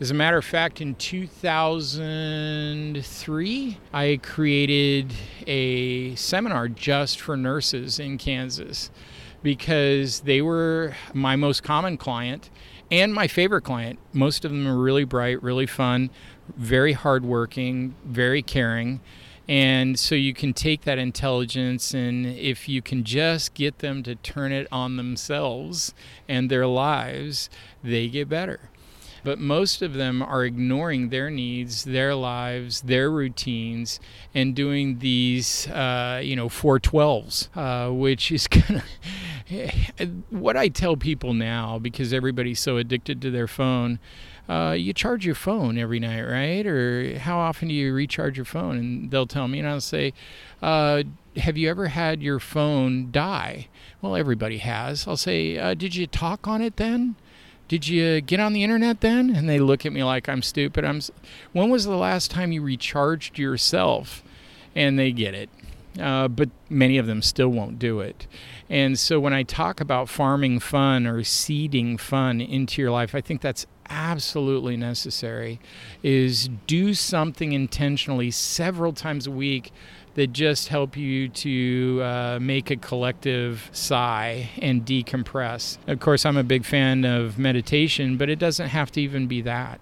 As 0.00 0.10
a 0.10 0.14
matter 0.14 0.38
of 0.38 0.44
fact, 0.44 0.80
in 0.80 0.96
2003, 0.96 3.78
I 3.92 4.18
created 4.22 5.12
a 5.46 6.16
seminar 6.16 6.66
just 6.68 7.20
for 7.20 7.36
nurses 7.36 8.00
in 8.00 8.18
Kansas 8.18 8.90
because 9.44 10.20
they 10.20 10.40
were 10.40 10.96
my 11.12 11.36
most 11.36 11.62
common 11.62 11.96
client 11.98 12.50
and 12.90 13.14
my 13.14 13.28
favorite 13.28 13.62
client. 13.62 13.98
Most 14.12 14.44
of 14.44 14.50
them 14.50 14.66
are 14.66 14.76
really 14.76 15.04
bright, 15.04 15.40
really 15.42 15.66
fun, 15.66 16.10
very 16.56 16.94
hardworking, 16.94 17.94
very 18.04 18.42
caring. 18.42 19.00
And 19.46 19.98
so 19.98 20.14
you 20.14 20.32
can 20.32 20.54
take 20.54 20.82
that 20.82 20.98
intelligence, 20.98 21.92
and 21.92 22.24
if 22.24 22.66
you 22.66 22.80
can 22.80 23.04
just 23.04 23.52
get 23.52 23.80
them 23.80 24.02
to 24.04 24.14
turn 24.14 24.52
it 24.52 24.66
on 24.72 24.96
themselves 24.96 25.92
and 26.26 26.50
their 26.50 26.66
lives, 26.66 27.50
they 27.82 28.08
get 28.08 28.30
better 28.30 28.70
but 29.24 29.38
most 29.38 29.82
of 29.82 29.94
them 29.94 30.22
are 30.22 30.44
ignoring 30.44 31.08
their 31.08 31.30
needs, 31.30 31.84
their 31.84 32.14
lives, 32.14 32.82
their 32.82 33.10
routines, 33.10 33.98
and 34.34 34.54
doing 34.54 34.98
these, 34.98 35.66
uh, 35.68 36.20
you 36.22 36.36
know, 36.36 36.48
412s, 36.48 37.48
uh, 37.56 37.92
which 37.92 38.30
is 38.30 38.46
kind 38.48 38.82
of 39.98 40.08
what 40.30 40.56
I 40.56 40.68
tell 40.68 40.96
people 40.96 41.32
now 41.34 41.78
because 41.78 42.12
everybody's 42.12 42.60
so 42.60 42.76
addicted 42.76 43.20
to 43.22 43.30
their 43.30 43.48
phone. 43.48 43.98
Uh, 44.46 44.74
you 44.78 44.92
charge 44.92 45.24
your 45.24 45.34
phone 45.34 45.78
every 45.78 45.98
night, 45.98 46.20
right? 46.20 46.66
Or 46.66 47.18
how 47.18 47.38
often 47.38 47.68
do 47.68 47.74
you 47.74 47.94
recharge 47.94 48.36
your 48.36 48.44
phone? 48.44 48.76
And 48.76 49.10
they'll 49.10 49.26
tell 49.26 49.48
me, 49.48 49.58
and 49.58 49.66
I'll 49.66 49.80
say, 49.80 50.12
uh, 50.60 51.04
Have 51.36 51.56
you 51.56 51.70
ever 51.70 51.88
had 51.88 52.22
your 52.22 52.38
phone 52.38 53.10
die? 53.10 53.68
Well, 54.02 54.16
everybody 54.16 54.58
has. 54.58 55.08
I'll 55.08 55.16
say, 55.16 55.56
uh, 55.56 55.72
Did 55.72 55.94
you 55.94 56.06
talk 56.06 56.46
on 56.46 56.60
it 56.60 56.76
then? 56.76 57.16
Did 57.74 57.88
you 57.88 58.20
get 58.20 58.38
on 58.38 58.52
the 58.52 58.62
internet 58.62 59.00
then? 59.00 59.34
And 59.34 59.48
they 59.48 59.58
look 59.58 59.84
at 59.84 59.92
me 59.92 60.04
like 60.04 60.28
I'm 60.28 60.42
stupid. 60.42 60.84
I'm. 60.84 61.00
When 61.52 61.70
was 61.70 61.84
the 61.84 61.96
last 61.96 62.30
time 62.30 62.52
you 62.52 62.62
recharged 62.62 63.36
yourself? 63.36 64.22
And 64.76 64.96
they 64.96 65.10
get 65.10 65.34
it. 65.34 65.50
Uh, 65.98 66.28
but 66.28 66.50
many 66.70 66.98
of 66.98 67.06
them 67.06 67.20
still 67.20 67.48
won't 67.48 67.80
do 67.80 67.98
it. 67.98 68.28
And 68.70 68.96
so 68.96 69.18
when 69.18 69.32
I 69.32 69.42
talk 69.42 69.80
about 69.80 70.08
farming 70.08 70.60
fun 70.60 71.04
or 71.04 71.24
seeding 71.24 71.96
fun 71.98 72.40
into 72.40 72.80
your 72.80 72.92
life, 72.92 73.12
I 73.12 73.20
think 73.20 73.40
that's 73.40 73.66
absolutely 73.90 74.76
necessary 74.76 75.60
is 76.02 76.48
do 76.68 76.94
something 76.94 77.52
intentionally 77.52 78.30
several 78.30 78.92
times 78.92 79.26
a 79.26 79.30
week 79.32 79.72
that 80.14 80.32
just 80.32 80.68
help 80.68 80.96
you 80.96 81.28
to 81.28 82.00
uh, 82.02 82.38
make 82.40 82.70
a 82.70 82.76
collective 82.76 83.68
sigh 83.72 84.50
and 84.58 84.84
decompress. 84.84 85.78
Of 85.86 86.00
course, 86.00 86.24
I'm 86.24 86.36
a 86.36 86.44
big 86.44 86.64
fan 86.64 87.04
of 87.04 87.38
meditation, 87.38 88.16
but 88.16 88.28
it 88.28 88.38
doesn't 88.38 88.68
have 88.68 88.90
to 88.92 89.00
even 89.00 89.26
be 89.26 89.42
that. 89.42 89.80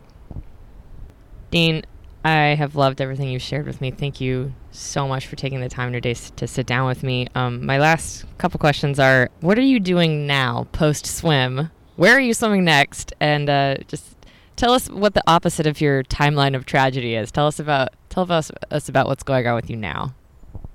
Dean, 1.51 1.85
I 2.25 2.55
have 2.55 2.77
loved 2.77 3.01
everything 3.01 3.29
you've 3.29 3.43
shared 3.43 3.67
with 3.67 3.81
me. 3.81 3.91
Thank 3.91 4.21
you 4.21 4.55
so 4.71 5.07
much 5.07 5.27
for 5.27 5.37
taking 5.37 5.61
the 5.61 5.69
time 5.69 5.93
today 5.93 6.15
to 6.15 6.47
sit 6.47 6.67
down 6.67 6.87
with 6.87 7.03
me. 7.03 7.27
Um, 7.35 7.67
my 7.67 7.79
last 7.79 8.25
couple 8.39 8.59
questions 8.59 8.99
are 8.99 9.29
What 9.41 9.59
are 9.59 9.63
you 9.63 9.81
doing 9.81 10.27
now 10.27 10.67
post 10.73 11.05
swim? 11.05 11.71
Where 11.97 12.17
are 12.17 12.21
you 12.21 12.33
swimming 12.33 12.65
next? 12.65 13.13
And 13.21 13.51
uh, 13.51 13.77
just 13.89 14.17
tell 14.57 14.73
us 14.73 14.89
what 14.89 15.15
the 15.15 15.23
opposite 15.27 15.67
of 15.67 15.81
your 15.81 16.05
timeline 16.05 16.57
of 16.57 16.65
tragedy 16.65 17.17
is. 17.17 17.31
Tell 17.31 17.47
us 17.47 17.59
about 17.59 17.91
tell 18.09 18.31
us, 18.31 18.51
us 18.71 18.89
about 18.89 19.09
what's 19.09 19.23
going 19.23 19.47
on 19.47 19.57
with 19.57 19.69
you 19.69 19.77
now. 19.77 20.15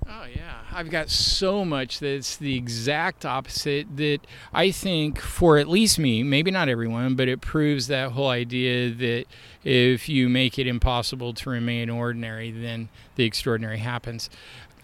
Oh, 0.10 0.26
yeah. 0.34 0.62
I've 0.72 0.90
got 0.90 1.10
so 1.10 1.66
much 1.66 2.00
that's 2.00 2.38
the 2.38 2.56
exact 2.56 3.26
opposite 3.26 3.98
that 3.98 4.20
I 4.54 4.72
think, 4.72 5.20
for 5.20 5.58
at 5.58 5.68
least 5.68 6.00
me, 6.00 6.24
maybe 6.24 6.52
not 6.52 6.70
everyone, 6.70 7.16
but 7.16 7.28
it 7.28 7.42
proves 7.42 7.88
that 7.88 8.12
whole 8.12 8.30
idea 8.30 8.90
that 8.92 9.26
if 9.64 10.08
you 10.08 10.30
make 10.30 10.58
it 10.58 10.68
impossible 10.68 11.34
to 11.34 11.50
remain 11.50 11.90
ordinary, 11.90 12.52
then 12.52 12.90
the 13.16 13.26
extraordinary 13.26 13.80
happens. 13.80 14.30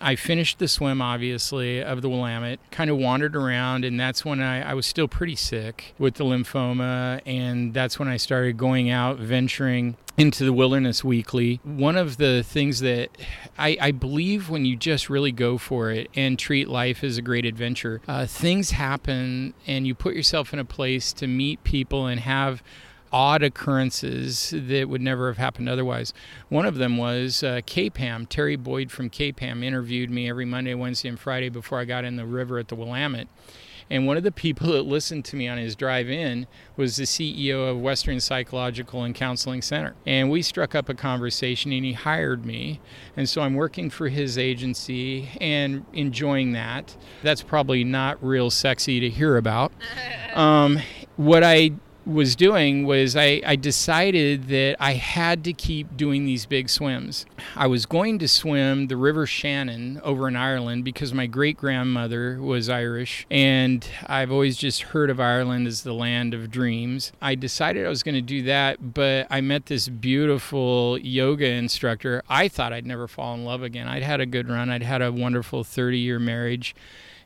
I 0.04 0.18
finished 0.18 0.60
the 0.60 0.68
swim, 0.68 1.02
obviously, 1.02 1.82
of 1.82 2.02
the 2.02 2.10
Willamette, 2.10 2.60
kind 2.72 2.90
of 2.90 2.98
wandered 2.98 3.36
around, 3.36 3.86
and 3.86 3.98
that's 3.98 4.26
when 4.26 4.42
I, 4.42 4.72
I 4.72 4.74
was 4.74 4.86
still 4.86 5.08
pretty 5.08 5.36
sick 5.36 5.96
with 5.98 6.16
the 6.16 6.26
lymphoma. 6.26 7.22
And 7.26 7.74
that's 7.74 7.98
when 7.98 8.10
I 8.10 8.18
started 8.18 8.58
going 8.58 8.90
out, 8.90 9.18
venturing 9.18 9.96
into 10.18 10.44
the 10.44 10.54
wilderness 10.54 11.04
weekly. 11.04 11.60
One 11.64 11.96
of 11.96 12.18
the 12.18 12.44
things 12.44 12.82
that 12.82 13.10
I, 13.58 13.78
I, 13.82 13.92
believe 13.92 14.50
when 14.50 14.64
you 14.64 14.76
just 14.76 15.10
really 15.10 15.32
go 15.32 15.58
for 15.58 15.90
it 15.90 16.08
and 16.14 16.38
treat 16.38 16.68
life 16.68 17.04
as 17.04 17.18
a 17.18 17.22
great 17.22 17.46
adventure, 17.46 18.00
uh, 18.08 18.28
things 18.28 18.72
happen 18.72 19.56
and 19.66 19.88
you 19.88 19.96
put 19.96 20.14
yourself 20.14 20.54
in 20.54 20.60
a 20.60 20.66
place 20.66 21.14
to 21.14 21.26
meet 21.26 21.64
people 21.64 22.06
and 22.06 22.20
have 22.20 22.62
odd 23.14 23.44
occurrences 23.44 24.54
that 24.56 24.90
would 24.90 25.02
never 25.02 25.28
have 25.28 25.38
happened 25.38 25.70
otherwise. 25.70 26.14
One 26.50 26.66
of 26.66 26.76
them 26.76 26.98
was 26.98 27.44
uh, 27.44 27.62
KPAM. 27.66 28.28
Terry 28.28 28.56
Boyd 28.56 28.92
from 28.92 29.10
KPAM 29.10 29.64
interviewed 29.64 30.10
me 30.10 30.28
every 30.28 30.46
Monday, 30.46 30.74
Wednesday, 30.74 31.10
and 31.10 31.20
Friday 31.20 31.50
before 31.50 31.80
I 31.80 31.86
got 31.86 32.04
in 32.04 32.16
the 32.16 32.26
river 32.26 32.58
at 32.58 32.68
the 32.68 32.76
Willamette. 32.76 33.28
And 33.90 34.08
one 34.08 34.18
of 34.18 34.24
the 34.24 34.32
people 34.32 34.68
that 34.72 34.84
listened 34.84 35.26
to 35.26 35.36
me 35.36 35.48
on 35.48 35.60
his 35.60 35.76
drive 35.76 36.10
in 36.10 36.48
was 36.76 36.96
the 36.96 37.04
CEO 37.04 37.70
of 37.70 37.80
Western 37.80 38.20
Psychological 38.20 39.04
and 39.04 39.14
Counseling 39.14 39.62
Center. 39.62 39.94
And 40.06 40.32
we 40.32 40.42
struck 40.42 40.74
up 40.74 40.90
a 40.90 40.96
conversation 40.96 41.72
and 41.72 41.86
he 41.86 41.94
hired 41.94 42.46
me. 42.46 42.82
And 43.16 43.30
so 43.30 43.42
I'm 43.42 43.54
working 43.54 43.92
for 43.92 44.10
his 44.10 44.38
agency 44.40 45.30
and 45.40 45.86
enjoying 45.94 46.54
that. 46.54 46.98
That's 47.22 47.44
probably 47.44 47.84
not 47.84 48.24
real 48.24 48.50
sexy 48.50 49.00
to 49.00 49.10
hear 49.10 49.38
about. 49.38 49.72
Um, 50.34 50.80
what 51.16 51.44
I 51.44 51.74
was 52.06 52.36
doing 52.36 52.86
was 52.86 53.16
I, 53.16 53.42
I 53.46 53.56
decided 53.56 54.48
that 54.50 54.76
I 54.80 54.94
had 54.94 55.44
to 55.46 55.54
keep 55.54 55.96
doing 55.96 56.26
these 56.26 56.46
big 56.46 56.70
swims. 56.70 57.26
I 57.56 57.68
was 57.68 57.86
going 57.86 58.20
to 58.20 58.28
swim 58.28 58.88
the 58.88 58.98
River 58.98 59.26
Shannon 59.26 60.02
over 60.04 60.28
in 60.28 60.36
Ireland 60.36 60.84
because 60.84 61.14
my 61.14 61.28
great 61.28 61.58
grandmother 61.58 62.42
was 62.42 62.70
Irish, 62.70 63.26
and 63.32 63.88
I've 64.08 64.32
always 64.32 64.58
just 64.58 64.82
heard 64.82 65.10
of 65.10 65.20
Ireland 65.20 65.68
as 65.68 65.84
the 65.84 65.94
land 65.94 66.34
of 66.34 66.52
dreams. 66.52 67.12
I 67.22 67.36
decided 67.36 67.86
I 67.86 67.90
was 67.90 68.04
going 68.04 68.16
to 68.16 68.22
do 68.22 68.44
that, 68.44 68.94
but 68.94 69.28
I 69.30 69.42
met 69.42 69.68
this 69.68 69.88
beautiful 69.88 70.98
yoga 71.00 71.48
instructor. 71.48 72.24
I 72.30 72.48
thought 72.48 72.74
I'd 72.74 72.86
never 72.86 73.08
fall 73.08 73.34
in 73.36 73.46
love 73.46 73.64
again. 73.64 73.88
I'd 73.88 74.04
had 74.04 74.20
a 74.20 74.26
good 74.26 74.50
run, 74.50 74.70
I'd 74.70 74.84
had 74.84 75.02
a 75.02 75.12
wonderful 75.12 75.64
30 75.64 76.00
year 76.00 76.20
marriage 76.20 76.76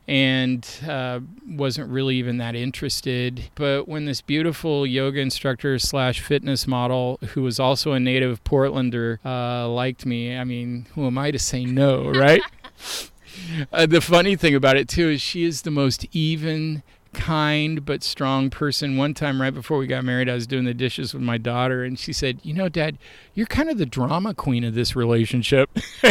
and 0.08 0.66
uh, 0.88 1.20
wasn't 1.46 1.90
really 1.90 2.16
even 2.16 2.38
that 2.38 2.56
interested. 2.56 3.50
But 3.54 3.86
when 3.86 4.06
this 4.06 4.22
beautiful 4.22 4.86
yoga 4.86 5.20
instructor 5.20 5.78
slash 5.78 6.20
fitness 6.20 6.66
model, 6.66 7.18
who 7.34 7.42
was 7.42 7.60
also 7.60 7.92
a 7.92 8.00
native 8.00 8.42
Portlander, 8.42 9.18
uh, 9.24 9.68
liked 9.68 10.06
me, 10.06 10.36
I 10.36 10.44
mean, 10.44 10.86
who 10.94 11.06
am 11.06 11.18
I 11.18 11.30
to 11.30 11.38
say 11.38 11.66
no, 11.66 12.08
right? 12.08 12.40
uh, 13.72 13.84
the 13.84 14.00
funny 14.00 14.34
thing 14.34 14.54
about 14.54 14.78
it 14.78 14.88
too 14.88 15.10
is 15.10 15.20
she 15.20 15.44
is 15.44 15.62
the 15.62 15.70
most 15.70 16.06
even 16.12 16.82
kind 17.12 17.84
but 17.84 18.02
strong 18.02 18.50
person. 18.50 18.96
One 18.96 19.14
time, 19.14 19.40
right 19.40 19.52
before 19.52 19.78
we 19.78 19.86
got 19.86 20.04
married, 20.04 20.28
I 20.28 20.34
was 20.34 20.46
doing 20.46 20.64
the 20.64 20.74
dishes 20.74 21.12
with 21.12 21.22
my 21.22 21.38
daughter, 21.38 21.84
and 21.84 21.98
she 21.98 22.12
said, 22.12 22.40
You 22.42 22.54
know, 22.54 22.68
Dad, 22.68 22.98
you're 23.34 23.46
kind 23.46 23.68
of 23.70 23.78
the 23.78 23.86
drama 23.86 24.34
queen 24.34 24.64
of 24.64 24.74
this 24.74 24.94
relationship. 24.94 25.70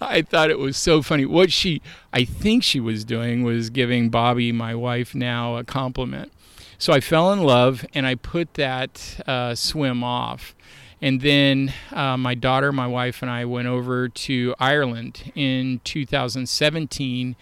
I 0.00 0.22
thought 0.22 0.50
it 0.50 0.58
was 0.58 0.76
so 0.76 1.02
funny. 1.02 1.26
What 1.26 1.52
she, 1.52 1.82
I 2.12 2.24
think 2.24 2.62
she 2.62 2.80
was 2.80 3.04
doing, 3.04 3.42
was 3.42 3.70
giving 3.70 4.10
Bobby, 4.10 4.52
my 4.52 4.74
wife 4.74 5.14
now, 5.14 5.56
a 5.56 5.64
compliment. 5.64 6.32
So 6.78 6.94
I 6.94 7.00
fell 7.00 7.32
in 7.32 7.42
love 7.42 7.84
and 7.92 8.06
I 8.06 8.14
put 8.14 8.54
that 8.54 9.20
uh, 9.26 9.54
swim 9.54 10.02
off. 10.02 10.54
And 11.02 11.20
then 11.20 11.72
uh, 11.92 12.16
my 12.16 12.34
daughter, 12.34 12.72
my 12.72 12.86
wife, 12.86 13.22
and 13.22 13.30
I 13.30 13.44
went 13.44 13.68
over 13.68 14.08
to 14.08 14.54
Ireland 14.58 15.32
in 15.34 15.80
2017 15.84 17.36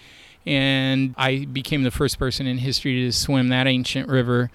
and 0.48 1.14
I 1.18 1.44
became 1.44 1.82
the 1.82 1.90
first 1.90 2.18
person 2.18 2.46
in 2.46 2.56
history 2.56 3.04
to 3.04 3.12
swim 3.12 3.48
that 3.50 3.66
ancient 3.66 4.08
river. 4.08 4.50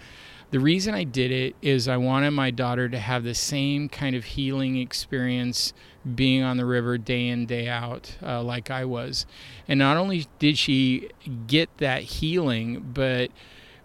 The 0.49 0.59
reason 0.59 0.95
I 0.95 1.03
did 1.03 1.31
it 1.31 1.55
is 1.61 1.87
I 1.87 1.97
wanted 1.97 2.31
my 2.31 2.49
daughter 2.49 2.89
to 2.89 2.97
have 2.97 3.23
the 3.23 3.35
same 3.35 3.89
kind 3.89 4.15
of 4.15 4.23
healing 4.23 4.75
experience 4.75 5.71
being 6.15 6.41
on 6.41 6.57
the 6.57 6.65
river 6.65 6.97
day 6.97 7.27
in, 7.27 7.45
day 7.45 7.67
out, 7.67 8.17
uh, 8.23 8.41
like 8.41 8.71
I 8.71 8.85
was. 8.85 9.27
And 9.67 9.77
not 9.77 9.95
only 9.95 10.25
did 10.39 10.57
she 10.57 11.09
get 11.45 11.69
that 11.77 12.01
healing, 12.01 12.91
but 12.91 13.29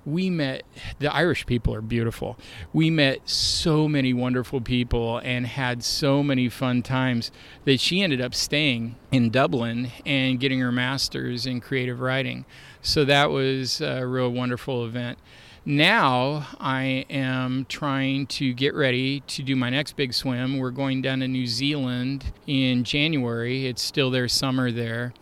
we 0.09 0.31
met 0.31 0.63
the 0.99 1.15
Irish 1.15 1.47
people 1.47 1.75
are 1.75 1.83
beautiful. 1.83 2.39
We 2.73 2.91
met 2.91 3.29
so 3.29 3.89
many 3.89 4.13
wonderful 4.13 4.61
people 4.61 5.19
and 5.19 5.47
had 5.47 5.85
so 5.85 6.23
many 6.23 6.49
fun 6.49 6.83
times 6.83 7.31
that 7.65 7.81
she 7.81 8.03
ended 8.03 8.21
up 8.21 8.35
staying 8.35 8.97
in 9.13 9.31
Dublin 9.31 9.91
and 10.07 10.41
getting 10.41 10.61
her 10.61 10.73
master's 10.73 11.47
in 11.47 11.61
creative 11.61 12.01
writing. 12.01 12.45
So 12.81 13.05
that 13.05 13.31
was 13.31 13.81
a 13.81 14.07
real 14.07 14.31
wonderful 14.31 14.85
event. 14.85 15.19
Now 15.65 16.47
I 16.59 17.05
am 17.11 17.67
trying 17.69 18.27
to 18.29 18.55
get 18.55 18.75
ready 18.75 19.21
to 19.21 19.43
do 19.43 19.55
my 19.55 19.69
next 19.69 19.97
big 19.97 20.15
swim. 20.15 20.59
We're 20.59 20.71
going 20.71 21.03
down 21.03 21.21
to 21.21 21.29
New 21.29 21.47
Zealand 21.47 22.33
in 22.47 22.85
January. 22.85 23.67
It's 23.67 23.83
still 23.83 24.11
their 24.11 24.29
summer 24.29 24.73
there 24.73 25.13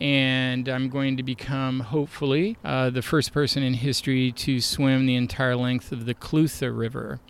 and 0.00 0.68
I'm 0.68 0.88
going 0.88 1.16
to 1.16 1.22
become, 1.22 1.80
hopefully, 1.80 2.56
uh, 2.64 2.90
the 2.90 3.02
first 3.02 3.32
person 3.32 3.62
in 3.62 3.74
history 3.74 4.32
to 4.32 4.60
swim 4.60 5.06
the 5.06 5.16
entire 5.16 5.56
length 5.56 5.92
of 5.92 6.06
the 6.06 6.14
Clutha 6.14 6.76
River. 6.76 7.20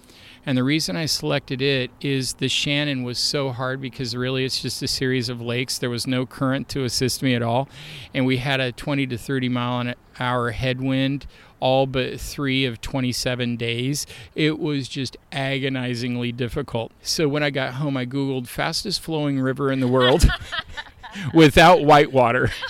And 0.45 0.57
the 0.57 0.63
reason 0.63 0.97
I 0.97 1.07
selected 1.07 1.61
it 1.61 1.91
is 2.01 2.35
the 2.35 2.49
Shannon 2.49 3.03
was 3.03 3.19
so 3.19 3.51
hard 3.51 3.81
because 3.81 4.15
really 4.15 4.45
it's 4.45 4.63
just 4.63 4.81
a 4.81 4.87
series 4.87 5.29
of 5.29 5.41
lakes. 5.41 5.77
There 5.77 5.91
was 5.91 6.07
no 6.07 6.25
current 6.25 6.69
to 6.69 6.85
assist 6.85 7.21
me 7.21 7.35
at 7.35 7.43
all. 7.43 7.69
And 8.15 8.25
we 8.25 8.37
had 8.37 8.61
a 8.61 8.71
20 8.71 9.09
to 9.09 9.19
30 9.19 9.49
mile 9.49 9.81
an 9.81 9.95
hour 10.21 10.53
headwind 10.53 11.27
all 11.59 11.87
but 11.87 12.21
three 12.21 12.65
of 12.65 12.81
27 12.81 13.57
days. 13.57 14.07
It 14.35 14.59
was 14.59 14.89
just 14.89 15.17
agonizingly 15.33 16.31
difficult. 16.31 16.93
So 17.03 17.29
when 17.29 17.43
I 17.43 17.51
got 17.51 17.75
home, 17.75 17.97
I 17.97 18.07
Googled 18.07 18.47
fastest 18.47 19.01
flowing 19.01 19.41
river 19.41 19.73
in 19.73 19.81
the 19.81 19.89
world. 19.89 20.29
without 21.35 21.85
whitewater. 21.85 22.51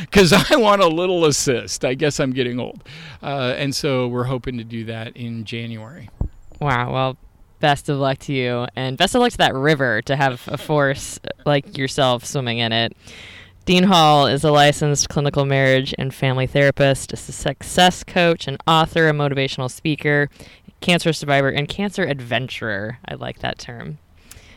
Because 0.00 0.34
I 0.34 0.56
want 0.56 0.82
a 0.82 0.86
little 0.86 1.24
assist. 1.24 1.82
I 1.82 1.94
guess 1.94 2.20
I'm 2.20 2.32
getting 2.32 2.60
old. 2.60 2.82
Uh, 3.22 3.54
and 3.56 3.74
so 3.74 4.06
we're 4.06 4.24
hoping 4.24 4.58
to 4.58 4.64
do 4.64 4.84
that 4.84 5.16
in 5.16 5.44
January. 5.44 6.10
Wow. 6.60 6.92
Well, 6.92 7.16
best 7.60 7.88
of 7.88 7.96
luck 7.96 8.18
to 8.18 8.34
you. 8.34 8.66
And 8.76 8.98
best 8.98 9.14
of 9.14 9.22
luck 9.22 9.32
to 9.32 9.38
that 9.38 9.54
river 9.54 10.02
to 10.02 10.14
have 10.14 10.46
a 10.48 10.58
force 10.58 11.18
like 11.46 11.78
yourself 11.78 12.24
swimming 12.26 12.58
in 12.58 12.72
it. 12.72 12.94
Dean 13.64 13.84
Hall 13.84 14.26
is 14.26 14.42
a 14.42 14.50
licensed 14.50 15.08
clinical 15.08 15.44
marriage 15.44 15.94
and 15.96 16.12
family 16.12 16.48
therapist, 16.48 17.12
a 17.12 17.16
success 17.16 18.02
coach, 18.02 18.48
an 18.48 18.58
author, 18.66 19.08
a 19.08 19.12
motivational 19.12 19.70
speaker, 19.70 20.28
cancer 20.80 21.12
survivor, 21.12 21.48
and 21.48 21.68
cancer 21.68 22.02
adventurer. 22.02 22.98
I 23.06 23.14
like 23.14 23.38
that 23.38 23.58
term. 23.58 23.98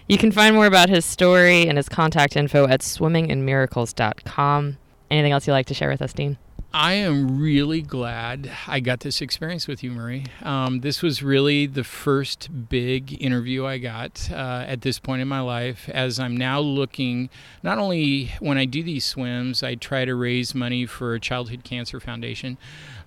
You 0.07 0.19
can 0.19 0.31
find 0.31 0.55
more 0.55 0.67
about 0.67 0.87
his 0.87 1.03
story 1.03 1.67
and 1.67 1.77
his 1.77 1.89
contact 1.89 2.35
info 2.35 2.67
at 2.67 2.81
swimmingandmiracles.com. 2.81 4.77
Anything 5.09 5.31
else 5.31 5.47
you'd 5.47 5.53
like 5.53 5.65
to 5.65 5.73
share 5.73 5.89
with 5.89 6.03
us, 6.03 6.13
Dean? 6.13 6.37
I 6.71 6.93
am 6.93 7.39
really 7.39 7.81
glad 7.81 8.51
I 8.67 8.81
got 8.81 8.99
this 8.99 9.21
experience 9.21 9.65
with 9.65 9.81
you, 9.81 9.91
Marie. 9.91 10.25
Um, 10.43 10.81
this 10.81 11.01
was 11.01 11.23
really 11.23 11.67
the 11.67 11.85
first 11.85 12.69
big 12.69 13.19
interview 13.23 13.65
I 13.65 13.77
got 13.77 14.29
uh, 14.29 14.65
at 14.67 14.81
this 14.81 14.99
point 14.99 15.21
in 15.21 15.27
my 15.27 15.39
life. 15.39 15.89
As 15.89 16.19
I'm 16.19 16.35
now 16.35 16.59
looking, 16.59 17.29
not 17.63 17.77
only 17.77 18.33
when 18.39 18.57
I 18.57 18.65
do 18.65 18.83
these 18.83 19.05
swims, 19.05 19.63
I 19.63 19.75
try 19.75 20.05
to 20.05 20.13
raise 20.13 20.53
money 20.53 20.85
for 20.85 21.15
a 21.15 21.19
childhood 21.19 21.63
cancer 21.63 21.99
foundation, 22.01 22.57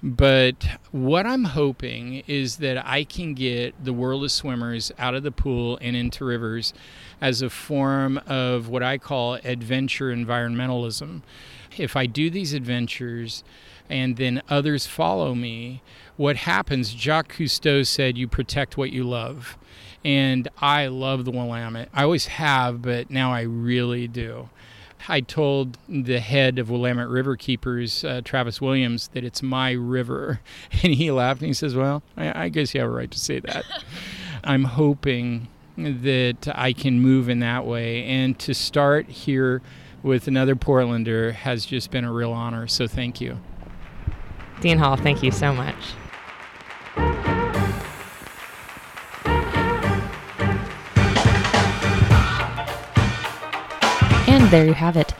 but 0.03 0.67
what 0.93 1.27
I'm 1.27 1.45
hoping 1.45 2.23
is 2.27 2.57
that 2.59 2.87
I 2.87 3.05
can 3.05 3.35
get 3.35 3.85
the 3.85 3.93
world 3.93 4.25
of 4.25 4.31
swimmers 4.31 4.93
out 4.99 5.15
of 5.15 5.23
the 5.23 5.33
pool 5.33 5.79
and 5.81 5.97
into 5.97 6.25
rivers 6.25 6.73
as 7.21 7.43
a 7.43 7.51
form 7.51 8.19
of 8.27 8.69
what 8.69 8.83
I 8.83 8.99
call 8.99 9.35
adventure 9.35 10.15
environmentalism 10.15 11.23
if 11.79 11.97
I 11.97 12.07
do 12.07 12.31
these 12.31 12.53
adventures 12.53 13.45
and 13.91 14.17
then 14.17 14.43
others 14.49 14.87
follow 14.87 15.35
me, 15.35 15.83
what 16.17 16.37
happens, 16.37 16.91
Jacques 16.91 17.35
Cousteau 17.37 17.87
said, 17.87 18.19
you 18.19 18.29
protect 18.29 18.77
what 18.77 18.91
you 18.91 19.05
love. 19.05 19.57
And 20.05 20.49
I 20.59 20.87
love 20.89 21.25
the 21.25 21.31
Willamette. 21.31 21.89
I 21.93 22.03
always 22.03 22.27
have, 22.27 22.83
but 22.83 23.11
now 23.11 23.33
I 23.33 23.43
really 23.43 24.07
do. 24.07 24.49
I 25.09 25.21
told 25.21 25.79
the 25.89 26.21
head 26.21 26.59
of 26.59 26.71
Willamette 26.71 27.09
River 27.09 27.37
Keepers, 27.37 28.05
uh, 28.05 28.21
Travis 28.25 28.61
Williams, 28.61 29.09
that 29.09 29.25
it's 29.25 29.43
my 29.43 29.73
river. 29.73 30.41
And 30.83 30.95
he 30.95 31.11
laughed 31.11 31.41
and 31.41 31.49
he 31.49 31.55
says, 31.55 31.75
Well, 31.75 32.03
I, 32.17 32.45
I 32.45 32.49
guess 32.51 32.75
you 32.75 32.81
have 32.81 32.91
a 32.91 32.93
right 32.93 33.11
to 33.11 33.19
say 33.19 33.41
that. 33.41 33.65
I'm 34.45 34.65
hoping 34.65 35.49
that 35.77 36.53
I 36.55 36.73
can 36.73 37.01
move 37.01 37.29
in 37.29 37.41
that 37.41 37.67
way 37.67 38.05
and 38.05 38.39
to 38.41 38.55
start 38.55 39.09
here 39.09 39.63
with 40.03 40.29
another 40.29 40.55
Portlander 40.55 41.33
has 41.33 41.67
just 41.67 41.91
been 41.91 42.05
a 42.05 42.13
real 42.13 42.33
honor. 42.33 42.67
So 42.67 42.87
thank 42.87 43.21
you. 43.21 43.39
Dean 44.61 44.79
Hall, 44.79 44.97
thank 44.97 45.23
you 45.23 45.31
so 45.31 45.53
much. 45.53 45.75
There 54.51 54.65
you 54.65 54.73
have 54.73 54.97
it. 54.97 55.13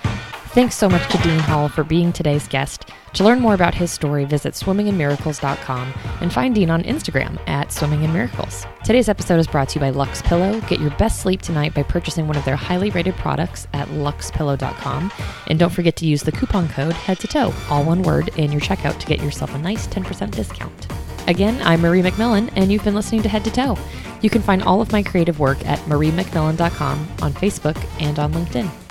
Thanks 0.53 0.75
so 0.75 0.89
much 0.89 1.07
to 1.13 1.19
Dean 1.19 1.39
Hall 1.39 1.69
for 1.69 1.85
being 1.85 2.15
today's 2.15 2.49
guest. 2.49 2.89
To 3.13 3.25
learn 3.25 3.41
more 3.41 3.53
about 3.53 3.75
his 3.75 3.91
story, 3.91 4.25
visit 4.25 4.55
swimmingandmiracles.com 4.55 5.95
and 6.23 6.33
find 6.33 6.55
Dean 6.55 6.71
on 6.71 6.83
Instagram 6.85 7.39
at 7.47 7.69
swimmingandmiracles. 7.69 8.67
Today's 8.85 9.11
episode 9.11 9.39
is 9.39 9.47
brought 9.47 9.69
to 9.71 9.75
you 9.75 9.81
by 9.83 9.91
Lux 9.91 10.23
Pillow. 10.23 10.59
Get 10.63 10.81
your 10.81 10.93
best 10.93 11.21
sleep 11.21 11.43
tonight 11.43 11.75
by 11.75 11.83
purchasing 11.83 12.27
one 12.27 12.39
of 12.39 12.45
their 12.47 12.57
highly 12.57 12.89
rated 12.89 13.17
products 13.17 13.69
at 13.75 13.87
luxpillow.com. 13.89 15.13
And 15.49 15.59
don't 15.59 15.73
forget 15.73 15.97
to 15.97 16.07
use 16.07 16.23
the 16.23 16.33
coupon 16.33 16.67
code 16.71 16.95
head 16.95 17.19
to 17.21 17.27
toe, 17.27 17.53
all 17.69 17.85
one 17.85 18.03
word, 18.03 18.31
in 18.39 18.51
your 18.51 18.63
checkout 18.63 18.99
to 18.99 19.07
get 19.07 19.23
yourself 19.23 19.55
a 19.55 19.59
nice 19.59 19.87
10% 19.89 20.31
discount. 20.31 20.89
Again, 21.29 21.61
I'm 21.63 21.83
Marie 21.83 22.01
McMillan, 22.01 22.51
and 22.57 22.73
you've 22.73 22.85
been 22.85 22.95
listening 22.95 23.21
to 23.23 23.29
Head 23.29 23.45
to 23.45 23.51
Toe. 23.51 23.77
You 24.23 24.31
can 24.31 24.41
find 24.41 24.63
all 24.63 24.81
of 24.81 24.91
my 24.91 25.03
creative 25.03 25.39
work 25.39 25.63
at 25.67 25.79
mariemcmillan.com 25.81 27.09
on 27.21 27.33
Facebook 27.35 27.77
and 28.01 28.19
on 28.19 28.33
LinkedIn. 28.33 28.88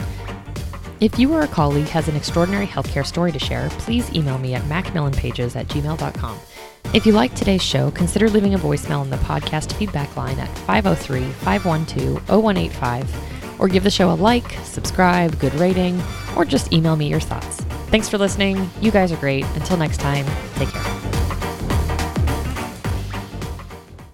If 1.00 1.20
you 1.20 1.32
or 1.34 1.42
a 1.42 1.48
colleague 1.48 1.88
has 1.90 2.08
an 2.08 2.16
extraordinary 2.16 2.66
healthcare 2.66 3.06
story 3.06 3.32
to 3.32 3.40
share, 3.40 3.70
please 3.72 4.12
email 4.16 4.40
me 4.40 4.56
at 4.56 4.64
macmillanpages 4.64 5.56
at 5.56 5.68
gmail.com. 5.68 6.40
If 6.94 7.06
you 7.06 7.12
liked 7.12 7.36
today's 7.36 7.62
show, 7.62 7.92
consider 7.92 8.30
leaving 8.30 8.56
a 8.56 8.60
voicemail 8.60 9.04
in 9.04 9.10
the 9.10 9.18
podcast 9.18 9.74
feedback 9.74 10.16
line 10.18 10.40
at 10.40 10.50
503 10.60 11.24
512 11.44 12.30
0185, 12.30 13.60
or 13.60 13.68
give 13.68 13.84
the 13.84 13.92
show 13.92 14.12
a 14.12 14.16
like, 14.16 14.50
subscribe, 14.64 15.38
good 15.40 15.54
rating, 15.56 16.02
or 16.36 16.46
just 16.46 16.74
email 16.74 16.96
me 16.96 17.08
your 17.08 17.20
thoughts. 17.20 17.58
Thanks 17.92 18.10
for 18.10 18.18
listening. 18.18 18.70
You 18.82 18.92
guys 18.92 19.12
are 19.12 19.18
great. 19.18 19.46
Until 19.56 19.78
next 19.78 20.00
time, 20.00 20.26
take 20.56 20.70
care. 20.70 21.07